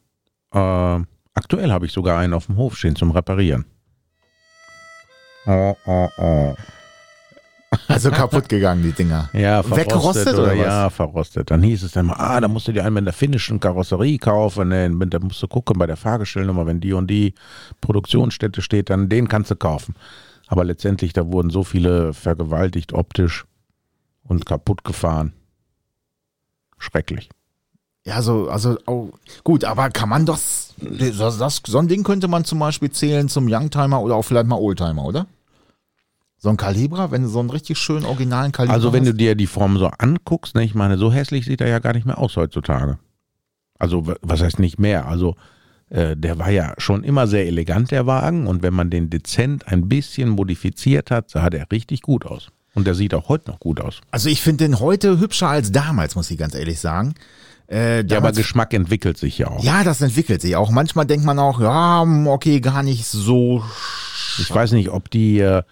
[0.53, 0.99] Äh,
[1.33, 3.65] aktuell habe ich sogar einen auf dem Hof stehen zum Reparieren.
[5.45, 6.55] Oh, oh, oh.
[7.87, 9.29] Also kaputt gegangen, die Dinger.
[9.33, 10.57] Ja, verrostet Weggerostet oder was?
[10.57, 11.51] Ja, verrostet.
[11.51, 14.17] Dann hieß es dann mal, ah, da musst du dir einen mit der finnischen Karosserie
[14.17, 14.69] kaufen.
[14.69, 14.89] Ne?
[15.07, 17.33] Da musst du gucken bei der Fahrgestellnummer, wenn die und die
[17.81, 19.95] Produktionsstätte steht, dann den kannst du kaufen.
[20.47, 23.45] Aber letztendlich, da wurden so viele vergewaltigt optisch
[24.23, 25.33] und kaputt gefahren.
[26.77, 27.29] Schrecklich.
[28.05, 29.11] Ja, so, also, oh,
[29.45, 33.29] gut, aber kann man das, das, das, so ein Ding könnte man zum Beispiel zählen
[33.29, 35.27] zum Youngtimer oder auch vielleicht mal Oldtimer, oder?
[36.43, 39.17] So ein Calibra, wenn du so einen richtig schönen originalen Calibra Also wenn du hast?
[39.21, 42.05] dir die Form so anguckst, ne, ich meine, so hässlich sieht er ja gar nicht
[42.05, 42.99] mehr aus heutzutage.
[43.79, 45.07] Also was heißt nicht mehr?
[45.07, 45.37] Also
[45.89, 48.45] äh, der war ja schon immer sehr elegant, der Wagen.
[48.47, 52.49] Und wenn man den dezent ein bisschen modifiziert hat, sah der richtig gut aus.
[52.75, 54.01] Und der sieht auch heute noch gut aus.
[54.11, 57.13] Also ich finde den heute hübscher als damals, muss ich ganz ehrlich sagen.
[57.71, 59.63] Äh, Ja, aber Geschmack entwickelt sich ja auch.
[59.63, 60.71] ja, das entwickelt sich auch.
[60.71, 63.63] Manchmal denkt man auch, ja, hm, okay, gar nicht so.
[64.39, 65.63] Ich weiß nicht, ob die äh,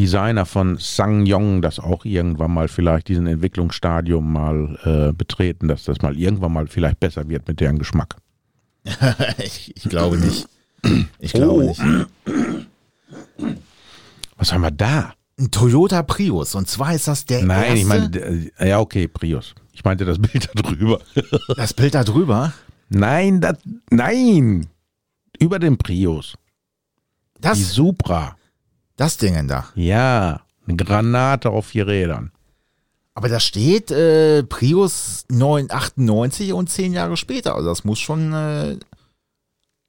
[0.00, 6.00] Designer von Sang-Yong das auch irgendwann mal vielleicht diesen Entwicklungsstadium mal äh, betreten, dass das
[6.00, 8.16] mal irgendwann mal vielleicht besser wird mit deren Geschmack.
[9.38, 10.48] ich, ich glaube nicht.
[11.18, 11.68] Ich glaube Oh.
[11.68, 11.82] nicht.
[14.38, 15.12] Was haben wir da?
[15.38, 16.54] Ein Toyota Prius.
[16.54, 19.54] Und zwar ist das der Nein, erste, ich meine, äh, ja, okay, Prius.
[19.74, 21.00] Ich meinte das Bild da drüber.
[21.56, 22.54] das Bild da drüber.
[22.88, 23.58] nein, das,
[23.90, 24.66] nein.
[25.38, 26.34] Über dem Prius.
[27.36, 28.36] Die Das, Supra.
[29.00, 29.66] Das Ding da.
[29.74, 32.32] Ja, eine Granate auf vier Rädern.
[33.14, 37.54] Aber da steht äh, Prius 998 und zehn Jahre später.
[37.54, 38.76] Also das muss schon äh,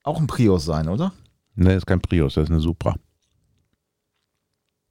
[0.04, 1.12] auch ein Prius sein, oder?
[1.56, 2.96] Ne, ist kein Prius, das ist eine Supra.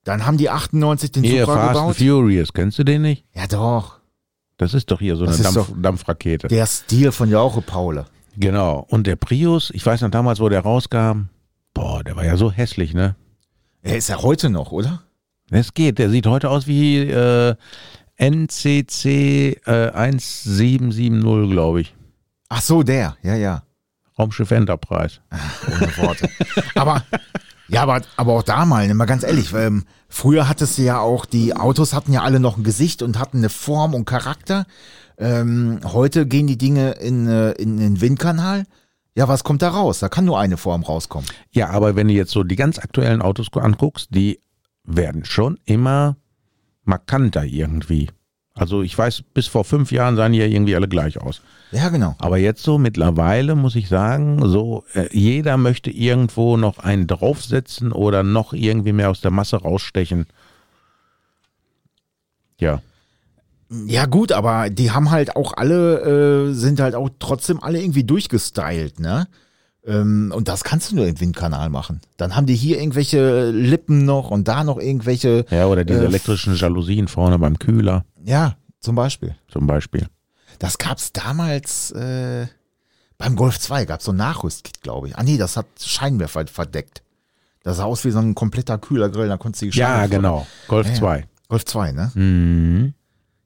[0.05, 1.97] Dann haben die 98 den Hier, Supra Fast and gebaut.
[1.97, 3.25] Furious, kennst du den nicht?
[3.35, 4.01] Ja doch.
[4.59, 6.49] Das ist doch hier so eine Das ist Dampf, Dampfrakete.
[6.49, 8.05] Der Stil von Jauche Paule.
[8.37, 8.87] Genau.
[8.91, 11.29] Und der Prius, ich weiß noch damals, wo der rauskam,
[11.73, 13.17] boah, der war ja so hässlich, ne?
[13.83, 15.03] Er ist ja heute noch, oder?
[15.51, 17.55] Es geht, der sieht heute aus wie äh,
[18.17, 21.95] NCC äh, 1770, glaube ich.
[22.49, 23.17] Ach so, der.
[23.23, 23.63] Ja, ja.
[24.19, 25.21] Raumschiff Enterprise.
[25.67, 26.29] Ohne Worte.
[26.75, 27.03] aber
[27.69, 30.99] ja, aber, aber auch da mal, ne, mal ganz ehrlich, ähm, früher hattest du ja
[30.99, 34.67] auch, die Autos hatten ja alle noch ein Gesicht und hatten eine Form und Charakter.
[35.17, 38.65] Ähm, heute gehen die Dinge in, äh, in den Windkanal
[39.21, 39.99] Ja, was kommt da raus?
[39.99, 41.29] Da kann nur eine Form rauskommen.
[41.51, 44.41] Ja, aber wenn du jetzt so die ganz aktuellen Autos anguckst, die
[44.83, 46.17] werden schon immer
[46.85, 48.09] markanter irgendwie.
[48.55, 51.43] Also ich weiß, bis vor fünf Jahren sahen die ja irgendwie alle gleich aus.
[51.71, 52.15] Ja, genau.
[52.19, 57.93] Aber jetzt so mittlerweile muss ich sagen, so äh, jeder möchte irgendwo noch einen draufsetzen
[57.93, 60.29] oder noch irgendwie mehr aus der Masse rausstechen.
[62.59, 62.81] Ja.
[63.87, 68.03] Ja, gut, aber die haben halt auch alle, äh, sind halt auch trotzdem alle irgendwie
[68.05, 69.29] durchgestylt, ne?
[69.87, 72.01] Ähm, und das kannst du nur im Windkanal machen.
[72.17, 75.47] Dann haben die hier irgendwelche Lippen noch und da noch irgendwelche.
[75.51, 79.37] Ja, oder diese Äh, elektrischen Jalousien vorne beim Kühler Ja, zum Beispiel.
[79.49, 80.07] zum Beispiel.
[80.59, 82.47] Das gab's damals äh,
[83.17, 85.17] beim Golf 2, gab's so ein Nachrüstkit, glaube ich.
[85.17, 87.03] Ah nee, das hat Scheinwerfer verdeckt.
[87.63, 90.47] Das sah aus wie so ein kompletter Kühlergrill, da konntest du die Ja, Scheinwerfer- genau.
[90.69, 90.99] Golf Ja, ja.
[90.99, 91.25] 2.
[91.49, 92.11] Golf 2, ne?
[92.15, 92.95] Mhm.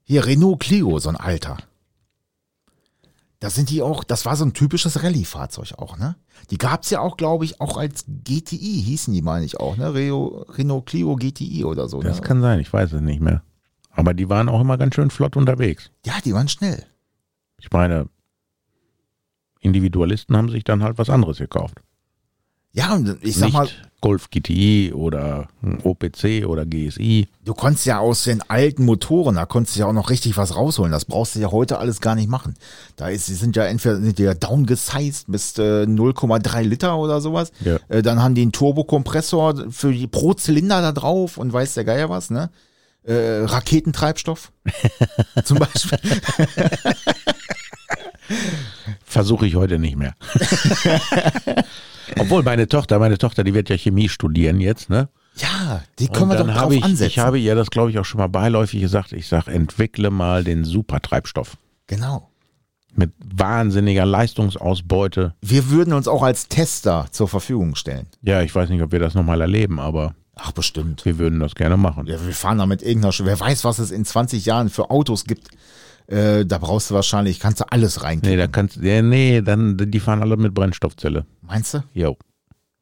[0.05, 1.57] Hier, Renault Clio, so ein alter.
[3.39, 6.15] Da sind die auch, das war so ein typisches Rallye-Fahrzeug auch, ne?
[6.51, 9.93] Die gab's ja auch, glaube ich, auch als GTI, hießen die, meine ich auch, ne?
[9.93, 12.21] Reo, Renault Clio GTI oder so, Das ne?
[12.21, 13.41] kann sein, ich weiß es nicht mehr.
[13.91, 15.89] Aber die waren auch immer ganz schön flott unterwegs.
[16.05, 16.85] Ja, die waren schnell.
[17.59, 18.07] Ich meine,
[19.59, 21.81] Individualisten haben sich dann halt was anderes gekauft.
[22.75, 23.69] Ja, und ich sag nicht mal,
[24.01, 27.27] Golf GTI oder ein OPC oder GSI.
[27.45, 30.55] du konntest ja aus den alten Motoren, da konntest du ja auch noch richtig was
[30.55, 30.91] rausholen.
[30.91, 32.55] Das brauchst du ja heute alles gar nicht machen.
[32.97, 37.21] Da ist, die sind ja entweder sind die ja downgesized bis äh, 0,3 Liter oder
[37.21, 37.51] sowas.
[37.61, 37.77] Ja.
[37.87, 41.85] Äh, dann haben die einen Turbokompressor für die, pro Zylinder da drauf und weiß der
[41.85, 42.49] Geier was, ne?
[43.03, 44.51] Äh, Raketentreibstoff
[45.45, 45.99] zum Beispiel.
[49.05, 50.13] Versuche ich heute nicht mehr.
[52.19, 55.09] Obwohl meine Tochter, meine Tochter, die wird ja Chemie studieren jetzt, ne?
[55.37, 57.07] Ja, die können wir doch dann drauf habe ich, ansetzen.
[57.07, 59.11] ich habe ihr das, glaube ich, auch schon mal beiläufig gesagt.
[59.11, 61.57] Ich sage, entwickle mal den Supertreibstoff
[61.87, 62.29] genau.
[62.95, 65.33] mit wahnsinniger Leistungsausbeute.
[65.41, 68.07] Wir würden uns auch als Tester zur Verfügung stellen.
[68.21, 71.03] Ja, ich weiß nicht, ob wir das nochmal erleben, aber Ach, bestimmt.
[71.03, 72.07] wir würden das gerne machen.
[72.07, 74.89] Ja, wir fahren da mit irgendeiner, Sch- wer weiß, was es in 20 Jahren für
[74.89, 75.49] Autos gibt.
[76.07, 78.37] Äh, da brauchst du wahrscheinlich, kannst du alles Nee, reinkriegen.
[78.37, 81.25] da kannst ja, nee, dann die fahren alle mit Brennstoffzelle.
[81.41, 81.83] Meinst du?
[81.93, 82.17] Jo.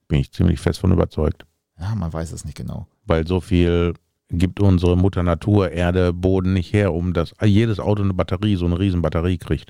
[0.08, 1.46] Bin ich ziemlich fest von überzeugt.
[1.80, 2.88] Ja, man weiß es nicht genau.
[3.06, 3.94] Weil so viel
[4.30, 8.66] gibt unsere Mutter Natur, Erde, Boden nicht her, um dass jedes Auto eine Batterie, so
[8.66, 9.70] eine riesen Batterie kriegt.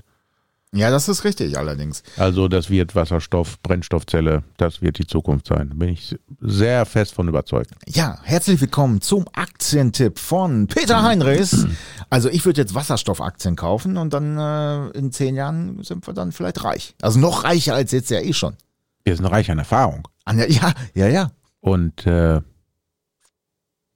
[0.74, 2.02] Ja, das ist richtig allerdings.
[2.16, 5.70] Also das wird Wasserstoff, Brennstoffzelle, das wird die Zukunft sein.
[5.78, 7.70] Bin ich sehr fest von überzeugt.
[7.86, 11.64] Ja, herzlich willkommen zum Aktientipp von Peter Heinrichs.
[12.10, 16.32] Also ich würde jetzt Wasserstoffaktien kaufen und dann äh, in zehn Jahren sind wir dann
[16.32, 16.96] vielleicht reich.
[17.00, 18.56] Also noch reicher als jetzt ja eh schon.
[19.04, 20.08] Wir sind reich an Erfahrung.
[20.24, 21.30] An ja, ja, ja.
[21.60, 22.40] Und äh,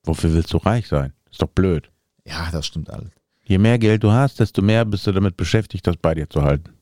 [0.04, 1.12] wofür willst du reich sein?
[1.28, 1.90] Ist doch blöd.
[2.24, 3.17] Ja, das stimmt alles.
[3.48, 6.42] Je mehr Geld du hast, desto mehr bist du damit beschäftigt, das bei dir zu
[6.42, 6.74] halten.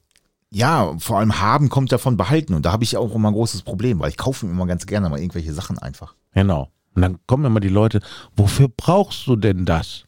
[0.51, 3.35] Ja, vor allem haben kommt ja von behalten und da habe ich auch immer ein
[3.35, 6.17] großes Problem, weil ich kaufe mir immer ganz gerne mal irgendwelche Sachen einfach.
[6.35, 6.73] Genau.
[6.95, 8.01] Und dann kommen immer die Leute,
[8.35, 10.07] wofür brauchst du denn das?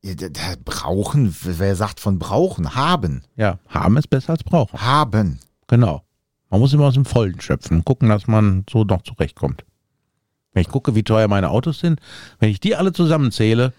[0.00, 2.74] Ja, da, da brauchen, wer sagt von brauchen?
[2.74, 3.22] Haben.
[3.36, 4.80] Ja, haben ist besser als brauchen.
[4.80, 5.40] Haben.
[5.66, 6.02] Genau.
[6.48, 9.64] Man muss immer aus dem Vollen schöpfen und gucken, dass man so noch zurechtkommt.
[10.54, 12.00] Wenn ich gucke, wie teuer meine Autos sind,
[12.38, 13.74] wenn ich die alle zusammenzähle,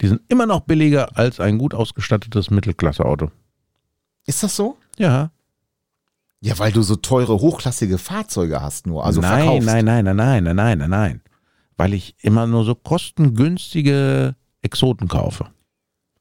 [0.00, 3.30] die sind immer noch billiger als ein gut ausgestattetes Mittelklasse-Auto.
[4.26, 4.76] Ist das so?
[4.98, 5.30] Ja.
[6.40, 9.04] Ja, weil du so teure, hochklassige Fahrzeuge hast nur.
[9.04, 9.66] Also nein, verkaufst.
[9.66, 11.20] nein, nein, nein, nein, nein, nein, nein, nein.
[11.76, 15.46] Weil ich immer nur so kostengünstige Exoten kaufe.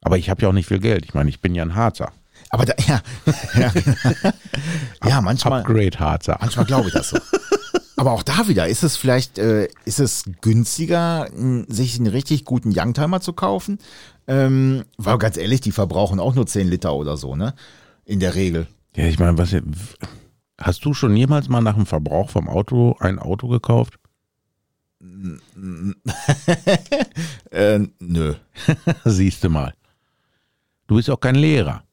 [0.02, 1.06] Aber ich habe ja auch nicht viel Geld.
[1.06, 2.12] Ich meine, ich bin ja ein Harzer.
[2.50, 3.02] Aber da, ja,
[3.54, 3.72] ja,
[5.10, 6.38] ja manchmal, Upgrade Harzer.
[6.40, 7.18] manchmal glaube ich das so.
[8.00, 11.28] Aber auch da wieder, ist es vielleicht, äh, ist es günstiger,
[11.68, 13.78] sich einen richtig guten Youngtimer zu kaufen?
[14.26, 17.56] Ähm, weil ganz ehrlich, die verbrauchen auch nur 10 Liter oder so, ne?
[18.06, 18.68] In der Regel.
[18.96, 19.54] Ja, ich meine, was
[20.58, 24.00] hast du schon jemals mal nach dem Verbrauch vom Auto ein Auto gekauft?
[27.52, 28.36] Äh, nö.
[29.04, 29.74] Siehst du mal.
[30.88, 31.84] Du bist auch kein Lehrer.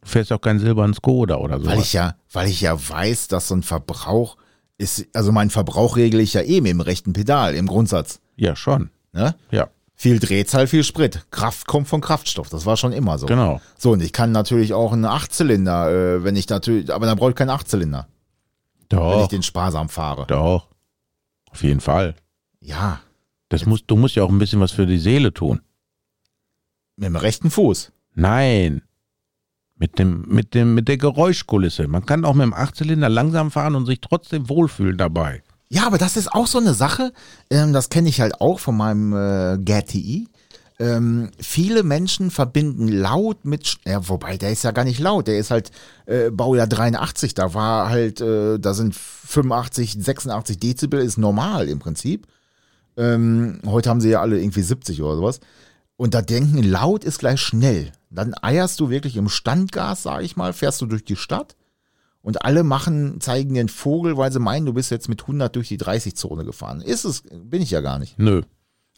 [0.00, 1.66] Du fährst auch keinen silbernen Skoda oder so.
[1.66, 4.36] Weil ich ja, weil ich ja weiß, dass so ein Verbrauch
[4.82, 8.20] ist, also meinen Verbrauch regle ich ja eh mit dem rechten Pedal im Grundsatz.
[8.36, 8.90] ja, schon.
[9.12, 9.34] Ne?
[9.50, 11.26] Ja, Viel Drehzahl, viel Sprit.
[11.30, 12.48] Kraft kommt von Kraftstoff.
[12.48, 13.26] Das war schon immer so.
[13.26, 13.60] genau.
[13.78, 17.30] So, und ich kann natürlich auch einen Achtzylinder, äh, wenn ich natürlich, aber dann brauche
[17.30, 18.08] ich keinen Achtzylinder,
[18.90, 20.26] wenn ich Doch, den sparsam fahre.
[20.26, 20.68] doch.
[21.50, 22.14] Auf jeden Fall.
[22.60, 23.00] Ja,
[23.50, 25.60] Das musst, du musst ja auch ein bisschen was für die Seele tun.
[26.96, 27.92] mit dem rechten Fuß.
[28.14, 28.82] Nein.
[29.78, 31.88] Mit dem, mit dem, mit der Geräuschkulisse.
[31.88, 35.42] Man kann auch mit dem Achtzylinder langsam fahren und sich trotzdem wohlfühlen dabei.
[35.68, 37.12] Ja, aber das ist auch so eine Sache,
[37.50, 40.28] ähm, das kenne ich halt auch von meinem äh, GTI.
[40.78, 45.38] ähm, viele Menschen verbinden laut mit, ja, wobei der ist ja gar nicht laut, der
[45.38, 45.70] ist halt
[46.06, 51.78] äh, Baujahr 83, da war halt, äh, da sind 85, 86 Dezibel ist normal im
[51.78, 52.26] Prinzip.
[52.96, 55.40] Ähm, heute haben sie ja alle irgendwie 70 oder sowas.
[56.02, 57.92] Und da denken, laut ist gleich schnell.
[58.10, 61.54] Dann eierst du wirklich im Standgas, sag ich mal, fährst du durch die Stadt
[62.22, 65.68] und alle machen, zeigen den Vogel, weil sie meinen, du bist jetzt mit 100 durch
[65.68, 66.80] die 30-Zone gefahren.
[66.80, 68.18] Ist es, bin ich ja gar nicht.
[68.18, 68.42] Nö.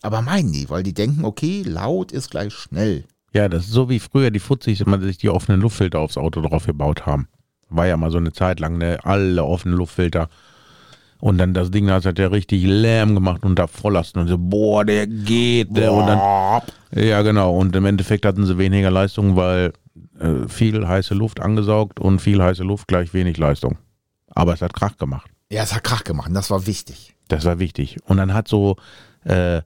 [0.00, 3.05] Aber meinen die, weil die denken, okay, laut ist gleich schnell.
[3.34, 6.40] Ja, das ist so wie früher die Fuzzis immer sich die offenen Luftfilter aufs Auto
[6.40, 7.28] drauf gebaut haben.
[7.68, 8.98] War ja mal so eine Zeit lang, ne?
[9.02, 10.30] Alle offenen Luftfilter.
[11.21, 14.85] Und dann das Ding, das hat ja richtig Lärm gemacht unter Volllasten und so, boah,
[14.85, 15.75] der geht.
[15.77, 16.62] Der, und dann,
[16.95, 17.57] ja, genau.
[17.57, 19.73] Und im Endeffekt hatten sie weniger Leistung, weil
[20.19, 23.79] äh, viel heiße Luft angesaugt und viel heiße Luft gleich wenig Leistung.
[24.29, 25.31] Aber es hat Krach gemacht.
[25.51, 27.15] Ja, es hat Krach gemacht, das war wichtig.
[27.29, 27.97] Das war wichtig.
[28.05, 28.77] Und dann hat so
[29.25, 29.62] äh,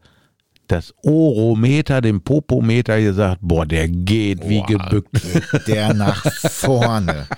[0.69, 5.13] das Orometer dem Popometer gesagt, boah, der geht wie Boah, gebückt.
[5.13, 7.27] geht Der nach vorne.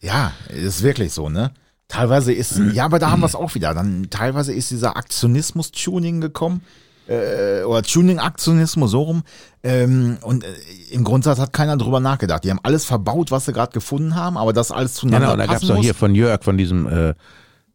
[0.00, 1.50] Ja, ist wirklich so, ne?
[1.88, 3.74] Teilweise ist, ja, aber da haben wir es auch wieder.
[3.74, 6.62] Dann teilweise ist dieser Aktionismus-Tuning gekommen.
[7.06, 9.22] Äh, oder Tuning-Aktionismus, so rum.
[9.62, 10.48] Ähm, und äh,
[10.90, 12.44] im Grundsatz hat keiner drüber nachgedacht.
[12.44, 15.38] Die haben alles verbaut, was sie gerade gefunden haben, aber das alles zueinander Genau, und
[15.40, 17.14] da gab es doch hier von Jörg, von diesem äh,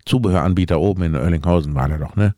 [0.06, 2.34] Zubehöranbieter oben in Oerlinghausen war der doch, ne?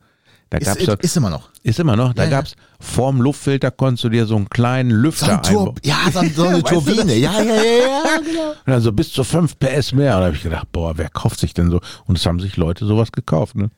[0.52, 1.50] Da ist, gab's doch, ist immer noch.
[1.64, 2.38] ist immer noch, da Ja, ja.
[2.38, 5.76] gab's vorm Luftfilter konntest du dir so einen kleinen So Lüfter ein Tur einbauen.
[5.84, 7.16] ja, so, ein- so eine Turbine.
[7.16, 8.50] Ja, ja, ja, ja, genau.
[8.50, 10.16] Und dann so bis zu 5 PS mehr.
[10.16, 11.80] Und da habe ich gedacht, boah, wer kauft sich denn so?
[12.06, 13.70] Und es haben sich Leute sowas gekauft, ne?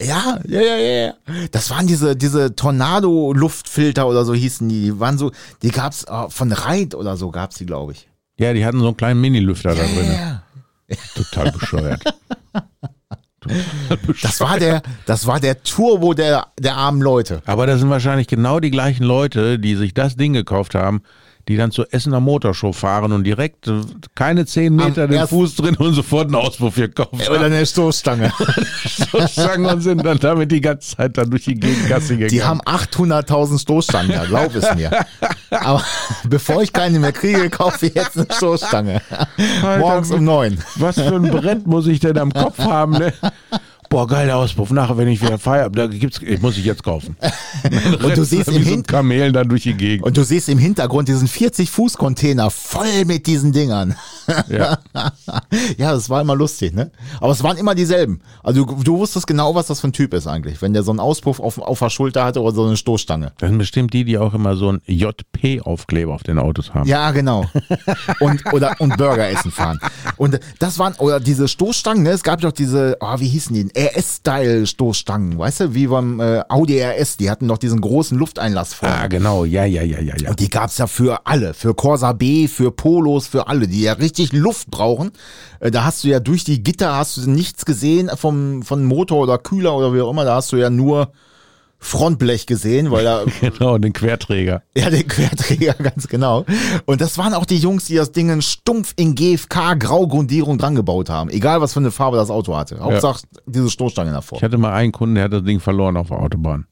[0.00, 1.12] Ja, ja, ja, ja, ja.
[1.50, 4.82] Das waren diese, diese Tornado-Luftfilter oder so hießen die.
[4.84, 5.30] Die waren so,
[5.62, 8.08] die gab's äh, von Reit oder so gab's die, glaube ich.
[8.38, 10.12] Ja, die hatten so einen kleinen Mini-Lüfter da drin.
[10.12, 10.42] Ja.
[10.88, 11.14] Bescheuert.
[11.16, 12.02] Total bescheuert.
[14.22, 17.42] Das war der, das war der Turbo der, der armen Leute.
[17.46, 21.02] Aber das sind wahrscheinlich genau die gleichen Leute, die sich das Ding gekauft haben,
[21.50, 23.80] die dann zur Essener Motorshow fahren und direkt äh,
[24.14, 27.44] keine zehn Meter den ersten- Fuß drin und sofort einen Auspuff gekauft Oder haben.
[27.46, 28.32] eine Stoßstange.
[28.86, 32.28] Stoßstangen und sind dann damit die ganze Zeit dann durch die Gegend Gassi gegangen.
[32.30, 34.92] Die haben 800.000 Stoßstangen, da, glaub es mir.
[35.50, 35.82] Aber
[36.22, 39.02] bevor ich keine mehr kriege, kaufe ich jetzt eine Stoßstange.
[39.80, 40.58] Morgens um neun.
[40.76, 43.12] Was für ein Brett muss ich denn am Kopf haben, ne?
[43.90, 44.70] Boah, geiler Auspuff.
[44.70, 47.16] Nachher, wenn ich wieder feier, da gibt's, ich muss ich jetzt kaufen.
[48.04, 50.06] Und du siehst im so Hin Kamel dann durch die Gegend.
[50.06, 53.96] und du siehst im Hintergrund diesen 40-Fuß-Container voll mit diesen Dingern.
[54.48, 54.78] Ja.
[55.76, 56.92] ja, das war immer lustig, ne?
[57.20, 58.20] Aber es waren immer dieselben.
[58.44, 60.62] Also du, du wusstest genau, was das für ein Typ ist eigentlich.
[60.62, 63.32] Wenn der so einen Auspuff auf, auf der Schulter hatte oder so eine Stoßstange.
[63.38, 66.88] Das sind bestimmt die, die auch immer so ein JP-Aufkleber auf den Autos haben.
[66.88, 67.46] Ja, genau.
[68.20, 69.80] Und, oder, und Burger essen fahren.
[70.16, 72.10] Und das waren, oder diese Stoßstangen, ne?
[72.10, 73.79] Es gab doch diese, oh, wie hießen die?
[73.80, 75.74] RS-Style-Stoßstangen, weißt du?
[75.74, 77.16] Wie beim äh, Audi RS.
[77.16, 78.94] Die hatten doch diesen großen Lufteinlass vorne.
[78.94, 79.44] Ah, genau.
[79.44, 80.30] Ja, ja, ja, ja, ja.
[80.30, 83.94] Und die gab's ja für alle, für Corsa B, für Polos, für alle, die ja
[83.94, 85.12] richtig Luft brauchen.
[85.60, 89.20] Äh, Da hast du ja durch die Gitter hast du nichts gesehen vom, von Motor
[89.22, 90.24] oder Kühler oder wie auch immer.
[90.24, 91.12] Da hast du ja nur
[91.82, 94.62] Frontblech gesehen, weil da Genau, den Querträger.
[94.76, 96.44] ja, den Querträger, ganz genau.
[96.84, 101.08] Und das waren auch die Jungs, die das Ding stumpf in GFK Graugrundierung dran gebaut
[101.08, 101.30] haben.
[101.30, 102.78] Egal, was für eine Farbe das Auto hatte.
[102.80, 104.36] Hauptsache diese Stoßstange davor.
[104.38, 106.66] Ich hatte mal einen Kunden, der hat das Ding verloren auf der Autobahn.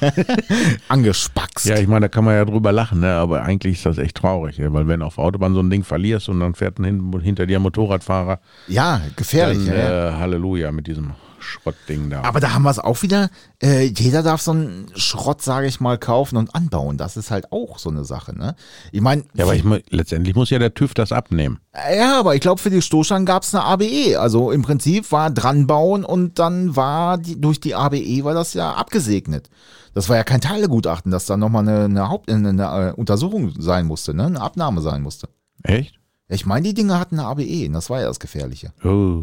[0.88, 1.66] Angespackst.
[1.66, 3.12] Ja, ich meine, da kann man ja drüber lachen, ne?
[3.14, 4.72] aber eigentlich ist das echt traurig, ja?
[4.72, 7.46] weil wenn auf der Autobahn so ein Ding verlierst und dann fährt ein hin, hinter
[7.46, 9.58] dir ein Motorradfahrer, Ja, gefährlich.
[9.66, 10.08] dann ja, ja.
[10.08, 11.12] äh, Halleluja mit diesem
[11.44, 12.22] Schrottding da.
[12.22, 13.30] Aber da haben wir es auch wieder.
[13.62, 16.98] Äh, jeder darf so einen Schrott, sage ich mal, kaufen und anbauen.
[16.98, 18.36] Das ist halt auch so eine Sache.
[18.36, 18.56] Ne?
[18.90, 21.60] Ich meine, ja, aber ich, letztendlich muss ja der TÜV das abnehmen.
[21.96, 24.18] Ja, aber ich glaube, für die Stoßstangen gab es eine ABE.
[24.18, 28.72] Also im Prinzip war dranbauen und dann war die, durch die ABE war das ja
[28.72, 29.50] abgesegnet.
[29.94, 33.52] Das war ja kein Teilegutachten, dass da nochmal eine, eine, Haupt, eine, eine äh, Untersuchung
[33.58, 34.26] sein musste, ne?
[34.26, 35.28] eine Abnahme sein musste.
[35.62, 36.00] Echt?
[36.28, 38.72] Ich meine, die Dinge hatten eine ABE, und das war ja das Gefährliche.
[38.82, 39.22] Oh.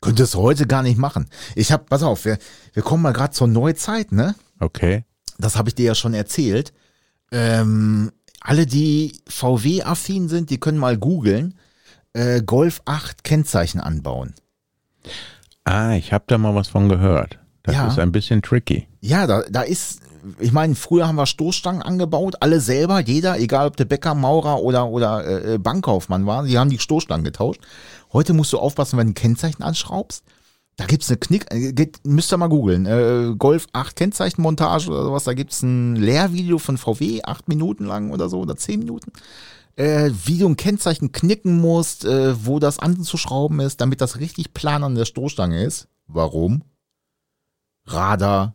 [0.00, 1.28] Könnte es heute gar nicht machen.
[1.56, 2.38] Ich hab, pass auf, wir,
[2.72, 4.34] wir kommen mal gerade zur Neuzeit, ne?
[4.60, 5.04] Okay.
[5.38, 6.72] das habe ich dir ja schon erzählt.
[7.32, 11.54] Ähm, alle, die VW-affin sind, die können mal googeln.
[12.12, 14.34] Äh, Golf 8 Kennzeichen anbauen.
[15.64, 17.38] Ah, ich habe da mal was von gehört.
[17.62, 17.88] Das Ja.
[17.88, 18.88] ist ein bisschen tricky.
[19.00, 20.00] Ja, da, da ist,
[20.38, 24.62] ich meine, früher haben wir Stoßstangen angebaut, alle selber, jeder, egal ob der Bäcker, Maurer
[24.62, 27.60] oder, oder äh, Bankkaufmann war, die haben die Stoßstangen getauscht.
[28.12, 30.24] Heute musst du aufpassen, wenn du ein Kennzeichen anschraubst.
[30.76, 35.02] Da gibt's eine Knick, äh, geht, müsst ihr mal googeln, äh, Golf 8 Kennzeichenmontage oder
[35.02, 39.10] sowas, da gibt's ein Lehrvideo von VW, acht Minuten lang oder so, oder zehn Minuten.
[39.74, 44.54] Äh, wie du ein Kennzeichen knicken musst, äh, wo das anzuschrauben ist, damit das richtig
[44.54, 45.88] plan an der Stoßstange ist.
[46.06, 46.62] Warum?
[47.86, 48.54] Radar,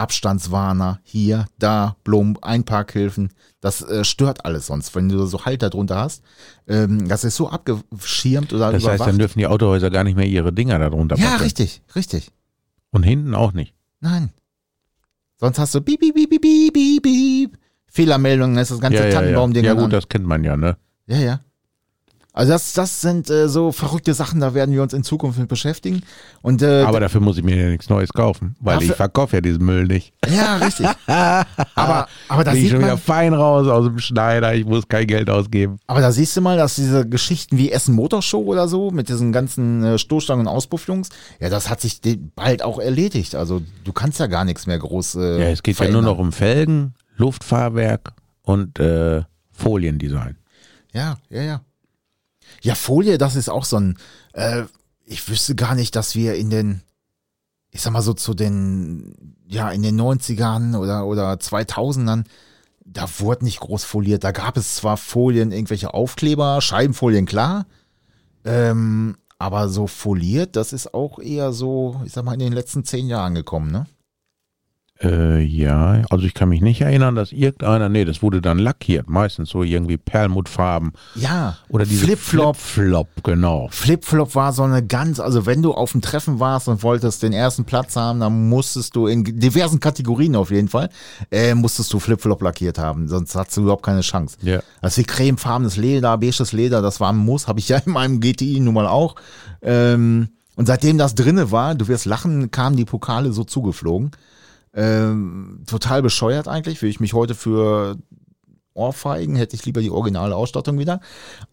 [0.00, 3.30] Abstandswarner, hier, da, Blum, Einparkhilfen.
[3.60, 6.22] Das äh, stört alles sonst, wenn du so Halter drunter hast.
[6.66, 9.08] Ähm, das ist so abgeschirmt oder Das heißt, überwacht.
[9.08, 11.42] dann dürfen die Autohäuser gar nicht mehr ihre Dinger darunter ja, packen.
[11.42, 12.30] richtig, richtig.
[12.90, 13.74] Und hinten auch nicht.
[14.00, 14.30] Nein.
[15.38, 17.58] Sonst hast du piep, piep, piep, piep, piep, piep, piep.
[17.86, 19.14] Fehlermeldungen, ist das ganze ja, ja, ja.
[19.16, 19.78] Tannenbaum-Ding ja an.
[19.78, 20.76] gut, das kennt man ja, ne?
[21.06, 21.40] Ja, ja.
[22.32, 25.48] Also das, das sind äh, so verrückte Sachen, da werden wir uns in Zukunft mit
[25.48, 26.02] beschäftigen.
[26.42, 29.36] Und äh, Aber dafür muss ich mir ja nichts Neues kaufen, weil Dafür- ich verkaufe
[29.36, 30.12] ja diesen Müll nicht.
[30.32, 30.86] ja, richtig.
[31.06, 34.86] aber, aber da Bin ich sieht schon wieder fein raus aus dem Schneider, ich muss
[34.86, 35.78] kein Geld ausgeben.
[35.88, 39.32] aber da siehst du mal, dass diese Geschichten wie Essen Motorshow oder so mit diesen
[39.32, 41.08] ganzen äh, Stoßstangen und Auspuffjungs,
[41.40, 42.00] ja, das hat sich
[42.36, 43.34] bald auch erledigt.
[43.34, 45.16] Also du kannst ja gar nichts mehr groß.
[45.16, 46.04] Äh, Ja, es geht ja verändern.
[46.04, 48.12] nur noch um Felgen, Luftfahrwerk
[48.42, 50.36] und äh, Foliendesign.
[50.92, 51.60] Ja, ja, ja.
[52.60, 53.98] Ja, Folie, das ist auch so ein,
[54.32, 54.64] äh,
[55.04, 56.82] ich wüsste gar nicht, dass wir in den,
[57.70, 62.24] ich sag mal so zu den, ja, in den 90ern oder, oder 2000ern,
[62.84, 64.24] da wurde nicht groß foliert.
[64.24, 67.66] Da gab es zwar Folien, irgendwelche Aufkleber, Scheibenfolien, klar,
[68.44, 72.84] ähm, aber so foliert, das ist auch eher so, ich sag mal, in den letzten
[72.84, 73.86] zehn Jahren gekommen, ne?
[75.02, 79.08] Äh, ja, also ich kann mich nicht erinnern, dass irgendeiner, nee, das wurde dann lackiert,
[79.08, 82.56] meistens so irgendwie Perlmuttfarben Ja, oder diese Flipflop.
[82.56, 83.68] Flip-Flop, genau.
[83.70, 87.32] Flipflop war so eine ganz, also wenn du auf dem Treffen warst und wolltest den
[87.32, 90.90] ersten Platz haben, dann musstest du in diversen Kategorien auf jeden Fall,
[91.30, 94.36] äh, musstest du Flipflop lackiert haben, sonst hattest du überhaupt keine Chance.
[94.42, 94.60] Ja.
[94.82, 98.20] Also wie cremefarbenes Leder, beiges Leder, das war ein Muss, habe ich ja in meinem
[98.20, 99.14] GTI nun mal auch.
[99.62, 104.10] Ähm, und seitdem das drinne war, du wirst lachen, kamen die Pokale so zugeflogen.
[104.74, 107.96] Ähm, total bescheuert eigentlich, will ich mich heute für
[108.74, 111.00] Ohrfeigen, hätte ich lieber die originale Ausstattung wieder.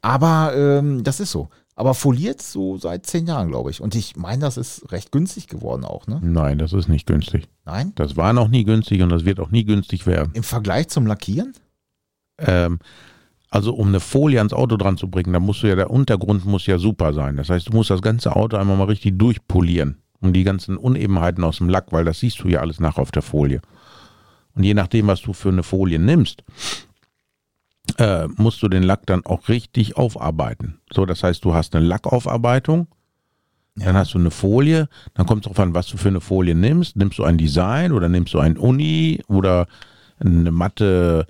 [0.01, 1.49] Aber ähm, das ist so.
[1.75, 3.81] Aber foliert so seit zehn Jahren, glaube ich.
[3.81, 6.19] Und ich meine, das ist recht günstig geworden auch, ne?
[6.23, 7.47] Nein, das ist nicht günstig.
[7.65, 7.91] Nein?
[7.95, 10.31] Das war noch nie günstig und das wird auch nie günstig werden.
[10.33, 11.53] Im Vergleich zum Lackieren?
[12.39, 12.79] Ähm,
[13.49, 16.45] also um eine Folie ans Auto dran zu bringen, da musst du ja, der Untergrund
[16.45, 17.37] muss ja super sein.
[17.37, 19.97] Das heißt, du musst das ganze Auto einmal mal richtig durchpolieren.
[20.19, 23.11] Um die ganzen Unebenheiten aus dem Lack, weil das siehst du ja alles nach auf
[23.11, 23.61] der Folie.
[24.55, 26.43] Und je nachdem, was du für eine Folie nimmst,
[27.97, 30.79] äh, musst du den Lack dann auch richtig aufarbeiten.
[30.91, 32.87] So, das heißt, du hast eine Lackaufarbeitung,
[33.75, 36.55] dann hast du eine Folie, dann kommt es darauf an, was du für eine Folie
[36.55, 36.95] nimmst.
[36.95, 39.67] Nimmst du ein Design oder nimmst du ein Uni oder
[40.19, 41.27] eine matte,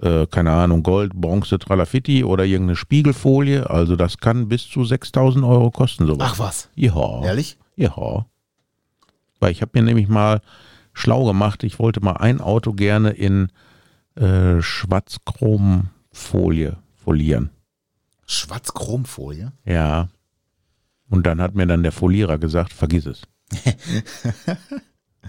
[0.00, 3.68] äh, keine Ahnung, Gold, Bronze, Tralafitti oder irgendeine Spiegelfolie.
[3.68, 6.30] Also das kann bis zu 6000 Euro kosten, sowas.
[6.34, 6.68] Ach was.
[6.76, 7.24] Ja.
[7.24, 7.58] Ehrlich?
[7.76, 8.26] Ja.
[9.40, 10.40] Weil ich habe mir nämlich mal
[10.92, 13.48] schlau gemacht, ich wollte mal ein Auto gerne in
[14.14, 17.50] äh, Schwarzchromfolie folieren.
[18.26, 19.52] Schwarz-Chromfolie?
[19.64, 20.08] Ja.
[21.08, 23.22] Und dann hat mir dann der Folierer gesagt, vergiss es.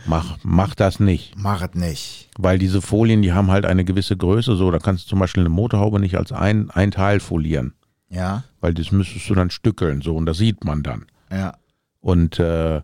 [0.05, 1.37] mach, mach das nicht.
[1.37, 2.29] Machet nicht.
[2.37, 4.55] Weil diese Folien, die haben halt eine gewisse Größe.
[4.55, 7.73] So, da kannst du zum Beispiel eine Motorhaube nicht als ein, ein Teil folieren.
[8.09, 10.01] Ja, Weil das müsstest du dann stückeln.
[10.01, 11.05] So, und das sieht man dann.
[11.31, 11.55] ja.
[12.03, 12.81] Und äh,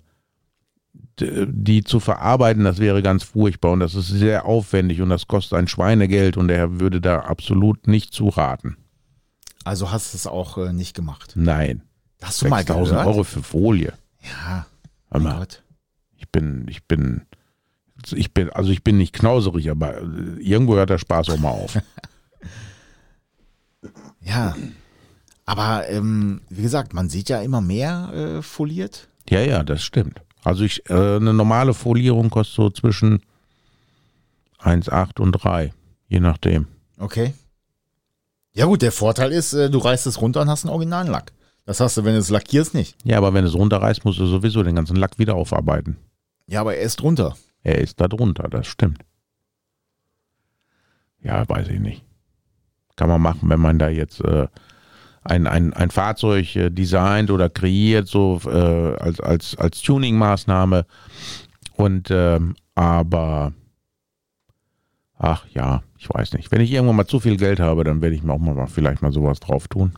[1.19, 5.59] die zu verarbeiten, das wäre ganz furchtbar und das ist sehr aufwendig und das kostet
[5.59, 8.77] ein Schweinegeld und er würde da absolut nicht zu raten.
[9.65, 11.33] Also hast du es auch äh, nicht gemacht.
[11.35, 11.83] Nein.
[12.21, 13.07] Hast du mal 6000 gehört?
[13.07, 13.93] Euro für Folie.
[14.21, 14.65] Ja,
[15.11, 15.47] Hör mal,
[16.15, 17.23] ich bin, ich bin,
[18.13, 21.49] ich bin, also ich bin nicht knauserig, aber äh, irgendwo hört der Spaß auch mal
[21.49, 21.77] auf.
[24.21, 24.55] Ja.
[25.45, 29.08] Aber ähm, wie gesagt, man sieht ja immer mehr äh, foliert.
[29.29, 30.21] Ja, ja, das stimmt.
[30.43, 33.21] Also ich, äh, eine normale Folierung kostet so zwischen
[34.59, 35.73] 1,8 und 3,
[36.07, 36.67] je nachdem.
[36.97, 37.33] Okay.
[38.53, 41.31] Ja gut, der Vorteil ist, äh, du reißt es runter und hast einen originalen Lack.
[41.65, 42.95] Das hast du, wenn du es lackierst, nicht.
[43.03, 45.97] Ja, aber wenn es runterreißt, musst du sowieso den ganzen Lack wieder aufarbeiten.
[46.47, 47.37] Ja, aber er ist drunter.
[47.61, 49.03] Er ist da drunter, das stimmt.
[51.21, 52.03] Ja, weiß ich nicht.
[52.95, 54.47] Kann man machen, wenn man da jetzt äh,
[55.23, 60.85] ein, ein, ein Fahrzeug äh, designt oder kreiert, so äh, als, als, als Tuning-Maßnahme.
[61.73, 63.53] Und ähm, aber
[65.17, 66.51] ach ja, ich weiß nicht.
[66.51, 69.01] Wenn ich irgendwann mal zu viel Geld habe, dann werde ich mir auch mal vielleicht
[69.01, 69.93] mal sowas drauf tun.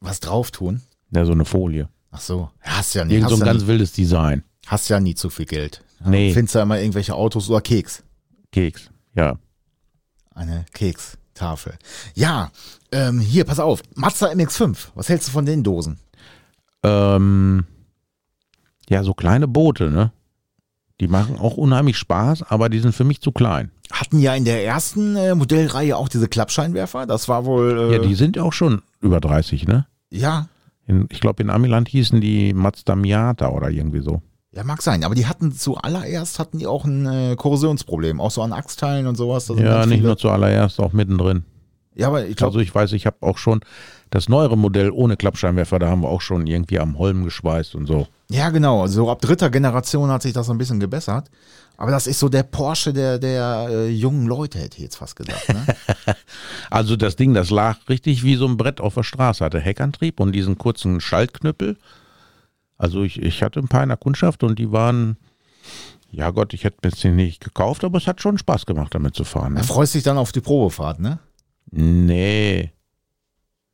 [0.00, 0.82] Was drauf tun?
[1.10, 1.88] Ja, so eine Folie.
[2.10, 2.50] Ach so.
[2.60, 4.42] Hast ja nie, Irgend so ein ja ganz nie, wildes Design.
[4.66, 5.82] hast ja nie zu viel Geld.
[6.04, 6.32] Nee.
[6.32, 8.02] Findest ja immer irgendwelche Autos oder Keks.
[8.50, 8.90] Keks.
[9.14, 9.38] Ja.
[10.34, 10.64] Eine
[11.36, 11.74] Kekstafel.
[12.14, 12.50] Ja,
[12.92, 13.82] ähm, hier, pass auf.
[13.94, 14.88] Mazda MX5.
[14.94, 15.98] Was hältst du von den Dosen?
[16.82, 17.64] Ähm,
[18.88, 20.12] ja, so kleine Boote, ne?
[21.00, 23.70] Die machen auch unheimlich Spaß, aber die sind für mich zu klein.
[23.90, 27.06] Hatten ja in der ersten äh, Modellreihe auch diese Klappscheinwerfer.
[27.06, 27.90] Das war wohl.
[27.90, 29.86] Äh, Ja, die sind auch schon über 30, ne?
[30.10, 30.48] ja,
[30.86, 34.22] In, ich glaube, in Amiland hießen die Mazda Miata oder irgendwie so.
[34.54, 35.02] Ja, mag sein.
[35.04, 39.16] Aber die hatten zuallererst hatten die auch ein äh, Korrosionsproblem, auch so an Achsteilen und
[39.16, 39.50] sowas.
[39.56, 41.44] Ja, nicht nur zuallererst, auch mittendrin.
[41.94, 43.60] Ja, aber ich glaube, Also ich weiß, ich habe auch schon
[44.10, 47.86] das neuere Modell ohne Klappscheinwerfer, da haben wir auch schon irgendwie am Holm geschweißt und
[47.86, 48.06] so.
[48.30, 48.82] ja genau.
[48.82, 51.30] Also ab dritter Generation hat sich das so ein bisschen gebessert.
[51.78, 55.16] Aber das ist so der Porsche der, der äh, jungen Leute, hätte ich jetzt fast
[55.16, 55.48] gesagt.
[55.48, 55.66] Ne?
[56.70, 60.20] Also das Ding, das lag richtig wie so ein Brett auf der Straße, hatte Heckantrieb
[60.20, 61.76] und diesen kurzen Schaltknüppel.
[62.82, 65.16] Also ich, ich hatte ein paar in der Kundschaft und die waren,
[66.10, 69.14] ja Gott, ich hätte mir jetzt nicht gekauft, aber es hat schon Spaß gemacht, damit
[69.14, 69.52] zu fahren.
[69.52, 69.60] Ne?
[69.60, 71.20] Er freut sich dann auf die Probefahrt, ne?
[71.70, 72.72] Nee,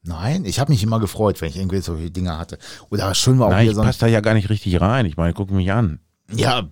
[0.02, 2.59] Nein, ich habe mich immer gefreut, wenn ich irgendwie solche Dinge hatte.
[2.90, 4.80] Oder schön war auch nein, hier ich so ein, passe da ja gar nicht richtig
[4.80, 5.06] rein.
[5.06, 6.00] Ich meine, guck mich an.
[6.35, 6.68] Ja,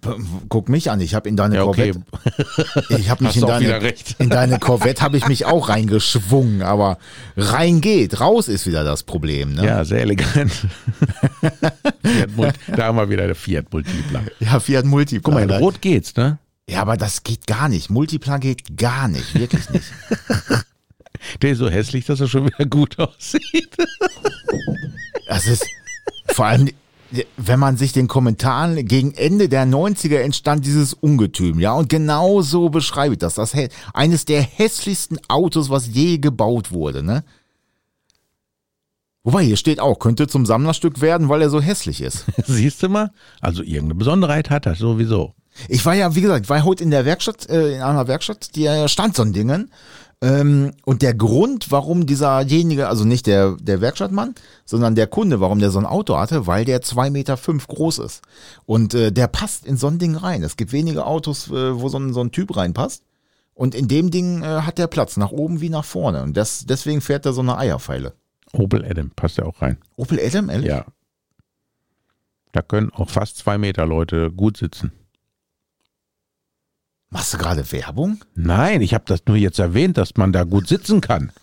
[0.51, 1.93] guck mich an, ich habe in deine Ja, okay.
[1.93, 6.99] Corvette, ich habe mich in deine, in deine Corvette habe ich mich auch reingeschwungen, aber
[7.39, 9.65] rein geht, raus ist wieder das Problem, ne?
[9.65, 10.53] Ja, sehr elegant.
[12.69, 14.23] Da haben wir wieder der Fiat Multipla.
[14.41, 15.23] Ja, Fiat Multipla.
[15.25, 16.39] Guck mal, in Rot geht's, ne?
[16.69, 17.91] Ja, aber das geht gar nicht.
[17.91, 19.87] Multipla geht gar nicht, wirklich nicht.
[21.43, 23.77] Der ist so hässlich, dass er schon wieder gut aussieht.
[25.29, 25.65] Das ist
[26.29, 26.71] vor allem,
[27.37, 32.43] wenn man sich den Kommentaren gegen Ende der 90er entstand dieses Ungetüm, ja, und genau
[32.43, 33.35] so beschreibe ich das.
[33.35, 33.55] Das
[33.95, 37.25] eines der hässlichsten Autos, was je gebaut wurde, ne?
[39.27, 42.27] Wobei, hier steht auch, könnte zum Sammlerstück werden, weil er so hässlich ist.
[42.47, 43.11] Siehst du mal?
[43.41, 45.35] Also irgendeine Besonderheit hat er sowieso.
[45.69, 48.55] Ich war ja, wie gesagt, ich war heute in der Werkstatt, äh, in einer Werkstatt,
[48.55, 49.73] die äh, stand so ein Dingen.
[50.23, 55.59] Ähm, und der Grund, warum dieserjenige, also nicht der, der Werkstattmann, sondern der Kunde, warum
[55.59, 58.23] der so ein Auto hatte, weil der zwei Meter fünf groß ist.
[58.64, 60.43] Und äh, der passt in so ein Ding rein.
[60.43, 63.03] Es gibt wenige Autos, äh, wo so ein, so ein Typ reinpasst.
[63.53, 66.23] Und in dem Ding äh, hat der Platz, nach oben wie nach vorne.
[66.23, 68.14] Und das, deswegen fährt er so eine Eierpfeile.
[68.53, 69.77] Opel Adam passt ja auch rein.
[69.97, 70.69] Opel Adam, ehrlich?
[70.69, 70.87] Ja.
[72.53, 74.93] Da können auch fast zwei Meter Leute gut sitzen.
[77.17, 78.23] Machst du gerade Werbung?
[78.35, 81.33] Nein, ich habe das nur jetzt erwähnt, dass man da gut sitzen kann.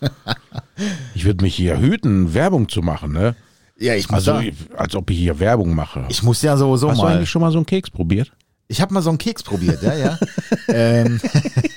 [1.14, 3.36] Ich würde mich hier hüten, Werbung zu machen, ne?
[3.78, 6.04] Ja, ich muss Also, ja, als ob ich hier Werbung mache.
[6.08, 7.14] ich muss ja sowieso Hast du mal.
[7.14, 8.32] eigentlich schon mal so einen Keks probiert?
[8.66, 10.18] Ich habe mal so einen Keks probiert, ja, ja.
[10.68, 11.20] ähm,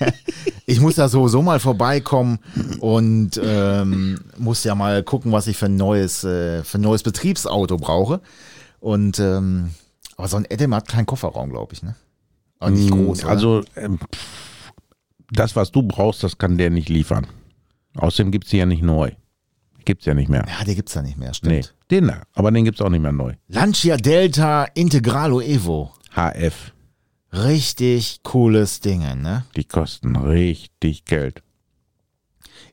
[0.66, 2.40] ich muss da sowieso mal vorbeikommen
[2.80, 7.04] und ähm, muss ja mal gucken, was ich für ein neues, äh, für ein neues
[7.04, 8.22] Betriebsauto brauche.
[8.80, 9.72] Und ähm,
[10.16, 11.96] aber so ein Adam hat keinen Kofferraum, glaube ich, ne?
[12.60, 13.24] Aber nicht Mm, groß.
[13.24, 13.30] oder?
[13.32, 14.72] Also, ähm, pff,
[15.32, 17.28] das, was du brauchst, das kann der nicht liefern.
[17.96, 19.12] Außerdem gibt's die ja nicht neu.
[19.86, 20.46] Gibt's ja nicht mehr.
[20.48, 21.76] ja, der gibt's da nicht mehr, Nee, stimmt.
[21.92, 22.22] den da.
[22.34, 23.34] Aber den gibt's auch nicht mehr neu.
[23.48, 25.92] Lancia Delta Integralo Evo.
[26.16, 26.74] HF.
[27.34, 29.46] Richtig cooles Ding, ne?
[29.56, 31.44] Die kosten richtig Geld.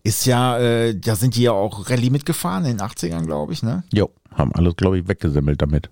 [0.03, 3.63] Ist ja, äh, da sind die ja auch Rallye mitgefahren in den 80ern, glaube ich,
[3.63, 3.85] ne?
[3.93, 5.91] Jo, haben alles, glaube ich, weggesemmelt damit.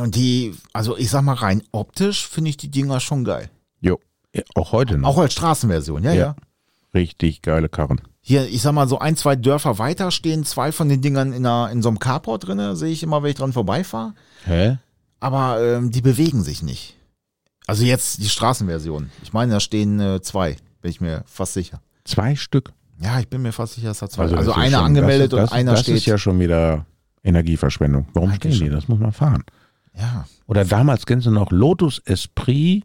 [0.00, 3.50] Und die, also ich sag mal rein, optisch finde ich die Dinger schon geil.
[3.80, 3.98] Jo,
[4.34, 5.08] ja, auch heute noch.
[5.10, 6.36] Auch als Straßenversion, ja, ja, Ja.
[6.94, 8.00] Richtig geile Karren.
[8.22, 11.44] Hier, ich sag mal, so ein, zwei Dörfer weiter stehen zwei von den Dingern in,
[11.46, 14.14] einer, in so einem Carport drinne, sehe ich immer, wenn ich dran vorbeifahre.
[14.44, 14.78] Hä?
[15.20, 16.96] Aber ähm, die bewegen sich nicht.
[17.66, 19.10] Also jetzt die Straßenversion.
[19.22, 21.80] Ich meine, da stehen äh, zwei, bin ich mir fast sicher.
[22.04, 22.72] Zwei Stück.
[23.00, 24.22] Ja, ich bin mir fast sicher, dass da zwei.
[24.24, 25.96] Also, das ist einer schon- angemeldet das, ist- das, und einer das steht.
[25.96, 26.86] ist ja schon wieder
[27.22, 28.06] Energieverschwendung.
[28.14, 28.68] Warum stehen die?
[28.70, 29.44] Das muss man fahren.
[29.98, 30.26] Ja.
[30.46, 32.84] Oder damals kennst du noch Lotus Esprit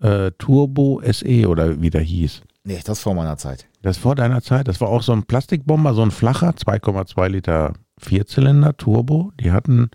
[0.00, 2.42] äh, Turbo SE oder wie der hieß.
[2.64, 3.66] Nee, das vor meiner Zeit.
[3.82, 4.68] Das vor deiner Zeit.
[4.68, 9.32] Das war auch so ein Plastikbomber, so ein flacher, 2,2 Liter Vierzylinder Turbo.
[9.40, 9.90] Die hatten,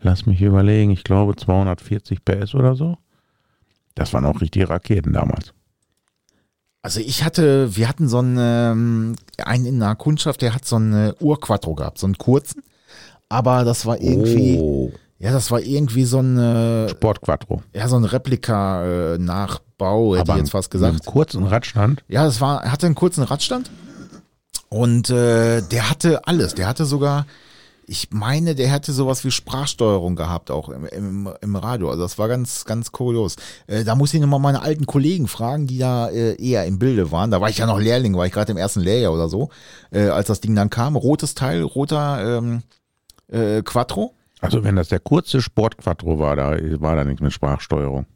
[0.00, 2.98] lass mich überlegen, ich glaube 240 PS oder so.
[3.94, 5.52] Das waren auch richtige Raketen damals.
[6.82, 10.76] Also ich hatte, wir hatten so einen, ähm, einen in der Kundschaft, der hat so
[10.76, 12.62] einen Urquattro gehabt, so einen kurzen.
[13.28, 14.90] Aber das war irgendwie, Oh,
[15.20, 17.62] ja, das war irgendwie so ein, äh, Sport Quattro.
[17.74, 21.04] ja, so ein Replika-Nachbau, hätte ich jetzt fast gesagt.
[21.04, 22.02] kurzen Radstand.
[22.08, 23.70] Ja, das war, er hatte einen kurzen Radstand
[24.70, 26.54] und äh, der hatte alles.
[26.54, 27.26] Der hatte sogar,
[27.86, 31.90] ich meine, der hatte sowas wie Sprachsteuerung gehabt, auch im, im, im Radio.
[31.90, 33.36] Also das war ganz, ganz kurios.
[33.66, 37.12] Äh, da muss ich nochmal meine alten Kollegen fragen, die da äh, eher im Bilde
[37.12, 37.30] waren.
[37.30, 39.50] Da war ich ja noch Lehrling, war ich gerade im ersten Lehrjahr oder so,
[39.90, 40.96] äh, als das Ding dann kam.
[40.96, 42.62] Rotes Teil, roter ähm,
[43.28, 44.14] äh, Quattro.
[44.40, 48.06] Also wenn das der kurze Sport Quattro war, da war da nichts mit Sprachsteuerung.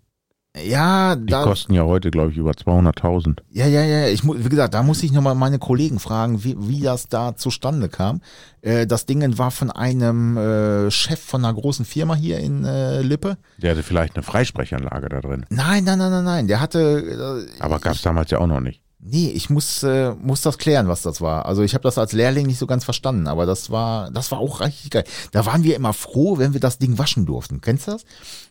[0.62, 3.41] Ja, Die da, kosten ja heute, glaube ich, über 200.000.
[3.51, 4.07] Ja, ja, ja.
[4.07, 7.89] Ich wie gesagt, da muss ich nochmal meine Kollegen fragen, wie, wie das da zustande
[7.89, 8.20] kam.
[8.62, 13.03] Äh, das Ding war von einem äh, Chef von einer großen Firma hier in äh,
[13.03, 13.37] Lippe.
[13.59, 15.45] Der hatte vielleicht eine Freisprechanlage da drin.
[15.51, 16.47] Nein, nein, nein, nein, nein.
[16.47, 17.49] Der hatte.
[17.59, 18.84] Äh, Aber gab es damals ja auch noch nicht.
[19.07, 21.45] Nee, ich muss, äh, muss das klären, was das war.
[21.45, 24.39] Also ich habe das als Lehrling nicht so ganz verstanden, aber das war, das war
[24.39, 25.05] auch richtig geil.
[25.31, 27.61] Da waren wir immer froh, wenn wir das Ding waschen durften.
[27.61, 28.07] Kennst du das?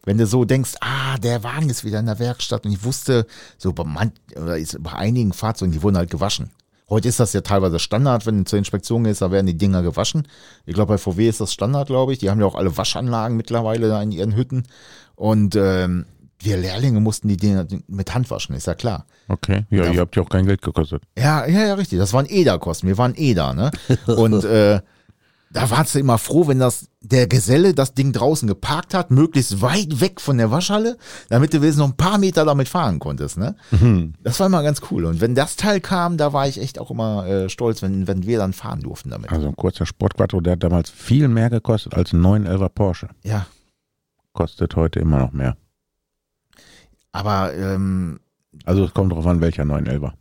[0.06, 3.26] Wenn du so denkst, ah, der Wagen ist wieder in der Werkstatt und ich wusste,
[3.58, 6.51] so bei, man, oder ist bei einigen Fahrzeugen, die wurden halt gewaschen.
[6.88, 10.28] Heute ist das ja teilweise Standard, wenn zur Inspektion gehst, da werden die Dinger gewaschen.
[10.68, 12.20] Ich glaube, bei VW ist das Standard, glaube ich.
[12.20, 14.68] Die haben ja auch alle Waschanlagen mittlerweile da in ihren Hütten.
[15.16, 16.06] Und ähm,
[16.44, 19.06] wir Lehrlinge mussten die Dinger mit Hand waschen, ist ja klar.
[19.28, 19.66] Okay.
[19.70, 21.04] Ja, ihr habt ja auch kein Geld gekostet.
[21.18, 22.00] Ja, ja, ja, richtig.
[22.00, 22.88] Das waren EDA-Kosten.
[22.88, 23.72] Wir waren EDA, ne?
[24.08, 24.82] Und äh,
[25.54, 29.62] da warst du immer froh, wenn das der Geselle das Ding draußen geparkt hat, möglichst
[29.62, 30.98] weit weg von der Waschhalle,
[31.30, 33.56] damit du wenigstens noch ein paar Meter damit fahren konntest, ne?
[34.24, 35.06] Das war immer ganz cool.
[35.06, 38.26] Und wenn das Teil kam, da war ich echt auch immer äh, stolz, wenn, wenn
[38.26, 39.32] wir dann fahren durften damit.
[39.32, 43.10] Also ein kurzer Sportquattro, der hat damals viel mehr gekostet als ein 911er Porsche.
[43.24, 43.46] Ja.
[44.34, 45.56] Kostet heute immer noch mehr.
[47.14, 48.20] Aber ähm,
[48.66, 50.11] Also es kommt drauf an, welcher 911er.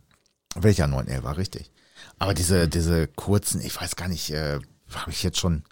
[0.55, 1.71] welcher 911 war richtig.
[2.19, 4.59] Aber diese, diese kurzen, ich weiß gar nicht, äh,
[4.93, 5.63] habe ich jetzt schon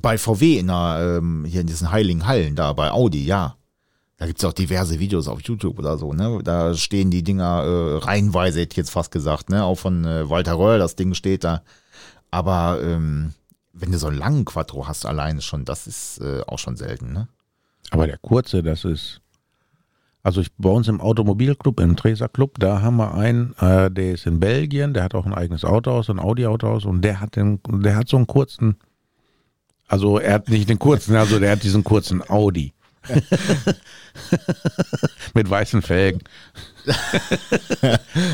[0.00, 3.56] bei VW in der, ähm, hier in diesen heiligen Hallen da, bei Audi, ja.
[4.16, 6.40] Da gibt's auch diverse Videos auf YouTube oder so, ne?
[6.42, 9.64] Da stehen die Dinger äh, reihenweise, hätte ich jetzt fast gesagt, ne?
[9.64, 11.62] Auch von äh, Walter Röll, das Ding steht da.
[12.30, 13.32] Aber ähm,
[13.72, 17.12] wenn du so einen langen Quattro hast alleine schon, das ist äh, auch schon selten,
[17.12, 17.28] ne?
[17.90, 19.20] Aber der kurze, das ist.
[20.22, 24.12] Also ich, bei uns im Automobilclub, im Treser Club, da haben wir einen, äh, der
[24.12, 27.60] ist in Belgien, der hat auch ein eigenes Autohaus, ein Audi-Autohaus und der hat den,
[27.68, 28.76] der hat so einen kurzen,
[29.86, 32.72] also er hat nicht den kurzen, also der hat diesen kurzen Audi.
[35.34, 36.20] Mit weißen Felgen.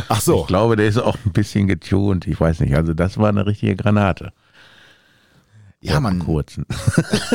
[0.09, 0.41] Ach so.
[0.41, 2.27] Ich glaube, der ist auch ein bisschen getuned.
[2.27, 2.75] Ich weiß nicht.
[2.75, 4.33] Also das war eine richtige Granate.
[5.87, 6.65] Ja, man, kurzen.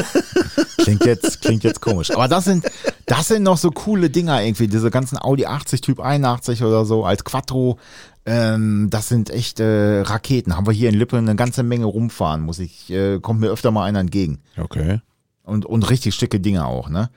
[0.79, 2.09] Klingt jetzt, klingt jetzt komisch.
[2.09, 2.65] Aber das sind,
[3.05, 7.05] das sind noch so coole Dinger irgendwie, diese ganzen Audi 80 Typ 81 oder so
[7.05, 7.77] als Quattro.
[8.25, 10.55] Ähm, das sind echt äh, Raketen.
[10.55, 13.69] Haben wir hier in Lippe eine ganze Menge rumfahren, muss ich, äh, kommt mir öfter
[13.69, 14.39] mal einer entgegen.
[14.57, 14.99] Okay.
[15.43, 17.11] Und, und richtig schicke Dinge auch, ne?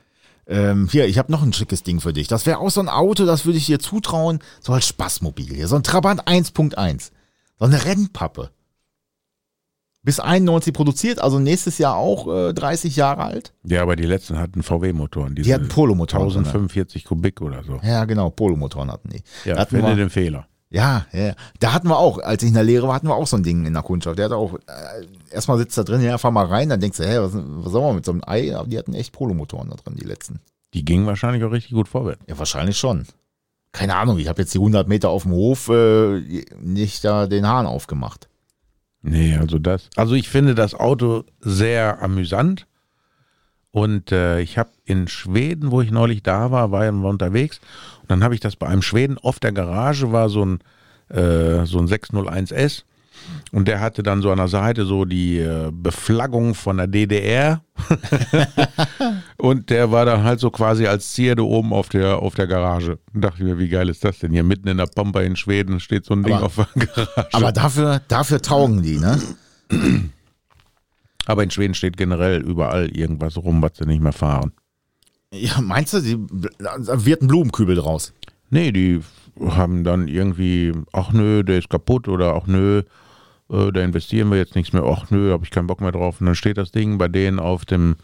[0.47, 2.28] Ähm, hier, ich habe noch ein schickes Ding für dich.
[2.28, 5.68] Das wäre auch so ein Auto, das würde ich dir zutrauen, so als Spaßmobil hier.
[5.68, 7.11] So ein Trabant 1.1.
[7.59, 8.51] So eine Rennpappe.
[10.05, 13.53] Bis 91 produziert, also nächstes Jahr auch äh, 30 Jahre alt.
[13.62, 15.36] Ja, aber die letzten hatten VW-Motoren.
[15.36, 16.28] Die hatten Polomotoren.
[16.28, 16.48] drin, ne?
[16.48, 17.78] 1045 Kubik oder so.
[17.84, 19.22] Ja, genau, Polomotoren hatten die.
[19.48, 20.48] Ja, hatten finde wir, den Fehler.
[20.70, 23.28] ja, ja, da hatten wir auch, als ich in der Lehre war, hatten wir auch
[23.28, 24.18] so ein Ding in der Kundschaft.
[24.18, 27.05] Der hat auch, äh, erstmal sitzt da drin, ja, fahr mal rein, dann denkst du,
[27.05, 28.57] hä, was, was soll man mit so einem Ei?
[28.57, 30.40] Aber die hatten echt Polomotoren da drin, die letzten.
[30.74, 32.24] Die gingen wahrscheinlich auch richtig gut vorwärts.
[32.26, 33.07] Ja, wahrscheinlich schon.
[33.70, 37.46] Keine Ahnung, ich habe jetzt die 100 Meter auf dem Hof äh, nicht da den
[37.46, 38.28] Hahn aufgemacht.
[39.03, 39.90] Nee, also das.
[39.96, 42.66] Also ich finde das Auto sehr amüsant.
[43.72, 47.61] Und äh, ich habe in Schweden, wo ich neulich da war, war ich unterwegs.
[48.03, 50.61] Und dann habe ich das bei einem Schweden auf der Garage war so ein
[51.09, 52.84] äh, so ein 601S.
[53.52, 57.62] Und der hatte dann so an der Seite so die äh, Beflaggung von der DDR.
[59.36, 62.98] und der war dann halt so quasi als Zierde oben auf der, auf der Garage.
[63.12, 64.32] Und dachte ich mir, wie geil ist das denn?
[64.32, 67.28] Hier mitten in der Pampa in Schweden steht so ein Ding Aber- auf der Garage.
[67.32, 69.20] Aber dafür, dafür taugen die, ne?
[71.26, 74.52] Aber in Schweden steht generell überall irgendwas rum, was sie nicht mehr fahren.
[75.32, 76.18] Ja, meinst du, die,
[76.58, 78.12] da wird ein Blumenkübel draus?
[78.50, 79.00] Nee, die
[79.40, 82.82] haben dann irgendwie, ach nö, der ist kaputt oder ach nö,
[83.53, 86.20] äh, da investieren wir jetzt nichts mehr, ach nö, habe ich keinen Bock mehr drauf.
[86.20, 87.96] Und dann steht das Ding bei denen auf dem,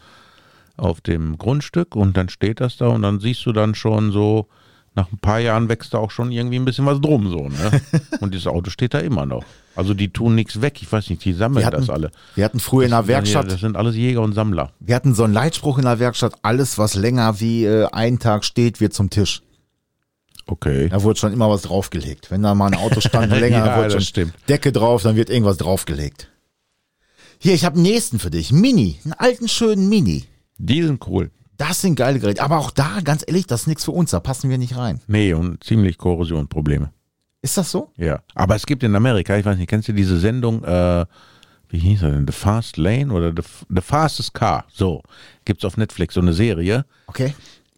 [0.77, 4.47] auf dem Grundstück und dann steht das da und dann siehst du dann schon so,
[4.95, 7.81] nach ein paar Jahren wächst da auch schon irgendwie ein bisschen was drum so, ne?
[8.21, 9.45] Und dieses Auto steht da immer noch.
[9.75, 12.11] Also die tun nichts weg, ich weiß nicht, die sammeln hatten, das alle.
[12.35, 14.71] wir hatten früher in der Werkstatt, Das sind alles Jäger und Sammler.
[14.79, 18.43] wir hatten so einen Leitspruch in der Werkstatt, alles was länger wie äh, einen Tag
[18.43, 19.41] steht, wird zum Tisch.
[20.49, 20.89] Okay.
[20.89, 22.31] Da wurde schon immer was draufgelegt.
[22.31, 24.33] Wenn da mal ein Auto stand länger, Ja, wurde schon stimmt.
[24.47, 26.29] Decke drauf, dann wird irgendwas draufgelegt.
[27.37, 28.51] Hier, ich habe einen nächsten für dich.
[28.51, 30.25] Mini, einen alten schönen Mini.
[30.57, 31.29] Die sind cool.
[31.57, 32.41] Das sind geile Geräte.
[32.41, 34.11] Aber auch da, ganz ehrlich, das ist nichts für uns.
[34.11, 35.01] Da passen wir nicht rein.
[35.07, 36.91] Nee, und ziemlich Korrosionprobleme.
[37.41, 37.91] Ist das so?
[37.95, 38.21] Ja.
[38.33, 41.05] Aber es gibt in Amerika, ich weiß nicht, kennst du diese Sendung, äh,
[41.69, 42.25] wie hieß er denn?
[42.27, 44.65] The Fast Lane oder The, The Fastest Car?
[44.73, 45.03] So.
[45.45, 46.85] Gibt's auf Netflix so eine Serie.
[47.07, 47.33] Okay.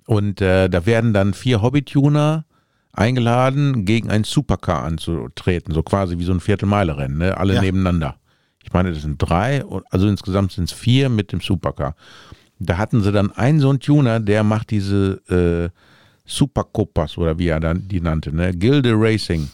[0.06, 2.46] Und äh, da werden dann vier Hobbytuner
[2.94, 5.74] eingeladen, gegen ein Supercar anzutreten.
[5.74, 7.38] So quasi wie so ein Viertelmeile-Rennen, ne?
[7.38, 7.62] Alle Ja.
[7.62, 8.16] nebeneinander.
[8.64, 11.96] Ich meine, das sind drei, also insgesamt sind es vier mit dem Supercar.
[12.60, 15.70] Da hatten sie dann einen so einen Tuner, der macht diese äh,
[16.26, 18.54] Supercopas oder wie er dann die nannte, ne?
[18.54, 19.50] Gilde Racing.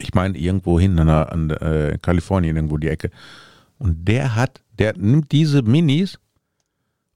[0.00, 3.10] Ich meine, irgendwo hin an, an äh, Kalifornien, irgendwo die Ecke.
[3.78, 6.18] Und der hat, der nimmt diese Minis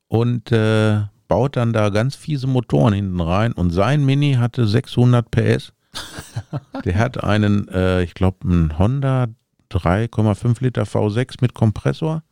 [0.09, 3.53] und äh, baut dann da ganz fiese Motoren hinten rein.
[3.53, 5.73] Und sein Mini hatte 600 PS
[6.85, 9.27] Der hat einen, äh, ich glaube, einen Honda
[9.71, 12.23] 3,5 Liter V6 mit Kompressor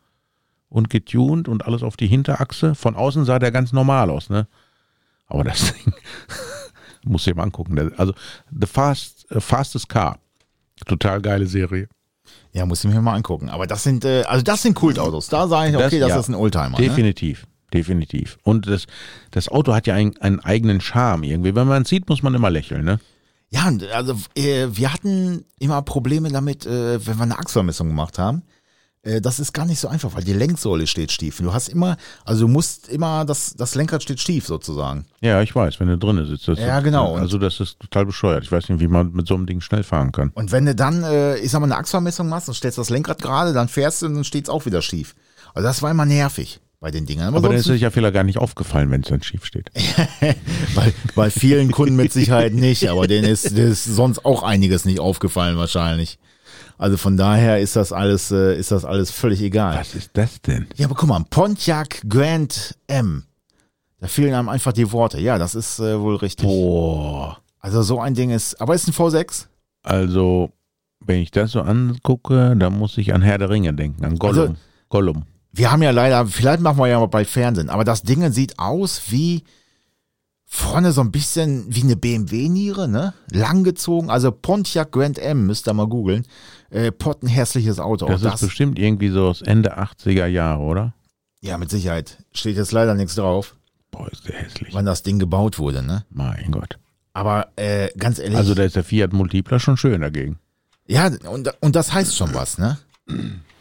[0.68, 2.74] und getuned und alles auf die Hinterachse.
[2.74, 4.46] Von außen sah der ganz normal aus, ne?
[5.26, 5.92] Aber das Ding,
[7.04, 7.92] muss ich mal angucken.
[7.96, 8.14] Also,
[8.50, 10.18] The Fast, äh, Fastest Car.
[10.86, 11.88] Total geile Serie.
[12.52, 13.48] Ja, muss ich mir mal angucken.
[13.48, 15.28] Aber das sind, äh, also das sind Kultautos.
[15.28, 16.78] Da sage ich, okay, das, ja, ist ein Oldtimer.
[17.42, 17.44] Ne?
[17.74, 18.38] Definitiv.
[18.44, 18.86] Und das,
[19.32, 21.56] das Auto hat ja einen, einen eigenen Charme irgendwie.
[21.56, 23.00] Wenn man es sieht, muss man immer lächeln, ne?
[23.50, 28.42] Ja, also äh, wir hatten immer Probleme damit, äh, wenn wir eine Achsvermessung gemacht haben.
[29.02, 31.38] Äh, das ist gar nicht so einfach, weil die Lenksäule steht schief.
[31.38, 35.06] Du hast immer, also du musst immer, das, das Lenkrad steht schief sozusagen.
[35.20, 36.46] Ja, ich weiß, wenn du drinnen sitzt.
[36.46, 37.16] Das Ja, ist, genau.
[37.16, 38.44] Also das ist total bescheuert.
[38.44, 40.30] Ich weiß nicht, wie man mit so einem Ding schnell fahren kann.
[40.34, 43.20] Und wenn du dann, äh, ich sag mal, eine Achsvermessung machst und stellst das Lenkrad
[43.20, 45.14] gerade, dann fährst du und dann steht's auch wieder schief.
[45.54, 47.34] Also das war immer nervig bei den Dingern.
[47.34, 49.70] Aber dann ist es ja vielleicht gar nicht aufgefallen, wenn es dann schief steht.
[50.74, 55.00] bei, bei vielen Kunden mit Sicherheit nicht, aber denen ist, ist sonst auch einiges nicht
[55.00, 56.18] aufgefallen wahrscheinlich.
[56.76, 59.78] Also von daher ist das alles, äh, ist das alles völlig egal.
[59.78, 60.66] Was ist das denn?
[60.76, 63.24] Ja, aber guck mal, Pontiac Grand M.
[64.00, 65.18] Da fehlen einem einfach die Worte.
[65.18, 66.44] Ja, das ist äh, wohl richtig.
[66.44, 67.38] Boah.
[67.60, 69.46] Also so ein Ding ist, aber ist ein V6?
[69.84, 70.50] Also,
[71.00, 74.38] wenn ich das so angucke, dann muss ich an Herr der Ringe denken, an Gollum.
[74.38, 74.56] Also-
[74.90, 75.24] Gollum.
[75.56, 78.58] Wir haben ja leider, vielleicht machen wir ja mal bei Fernsehen, aber das Ding sieht
[78.58, 79.44] aus wie
[80.46, 83.14] vorne so ein bisschen wie eine BMW-Niere, ne?
[83.30, 86.26] Langgezogen, also Pontiac Grand M, müsst ihr mal googeln.
[86.70, 88.06] Äh, pottenhässliches Auto.
[88.06, 90.94] Das, Auch ist bestimmt irgendwie so aus Ende 80er Jahre, oder?
[91.40, 92.18] ja, mit Sicherheit.
[92.32, 93.54] Steht jetzt leider nichts drauf,
[93.90, 94.74] Boah, ist der hässlich.
[94.74, 96.04] wann das Ding gebaut wurde, ne?
[96.10, 96.78] Mein Gott.
[97.12, 98.36] Aber äh, ganz ehrlich.
[98.38, 100.38] Also da ist der Fiat Multipla schon schön dagegen.
[100.86, 102.78] Ja, und, und das heißt schon was, ne?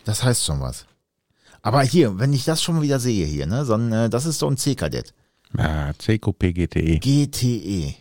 [0.06, 0.88] Das heißt schon was.
[1.64, 4.40] Aber hier, wenn ich das schon wieder sehe hier, ne, so ein, äh, das ist
[4.40, 5.14] so ein C-Kadett.
[5.58, 7.00] Ja, CQP GTE.
[7.00, 7.96] GTE.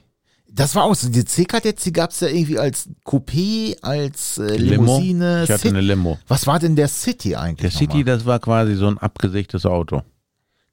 [0.48, 4.98] Das war auch so, die C-Kadett, die gab's ja irgendwie als Coupé, als äh, Limo.
[4.98, 5.44] Limousine.
[5.44, 6.18] Ich hatte eine Limo.
[6.26, 7.60] was war denn der City eigentlich?
[7.60, 8.04] Der City, nochmal?
[8.04, 10.02] das war quasi so ein abgesägtes Auto.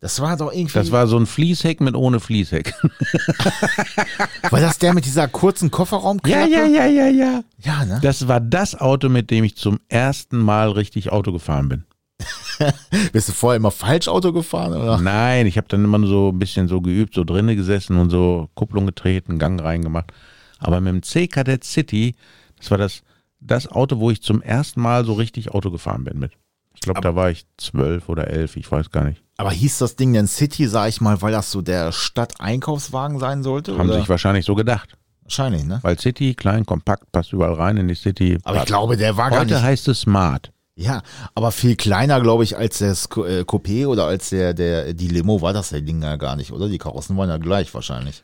[0.01, 2.73] Das war doch irgendwie, Das war so ein Fließheck mit ohne Fließheck.
[4.49, 6.49] war das der mit dieser kurzen Kofferraumklappe?
[6.49, 7.43] ja, ja, ja.
[7.59, 7.99] Ja, ne?
[8.01, 11.83] Das war das Auto, mit dem ich zum ersten Mal richtig Auto gefahren bin.
[13.13, 14.99] Bist du vorher immer falsch Auto gefahren, oder?
[14.99, 18.49] Nein, ich habe dann immer so ein bisschen so geübt, so drinnen gesessen und so
[18.55, 20.11] Kupplung getreten, Gang reingemacht.
[20.59, 22.15] Aber mit dem C-Kadett City,
[22.57, 23.01] das war das,
[23.39, 26.33] das Auto, wo ich zum ersten Mal so richtig Auto gefahren bin mit.
[26.75, 29.21] Ich glaube, da war ich zwölf oder elf, ich weiß gar nicht.
[29.37, 33.43] Aber hieß das Ding denn City, sag ich mal, weil das so der Stadteinkaufswagen sein
[33.43, 33.77] sollte?
[33.77, 33.99] Haben oder?
[33.99, 34.97] sich wahrscheinlich so gedacht.
[35.23, 35.79] Wahrscheinlich, ne?
[35.81, 38.37] Weil City, klein, kompakt, passt überall rein in die City.
[38.43, 39.63] Aber ich glaube, der war gar Heute nicht.
[39.63, 40.51] heißt es Smart.
[40.81, 41.01] Ja,
[41.35, 45.41] aber viel kleiner, glaube ich, als das äh, Coupé oder als der, der, die Limo
[45.41, 46.69] war das der Ding ja gar nicht, oder?
[46.69, 48.23] Die Karossen waren ja gleich wahrscheinlich.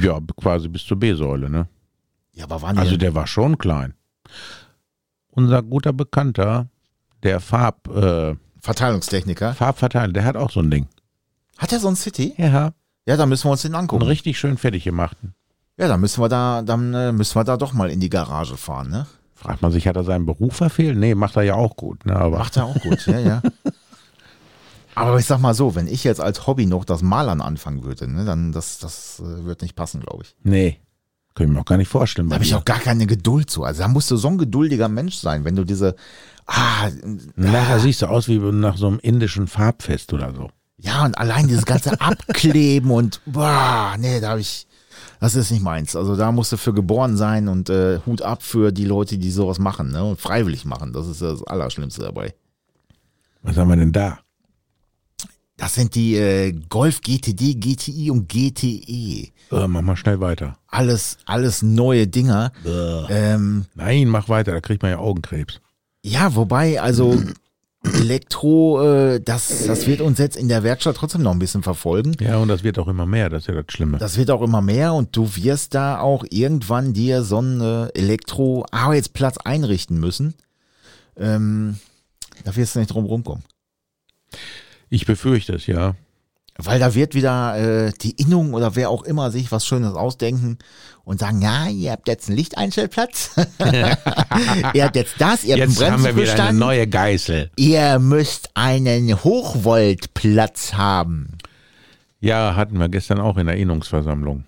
[0.00, 1.68] Ja, quasi bis zur B-Säule, ne?
[2.32, 3.92] Ja, aber waren die Also der war schon klein.
[5.30, 6.68] Unser guter Bekannter,
[7.22, 9.54] der Farb, äh, Verteilungstechniker.
[9.54, 10.88] Farbverteiler, der hat auch so ein Ding.
[11.58, 12.34] Hat er so ein City?
[12.38, 12.72] Ja,
[13.06, 14.04] Ja, dann müssen wir uns den angucken.
[14.06, 15.34] richtig schön fertig gemachten.
[15.76, 18.56] Ja, dann müssen wir da, dann äh, müssen wir da doch mal in die Garage
[18.56, 19.06] fahren, ne?
[19.42, 20.96] Fragt man sich, hat er seinen Beruf verfehlt?
[20.96, 22.06] Nee, macht er ja auch gut.
[22.06, 22.14] Ne?
[22.14, 23.42] Aber Macht er auch gut, ja, ja.
[24.94, 28.06] Aber ich sag mal so, wenn ich jetzt als Hobby noch das Malern anfangen würde,
[28.06, 30.36] ne, dann das, das äh, wird nicht passen, glaube ich.
[30.42, 30.78] nee,
[31.34, 32.28] können wir mir auch gar nicht vorstellen.
[32.28, 33.64] Da habe ich auch gar keine Geduld zu.
[33.64, 35.96] Also da musst du so ein geduldiger Mensch sein, wenn du diese,
[36.46, 36.90] ah,
[37.36, 40.50] Nachher siehst du aus wie nach so einem indischen Farbfest oder so.
[40.76, 44.66] ja, und allein dieses ganze Abkleben und, boah, nee, da habe ich,
[45.22, 45.94] das ist nicht meins.
[45.94, 49.30] Also da musst du für geboren sein und äh, Hut ab für die Leute, die
[49.30, 50.92] sowas machen, ne, und freiwillig machen.
[50.92, 52.34] Das ist das Allerschlimmste dabei.
[53.42, 54.18] Was haben wir denn da?
[55.56, 59.30] Das sind die äh, Golf GTD, GTI und GTE.
[59.52, 60.58] Äh, mach mal schnell weiter.
[60.66, 62.50] Alles, alles neue Dinger.
[63.08, 65.60] Ähm, Nein, mach weiter, da kriegt man ja Augenkrebs.
[66.02, 67.22] ja, wobei, also
[67.84, 72.14] Elektro, äh, das, das wird uns jetzt in der Werkstatt trotzdem noch ein bisschen verfolgen.
[72.20, 73.98] Ja, und das wird auch immer mehr, das ist ja das Schlimme.
[73.98, 79.38] Das wird auch immer mehr und du wirst da auch irgendwann dir so einen Elektro-Arbeitsplatz
[79.38, 80.34] einrichten müssen.
[81.16, 81.78] Ähm,
[82.44, 83.44] da wirst du nicht drum rumkommen.
[84.88, 85.94] Ich befürchte es, ja.
[86.58, 90.58] Weil da wird wieder äh, die Innung oder wer auch immer sich was Schönes ausdenken
[91.04, 93.30] und sagen, ja, ihr habt jetzt einen Lichteinstellplatz.
[94.74, 97.50] ihr habt jetzt das, ihr habt Jetzt einen haben wir wieder eine neue Geißel.
[97.56, 101.38] Ihr müsst einen Hochvoltplatz haben.
[102.20, 104.44] Ja, hatten wir gestern auch in der Erinnerungsversammlung.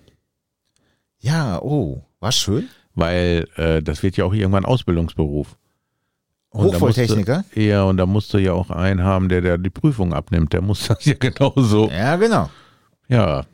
[1.19, 2.69] Ja, oh, war schön.
[2.93, 5.57] Weil äh, das wird ja auch irgendwann Ausbildungsberuf.
[6.55, 7.01] Und musste-
[7.55, 10.53] Ja, und da musst du ja auch einen haben, der, der die Prüfung abnimmt.
[10.53, 11.89] Der muss das ja genauso.
[11.89, 12.49] Ja, genau.
[13.07, 13.45] Ja,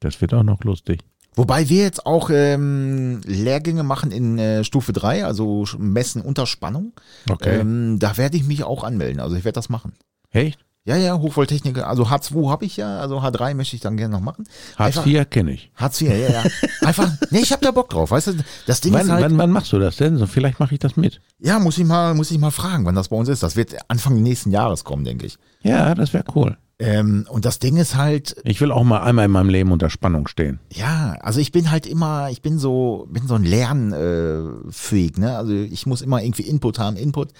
[0.00, 1.00] das wird auch noch lustig.
[1.36, 6.92] Wobei wir jetzt auch ähm, Lehrgänge machen in äh, Stufe 3, also Messen unter Spannung.
[7.28, 7.58] Okay.
[7.60, 9.18] Ähm, da werde ich mich auch anmelden.
[9.20, 9.94] Also ich werde das machen.
[10.30, 10.60] Echt?
[10.86, 11.86] Ja, ja, Hochvolttechniker.
[11.88, 14.44] Also H2 habe ich ja, also H3 möchte ich dann gerne noch machen.
[14.76, 15.70] Hartz Einfach- IV kenne ich.
[15.74, 16.42] Hartz IV, ja, ja.
[16.82, 18.10] Einfach, nee, ich habe da Bock drauf.
[18.10, 18.34] Weißt du,
[18.66, 20.18] das Ding Wann, ist halt, wann, wann machst du das denn?
[20.18, 21.22] So, vielleicht mache ich das mit.
[21.38, 23.42] ja, muss ich mal, muss ich mal fragen, wann das bei uns ist.
[23.42, 25.38] Das wird Anfang nächsten Jahres kommen, denke ich.
[25.62, 26.58] Ja, das wäre cool.
[26.78, 29.88] Ähm, und das Ding ist halt, Ich will auch mal einmal in meinem Leben unter
[29.88, 30.58] Spannung stehen.
[30.72, 35.18] ja, also ich bin halt immer, ich bin so, bin so ein Lernfähig, äh, fähig,
[35.18, 35.38] ne?
[35.38, 37.30] Also ich muss immer irgendwie Input haben, Input.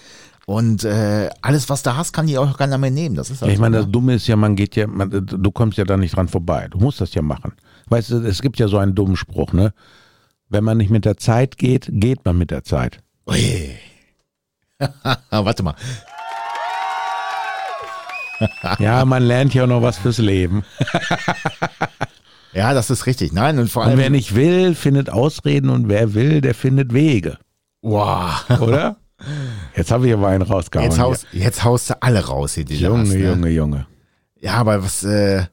[0.45, 3.15] Und äh, alles, was du hast, kann die auch keiner mehr nehmen.
[3.15, 5.51] Das ist halt ich meine, so, das Dumme ist ja, man geht ja, man, du
[5.51, 6.67] kommst ja da nicht dran vorbei.
[6.69, 7.53] Du musst das ja machen.
[7.87, 9.73] Weißt du, es gibt ja so einen dummen Spruch, ne?
[10.49, 12.99] Wenn man nicht mit der Zeit geht, geht man mit der Zeit.
[13.27, 13.75] Ui.
[15.31, 15.75] Warte mal.
[18.79, 20.63] Ja, man lernt ja auch noch was fürs Leben.
[22.53, 23.33] Ja, das ist richtig.
[23.33, 23.99] Nein, und vor Und allem.
[23.99, 27.37] wer nicht will, findet Ausreden und wer will, der findet Wege.
[27.81, 28.45] wow.
[28.61, 28.95] Oder?
[29.75, 30.89] Jetzt habe ich aber einen rausgehauen.
[30.89, 33.17] Jetzt haust, jetzt haust du alle raus hier, die Junge, hast, ne?
[33.29, 33.87] Junge, Junge.
[34.39, 35.43] Ja, aber was, äh,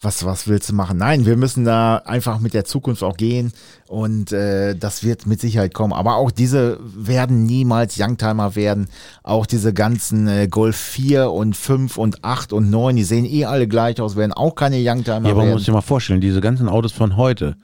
[0.00, 0.98] was, was willst du machen?
[0.98, 3.52] Nein, wir müssen da einfach mit der Zukunft auch gehen
[3.88, 5.94] und äh, das wird mit Sicherheit kommen.
[5.94, 8.88] Aber auch diese werden niemals Youngtimer werden.
[9.22, 13.46] Auch diese ganzen äh, Golf 4 und 5 und 8 und 9, die sehen eh
[13.46, 15.52] alle gleich aus, werden auch keine Youngtimer Ja, aber man werden.
[15.54, 17.56] muss sich mal vorstellen, diese ganzen Autos von heute,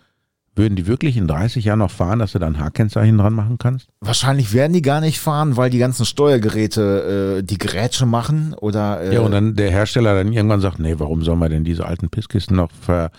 [0.56, 3.58] würden die wirklich in 30 Jahren noch fahren, dass du da ein H-Kennzeichen dran machen
[3.58, 3.88] kannst?
[4.00, 9.00] Wahrscheinlich werden die gar nicht fahren, weil die ganzen Steuergeräte äh, die Gerätsche machen oder
[9.00, 11.86] äh, Ja, und dann der Hersteller dann irgendwann sagt, nee, warum soll man denn diese
[11.86, 13.10] alten Pisskisten noch ver,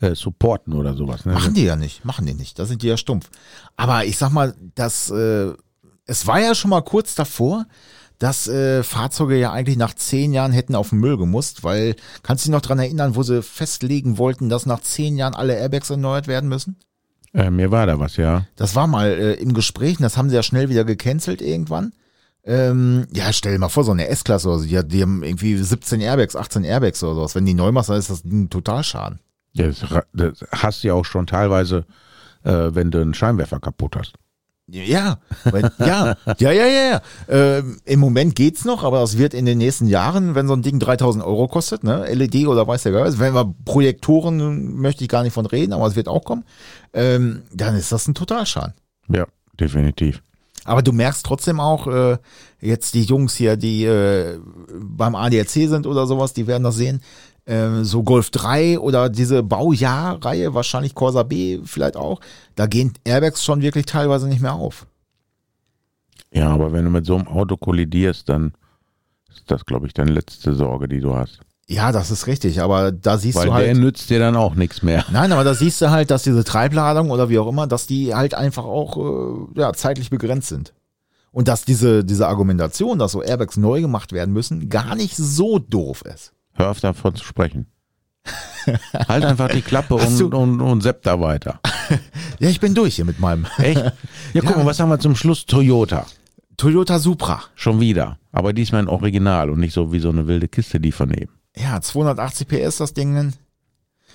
[0.00, 1.24] äh, supporten oder sowas?
[1.24, 1.32] Ne?
[1.34, 2.58] Machen die ja nicht, machen die nicht.
[2.58, 3.30] Da sind die ja stumpf.
[3.76, 5.52] Aber ich sag mal, das, äh,
[6.06, 7.64] es war ja schon mal kurz davor,
[8.22, 12.44] dass äh, Fahrzeuge ja eigentlich nach zehn Jahren hätten auf den Müll gemusst, weil, kannst
[12.44, 15.90] du dich noch dran erinnern, wo sie festlegen wollten, dass nach zehn Jahren alle Airbags
[15.90, 16.76] erneuert werden müssen?
[17.34, 18.46] Äh, mir war da was, ja.
[18.54, 21.94] Das war mal äh, im Gespräch und das haben sie ja schnell wieder gecancelt irgendwann.
[22.44, 25.56] Ähm, ja, stell dir mal vor, so eine S-Klasse oder so, die, die haben irgendwie
[25.56, 27.34] 17 Airbags, 18 Airbags oder sowas.
[27.34, 29.18] Wenn die neu machst, dann ist das ein Totalschaden.
[29.54, 31.86] Das, das hast du ja auch schon teilweise,
[32.44, 34.14] äh, wenn du einen Scheinwerfer kaputt hast.
[34.72, 36.90] Ja, weil, ja, ja, ja, ja.
[36.90, 37.02] ja.
[37.28, 40.62] Ähm, Im Moment geht's noch, aber das wird in den nächsten Jahren, wenn so ein
[40.62, 45.10] Ding 3000 Euro kostet, ne, LED oder weiß der Geist, wenn wir Projektoren, möchte ich
[45.10, 46.44] gar nicht von reden, aber es wird auch kommen,
[46.94, 48.72] ähm, dann ist das ein Totalschaden.
[49.08, 49.26] Ja,
[49.60, 50.22] definitiv.
[50.64, 52.18] Aber du merkst trotzdem auch, äh,
[52.60, 54.38] jetzt die Jungs hier, die äh,
[54.80, 57.02] beim ADAC sind oder sowas, die werden das sehen,
[57.44, 62.20] äh, so Golf 3 oder diese Baujahrreihe, wahrscheinlich Corsa B vielleicht auch,
[62.54, 64.86] da gehen Airbags schon wirklich teilweise nicht mehr auf.
[66.32, 68.52] Ja, aber wenn du mit so einem Auto kollidierst, dann
[69.30, 71.40] ist das, glaube ich, deine letzte Sorge, die du hast.
[71.68, 73.78] Ja, das ist richtig, aber da siehst Weil du der halt.
[73.78, 75.04] nützt dir dann auch nichts mehr.
[75.10, 78.14] Nein, aber da siehst du halt, dass diese Treibladung oder wie auch immer, dass die
[78.14, 78.96] halt einfach auch
[79.54, 80.72] äh, ja, zeitlich begrenzt sind.
[81.30, 85.58] Und dass diese, diese Argumentation, dass so Airbags neu gemacht werden müssen, gar nicht so
[85.58, 86.32] doof ist.
[86.54, 87.66] Hör auf davon zu sprechen.
[89.08, 91.60] halt einfach die Klappe und, du- und, und sepp da weiter.
[92.38, 93.80] Ja, ich bin durch hier mit meinem Echt?
[94.32, 95.46] Ja, guck mal, was haben wir zum Schluss?
[95.46, 96.06] Toyota.
[96.56, 97.42] Toyota Supra.
[97.54, 98.18] Schon wieder.
[98.32, 101.32] Aber diesmal ein Original und nicht so wie so eine wilde Kiste, die von eben.
[101.56, 103.32] Ja, 280 PS das Ding.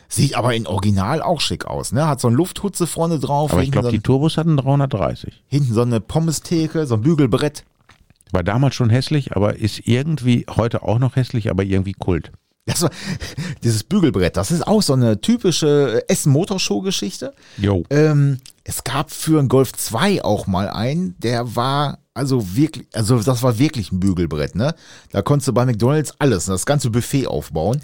[0.10, 2.08] Sieht aber in Original auch schick aus, ne?
[2.08, 5.44] Hat so ein Lufthutze vorne drauf, Aber ich glaube, so, die Turbos hatten 330.
[5.48, 7.64] hinten so eine Pommestheke, so ein Bügelbrett.
[8.32, 12.32] War damals schon hässlich, aber ist irgendwie heute auch noch hässlich, aber irgendwie Kult.
[12.66, 12.92] Das war,
[13.64, 17.34] dieses Bügelbrett, das ist auch so eine typische Essen-Motorshow-Geschichte.
[17.58, 17.84] Jo.
[17.90, 23.20] Ähm, es gab für einen Golf 2 auch mal einen, der war also wirklich, also
[23.20, 24.74] das war wirklich ein Bügelbrett, ne?
[25.12, 27.80] Da konntest du bei McDonalds alles, das ganze Buffet aufbauen.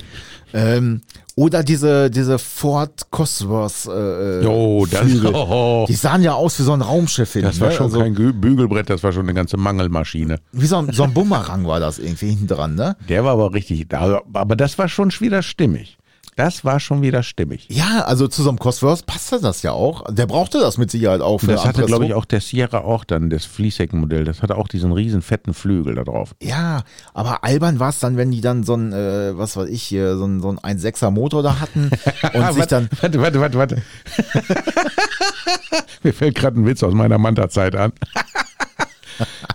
[0.54, 1.02] Ähm,
[1.36, 5.02] oder diese, diese Ford Cosworth äh, Jo, das,
[5.34, 7.76] oh, Die sahen ja aus wie so ein Raumschiff hin, das war ne?
[7.76, 10.40] schon also, kein Bügelbrett, das war schon eine ganze Mangelmaschine.
[10.52, 12.96] Wie so ein, so ein Bumerang war das irgendwie hinten dran, ne?
[13.10, 15.98] Der war aber richtig, aber aber das war schon wieder stimmig.
[16.36, 17.68] Das war schon wieder stimmig.
[17.70, 20.04] Ja, also zu so einem Cosworth passte das ja auch.
[20.14, 23.04] Der brauchte das mit Sicherheit auch für Das hatte, glaube ich, auch der Sierra auch
[23.04, 24.26] dann, das Fließheckenmodell.
[24.26, 26.36] Das hatte auch diesen riesen fetten Flügel da drauf.
[26.42, 26.84] Ja,
[27.14, 30.18] aber albern war es dann, wenn die dann so ein, äh, was weiß ich hier,
[30.18, 31.92] so ein, so ein 1,6er Motor da hatten
[32.34, 33.82] und sich dann, Warte, warte, warte, warte.
[36.04, 37.94] Mir fällt gerade ein Witz aus meiner Manta-Zeit an.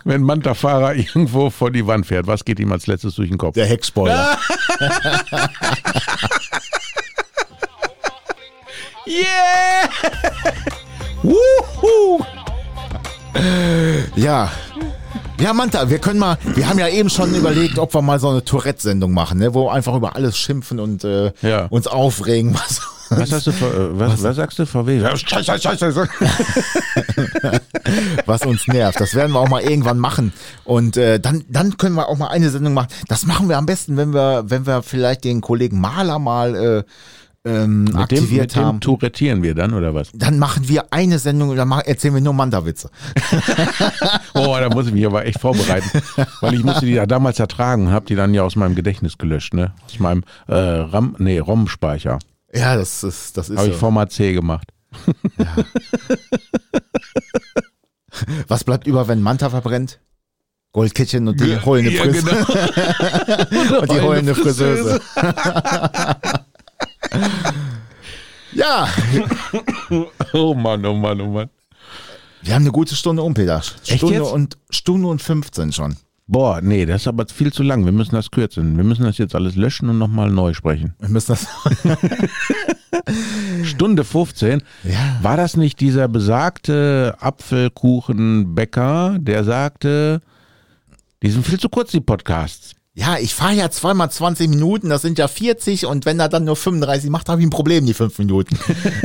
[0.04, 3.38] Wenn ein Manta-Fahrer irgendwo vor die Wand fährt, was geht ihm als letztes durch den
[3.38, 3.54] Kopf?
[3.54, 4.38] der Heckspoiler.
[9.08, 9.88] Yeah!
[11.22, 12.22] Wuhu!
[14.16, 14.50] Ja.
[15.40, 18.28] Ja, Manta, wir können mal, wir haben ja eben schon überlegt, ob wir mal so
[18.28, 21.66] eine Tourette-Sendung machen, ne, wo wir einfach über alles schimpfen und äh, Ja.
[21.66, 22.80] uns aufregen, was,
[23.10, 23.54] Was hast du, äh,
[23.98, 24.98] was, was sagst du, VW?
[24.98, 26.08] Ja, Scheiße, scheiße.
[28.26, 29.00] was uns nervt.
[29.00, 30.32] Das werden wir auch mal irgendwann machen.
[30.64, 32.88] Und äh, dann, dann können wir auch mal eine Sendung machen.
[33.08, 36.84] Das machen wir am besten, wenn wir, wenn wir vielleicht den Kollegen Maler mal äh,
[37.48, 38.80] ähm, Mit dem, aktiviert mit dem haben.
[38.80, 40.10] tourettieren wir dann, oder was?
[40.12, 42.90] Dann machen wir eine Sendung und dann machen, erzählen wir nur Manda-Witze.
[44.34, 45.90] Oh, da muss ich mich aber echt vorbereiten.
[46.40, 49.18] Weil ich musste die ja damals ertragen und habe die dann ja aus meinem Gedächtnis
[49.18, 49.72] gelöscht, ne?
[49.86, 52.18] Aus meinem äh, RAM, nee, ROM-Speicher.
[52.54, 53.80] Ja, das ist, das ist Habe ich so.
[53.80, 54.68] Format C gemacht.
[58.48, 60.00] Was bleibt über, wenn Manta verbrennt?
[60.72, 62.22] Goldkettchen und die heulende Ja, Frise.
[62.22, 63.80] genau.
[63.80, 65.00] und die heulende Friseuse.
[68.52, 68.88] Ja,
[70.32, 71.50] Oh Mann, oh Mann, oh Mann.
[72.42, 73.62] wir haben eine gute Stunde um, Peter.
[73.82, 75.96] Stunde und Stunde und 15 schon.
[76.30, 77.86] Boah, nee, das ist aber viel zu lang.
[77.86, 78.76] Wir müssen das kürzen.
[78.76, 80.94] Wir müssen das jetzt alles löschen und nochmal neu sprechen.
[80.98, 81.46] Wir müssen das.
[83.64, 84.62] Stunde 15.
[84.84, 85.18] Ja.
[85.22, 90.20] War das nicht dieser besagte Apfelkuchenbäcker, der sagte,
[91.22, 92.74] die sind viel zu kurz, die Podcasts.
[92.98, 96.44] Ja, ich fahre ja zweimal 20 Minuten, das sind ja 40 und wenn er dann
[96.44, 98.58] nur 35 macht, habe ich ein Problem, die fünf Minuten.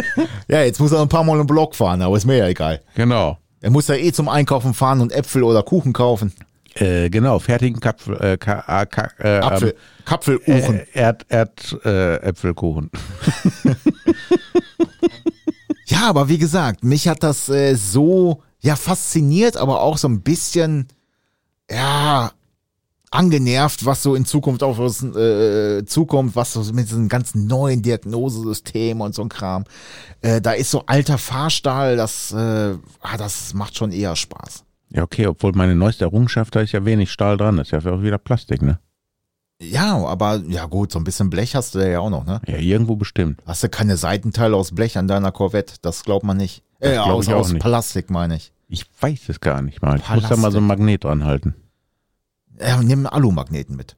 [0.47, 2.81] ja, jetzt muss er ein paar Mal im Block fahren, aber ist mir ja egal.
[2.95, 3.37] Genau.
[3.61, 6.33] Er muss ja eh zum Einkaufen fahren und Äpfel oder Kuchen kaufen.
[6.73, 10.79] Äh, genau, fertigen Kapfel, äh, Ka, äh, Ka, äh, Apfel, ähm, Kapfeluchen.
[10.79, 12.89] äh, Erd, Erd, äh, Äpfelkuchen.
[15.85, 20.21] Ja, aber wie gesagt, mich hat das äh, so ja fasziniert, aber auch so ein
[20.21, 20.87] bisschen
[21.69, 22.31] ja
[23.13, 27.81] angenervt, was so in Zukunft auf uns äh, zukommt, was so mit diesem ganzen neuen
[27.81, 29.65] Diagnosesystem und so ein Kram.
[30.21, 34.63] Äh, da ist so alter Fahrstahl, das äh, ah, das macht schon eher Spaß.
[34.89, 37.57] Ja, okay, obwohl meine neueste Errungenschaft, da ist ja wenig Stahl dran.
[37.57, 38.79] Das ist ja auch wieder Plastik, ne?
[39.59, 42.41] Ja, aber ja gut, so ein bisschen Blech hast du ja auch noch, ne?
[42.47, 43.41] Ja, irgendwo bestimmt.
[43.45, 45.75] Hast du keine Seitenteile aus Blech an deiner Corvette?
[45.81, 46.63] Das glaubt man nicht.
[46.79, 47.53] Äh, glaub aus, aus.
[47.53, 48.51] Plastik meine ich.
[48.67, 49.99] Ich weiß es gar nicht mal.
[49.99, 51.55] Ich muss da mal so ein Magnet dran halten.
[52.59, 53.97] Ja, nimm einen Alumagneten mit.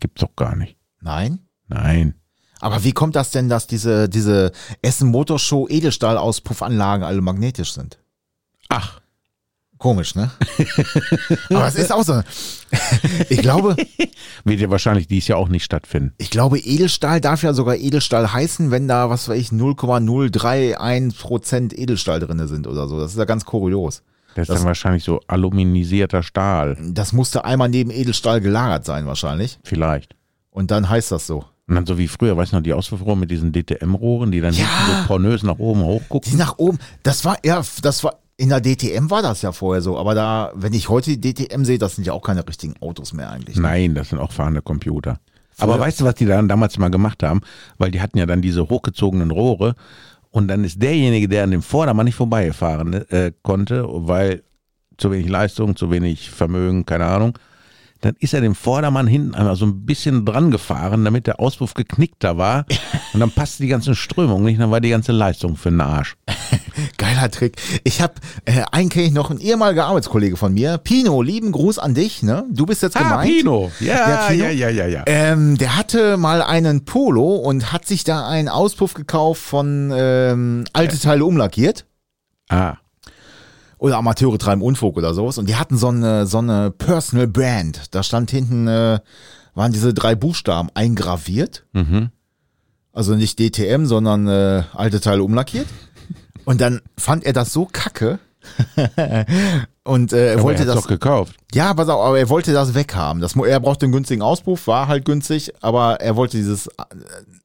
[0.00, 0.76] Gibt's doch gar nicht.
[1.00, 1.40] Nein?
[1.68, 2.14] Nein.
[2.60, 4.52] Aber wie kommt das denn, dass diese, diese
[4.82, 7.98] Essen Motorshow Edelstahl-Auspuffanlagen alle magnetisch sind?
[8.68, 9.00] Ach,
[9.78, 10.30] Komisch, ne?
[11.50, 12.22] Aber es ist auch so.
[13.28, 13.76] Ich glaube,
[14.44, 16.14] wird ja wahrscheinlich dies Jahr auch nicht stattfinden.
[16.16, 21.78] ich glaube, Edelstahl darf ja sogar Edelstahl heißen, wenn da, was weiß ich, 0,031 Prozent
[21.78, 22.98] Edelstahl drinne sind oder so.
[22.98, 24.02] Das ist ja ganz kurios.
[24.36, 26.76] Das ist Das- dann wahrscheinlich so aluminisierter Stahl.
[26.92, 29.58] Das musste einmal neben Edelstahl gelagert sein wahrscheinlich.
[29.64, 30.14] Vielleicht.
[30.50, 31.44] Und dann heißt das so.
[31.68, 34.54] Und dann so wie früher, weißt du noch, die Auspuffrohre mit diesen DTM-Rohren, die dann
[34.54, 34.66] Ja.
[34.86, 36.36] so pornös nach oben Die hochgucken.
[36.36, 39.98] nach oben, das war, ja, das war, in der DTM war das ja vorher so,
[39.98, 43.12] aber da, wenn ich heute die DTM sehe, das sind ja auch keine richtigen Autos
[43.12, 43.56] mehr eigentlich.
[43.56, 43.62] ne?
[43.62, 45.18] Nein, das sind auch fahrende Computer.
[45.58, 47.40] Aber weißt du, was die dann damals mal gemacht haben?
[47.78, 49.74] Weil die hatten ja dann diese hochgezogenen Rohre
[50.36, 54.42] und dann ist derjenige, der an dem Vordermann nicht vorbeifahren äh, konnte, weil
[54.98, 57.38] zu wenig Leistung, zu wenig Vermögen, keine Ahnung,
[58.00, 61.74] dann ist er dem Vordermann hinten einmal so ein bisschen dran gefahren, damit der Auspuff
[61.74, 62.66] geknickter war
[63.12, 66.16] und dann passte die ganze Strömung nicht, dann war die ganze Leistung für den Arsch.
[66.98, 67.56] Geiler Trick.
[67.84, 68.14] Ich habe
[68.44, 72.22] äh, einen kenne ich noch, ein ehemaliger Arbeitskollege von mir, Pino, lieben Gruß an dich,
[72.22, 72.44] ne?
[72.50, 73.30] Du bist jetzt Ah, gemeint.
[73.30, 73.70] Pino.
[73.80, 74.44] Ja, Ja, Pino.
[74.44, 75.02] ja, ja, ja, ja.
[75.06, 80.64] Ähm, der hatte mal einen Polo und hat sich da einen Auspuff gekauft von ähm,
[80.72, 81.86] alte Teile umlackiert.
[82.48, 82.74] Ah,
[83.78, 85.38] Oder Amateure treiben Unfug oder sowas.
[85.38, 87.94] Und die hatten so eine, so eine Personal Brand.
[87.94, 89.00] Da stand hinten, äh,
[89.54, 91.64] waren diese drei Buchstaben eingraviert.
[91.72, 92.10] mhm.
[92.92, 95.66] Also nicht DTM, sondern äh, alte Teile umlackiert.
[96.46, 98.18] Und dann fand er das so kacke.
[99.84, 100.76] und äh, er wollte er das.
[100.76, 101.34] doch gekauft.
[101.52, 103.20] Ja, pass auf, aber er wollte das weghaben.
[103.20, 106.70] Das, er brauchte einen günstigen Auspuff, war halt günstig, aber er wollte dieses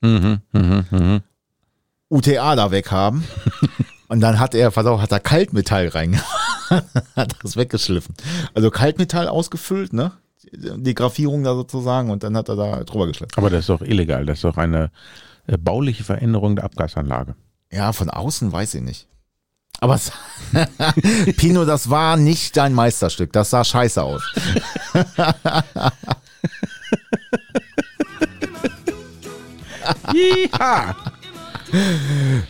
[0.01, 1.21] Mhm, mhm, mhm.
[2.09, 3.23] UTA da weghaben.
[4.11, 6.19] Und dann hat er, pass auf, hat er Kaltmetall rein,
[7.15, 8.13] hat das weggeschliffen.
[8.53, 10.11] Also Kaltmetall ausgefüllt, ne?
[10.51, 13.31] Die Graffierung da sozusagen und dann hat er da drüber geschliffen.
[13.38, 14.25] Aber das ist doch illegal.
[14.25, 14.91] Das ist doch eine
[15.47, 17.35] äh, bauliche Veränderung der Abgasanlage.
[17.71, 19.07] Ja, von außen weiß ich nicht.
[19.79, 19.97] Aber
[21.38, 23.31] Pino, das war nicht dein Meisterstück.
[23.31, 24.23] Das sah scheiße aus.
[30.11, 30.95] Jiha!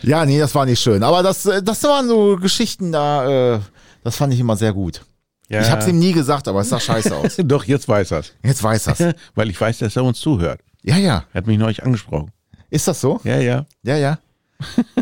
[0.02, 1.02] Ja, nee, das war nicht schön.
[1.02, 3.60] Aber das, äh, das waren so Geschichten da, äh,
[4.04, 5.04] das fand ich immer sehr gut.
[5.48, 5.60] Ja.
[5.60, 7.36] Ich hab's ihm nie gesagt, aber es sah scheiße aus.
[7.44, 8.32] Doch, jetzt weiß er's.
[8.42, 8.98] Jetzt weiß das.
[9.34, 10.60] Weil ich weiß, dass er uns zuhört.
[10.82, 11.24] Ja, ja.
[11.32, 12.30] Er hat mich neulich angesprochen.
[12.70, 13.20] Ist das so?
[13.24, 13.66] Ja, ja.
[13.82, 14.18] Ja, ja.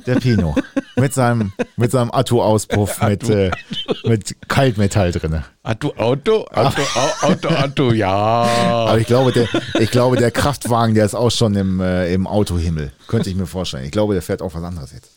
[0.06, 0.54] Der Pino.
[0.96, 3.50] mit seinem, mit seinem Atto-Auspuff mit, äh,
[4.04, 5.44] mit Kaltmetall drinne.
[5.62, 8.12] Auto, Auto, Auto, Au- Auto, Auto, ja.
[8.12, 9.48] Aber ich glaube, der,
[9.80, 12.92] ich glaube, der Kraftwagen, der ist auch schon im, äh, im Autohimmel.
[13.08, 13.84] Könnte ich mir vorstellen.
[13.84, 15.10] Ich glaube, der fährt auch was anderes jetzt.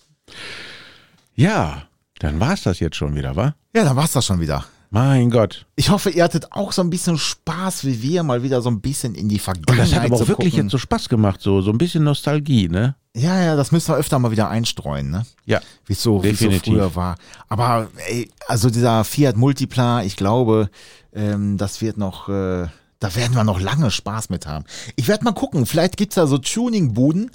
[1.35, 1.83] Ja,
[2.19, 3.55] dann war's das jetzt schon wieder, wa?
[3.75, 4.65] Ja, dann war's das schon wieder.
[4.93, 5.65] Mein Gott.
[5.75, 8.79] Ich hoffe, ihr hattet auch so ein bisschen Spaß wie wir, mal wieder so ein
[8.79, 10.65] bisschen in die Und Vergangenheit das hat aber auch wirklich gucken.
[10.65, 12.93] jetzt so Spaß gemacht, so, so ein bisschen Nostalgie, ne?
[13.15, 15.25] Ja, ja, das müssen wir öfter mal wieder einstreuen, ne?
[15.47, 15.61] Ja.
[15.87, 17.15] Wie es so, wie's so früher war.
[17.49, 20.69] Aber ey, also dieser Fiat Multipla, ich glaube,
[21.11, 22.67] ähm, das wird noch, äh,
[23.03, 24.63] da werden wir noch lange Spaß mit haben.
[24.95, 27.31] Ich werde mal gucken, vielleicht gibt's da so Tuning-Buden.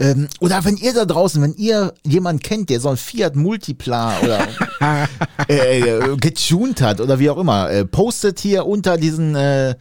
[0.00, 4.18] Ähm, oder wenn ihr da draußen, wenn ihr jemanden kennt, der so ein Fiat Multipla
[4.20, 4.48] oder
[5.48, 9.76] äh, äh, getuned hat oder wie auch immer, äh, postet hier unter diesen äh,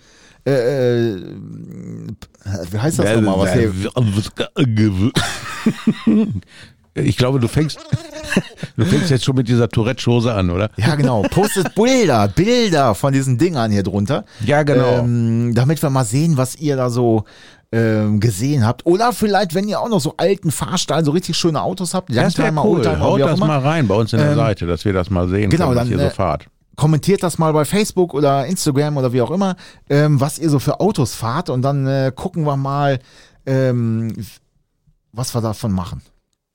[0.46, 1.24] äh, äh,
[2.72, 3.40] wie heißt das nochmal?
[3.40, 3.74] Was hier?
[6.94, 7.80] Ich glaube, du fängst,
[8.78, 10.70] du fängst jetzt schon mit dieser Tourette-Chose an, oder?
[10.78, 11.22] Ja, genau.
[11.24, 14.26] Postet Bilder, Bilder von diesen Dingern hier drunter.
[14.46, 15.00] Ja, genau.
[15.00, 17.24] Ähm, damit wir mal sehen, was ihr da so
[17.72, 18.86] ähm, gesehen habt.
[18.86, 22.38] Oder vielleicht, wenn ihr auch noch so alten Fahrstall, so richtig schöne Autos habt, Das
[22.38, 22.78] wäre cool.
[22.78, 25.10] Oldtimer, Haut das immer, mal rein bei uns in der Ähm, Seite, dass wir das
[25.10, 26.48] mal sehen genau, können, was dann, ihr so äh, fahrt.
[26.76, 29.56] kommentiert das mal bei Facebook oder Instagram oder wie auch immer,
[29.90, 33.00] ähm, was ihr so für Autos fahrt und dann äh, gucken wir mal,
[33.46, 34.14] ähm,
[35.14, 36.02] was wir davon machen.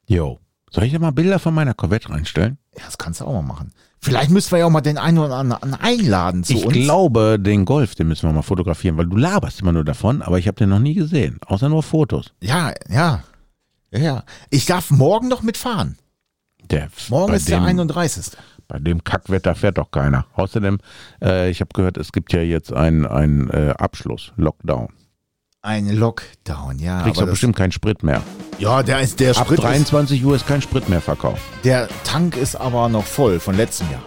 [0.06, 0.38] Jo.
[0.70, 2.58] Soll ich da mal Bilder von meiner Corvette reinstellen?
[2.76, 3.72] Ja, das kannst du auch mal machen.
[4.00, 6.74] Vielleicht müssen wir ja auch mal den einen oder anderen einladen zu ich uns.
[6.74, 10.38] glaube, den Golf, den müssen wir mal fotografieren, weil du laberst immer nur davon, aber
[10.38, 12.32] ich habe den noch nie gesehen, außer nur Fotos.
[12.40, 13.24] Ja, ja.
[13.90, 14.24] Ja, ja.
[14.50, 15.96] Ich darf morgen noch mitfahren.
[16.70, 18.36] Der, Morgen ist dem, der 31.
[18.68, 20.26] Bei dem Kackwetter fährt doch keiner.
[20.34, 20.78] Außerdem,
[21.22, 24.88] äh, ich habe gehört, es gibt ja jetzt einen einen, äh, Abschluss, Lockdown.
[25.66, 27.02] Ein Lockdown, ja.
[27.02, 28.22] Kriegst aber du bestimmt keinen Sprit mehr.
[28.60, 29.58] ja, der ist der Ab Sprit.
[29.58, 31.42] Ist, 23 Uhr ist kein Sprit mehr verkauft.
[31.64, 34.02] der Tank ist aber noch voll von letztem Jahr.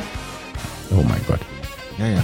[0.92, 1.42] Oh mein Gott.
[2.00, 2.24] Ja, ja.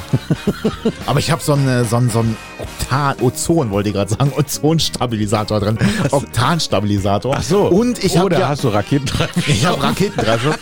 [1.06, 4.32] aber ich habe so einen so einen, so einen Oktan, Ozon wollte ich gerade sagen,
[4.38, 5.78] Ozonstabilisator drin.
[6.12, 7.36] Oktanstabilisator.
[7.38, 7.68] Ach so.
[7.68, 9.48] Und ich habe Oder ja, hast du Raketentreibstoff?
[9.48, 10.58] ich habe Raketentreibstoff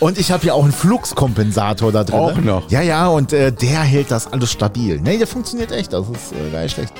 [0.00, 2.18] und ich habe ja auch einen Fluxkompensator da drin.
[2.18, 2.70] Auch noch.
[2.70, 5.00] Ja, ja, und äh, der hält das alles stabil.
[5.00, 5.92] Nee, der funktioniert echt.
[5.92, 6.92] Das ist äh, gar nicht schlecht.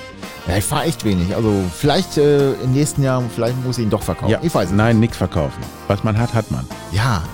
[0.47, 1.35] Ja, ich fahre echt wenig.
[1.35, 4.31] Also vielleicht äh, im nächsten Jahr, vielleicht muss ich ihn doch verkaufen.
[4.31, 4.77] Ja, Ich weiß nicht.
[4.77, 5.61] Nein, nichts verkaufen.
[5.89, 6.65] Was man hat, hat man.
[6.93, 7.25] Ja,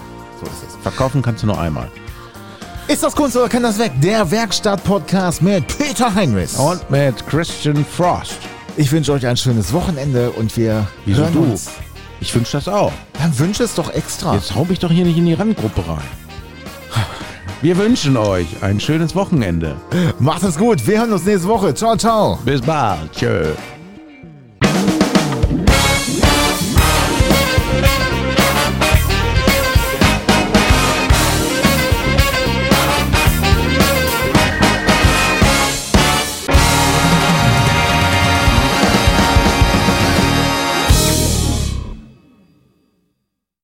[0.41, 0.83] so ist es.
[0.83, 1.89] Verkaufen kannst du nur einmal.
[2.89, 3.93] Ist das Kunst oder kann das weg?
[4.03, 6.57] Der Werkstatt-Podcast mit Peter Heinrichs.
[6.57, 8.35] Und mit Christian Frost.
[8.77, 11.43] ich wünsche euch ein schönes Wochenende und wir Wieso hören du?
[11.45, 11.71] uns.
[12.21, 12.93] Ich wünsche das auch.
[13.19, 14.35] Dann wünsche es doch extra.
[14.35, 16.03] Jetzt hau mich doch hier nicht in die Randgruppe rein.
[17.63, 19.77] Wir wünschen euch ein schönes Wochenende.
[20.19, 20.85] Macht es gut.
[20.87, 21.73] Wir hören uns nächste Woche.
[21.75, 22.39] Ciao, ciao.
[22.45, 23.13] Bis bald.
[23.13, 23.53] Tschö.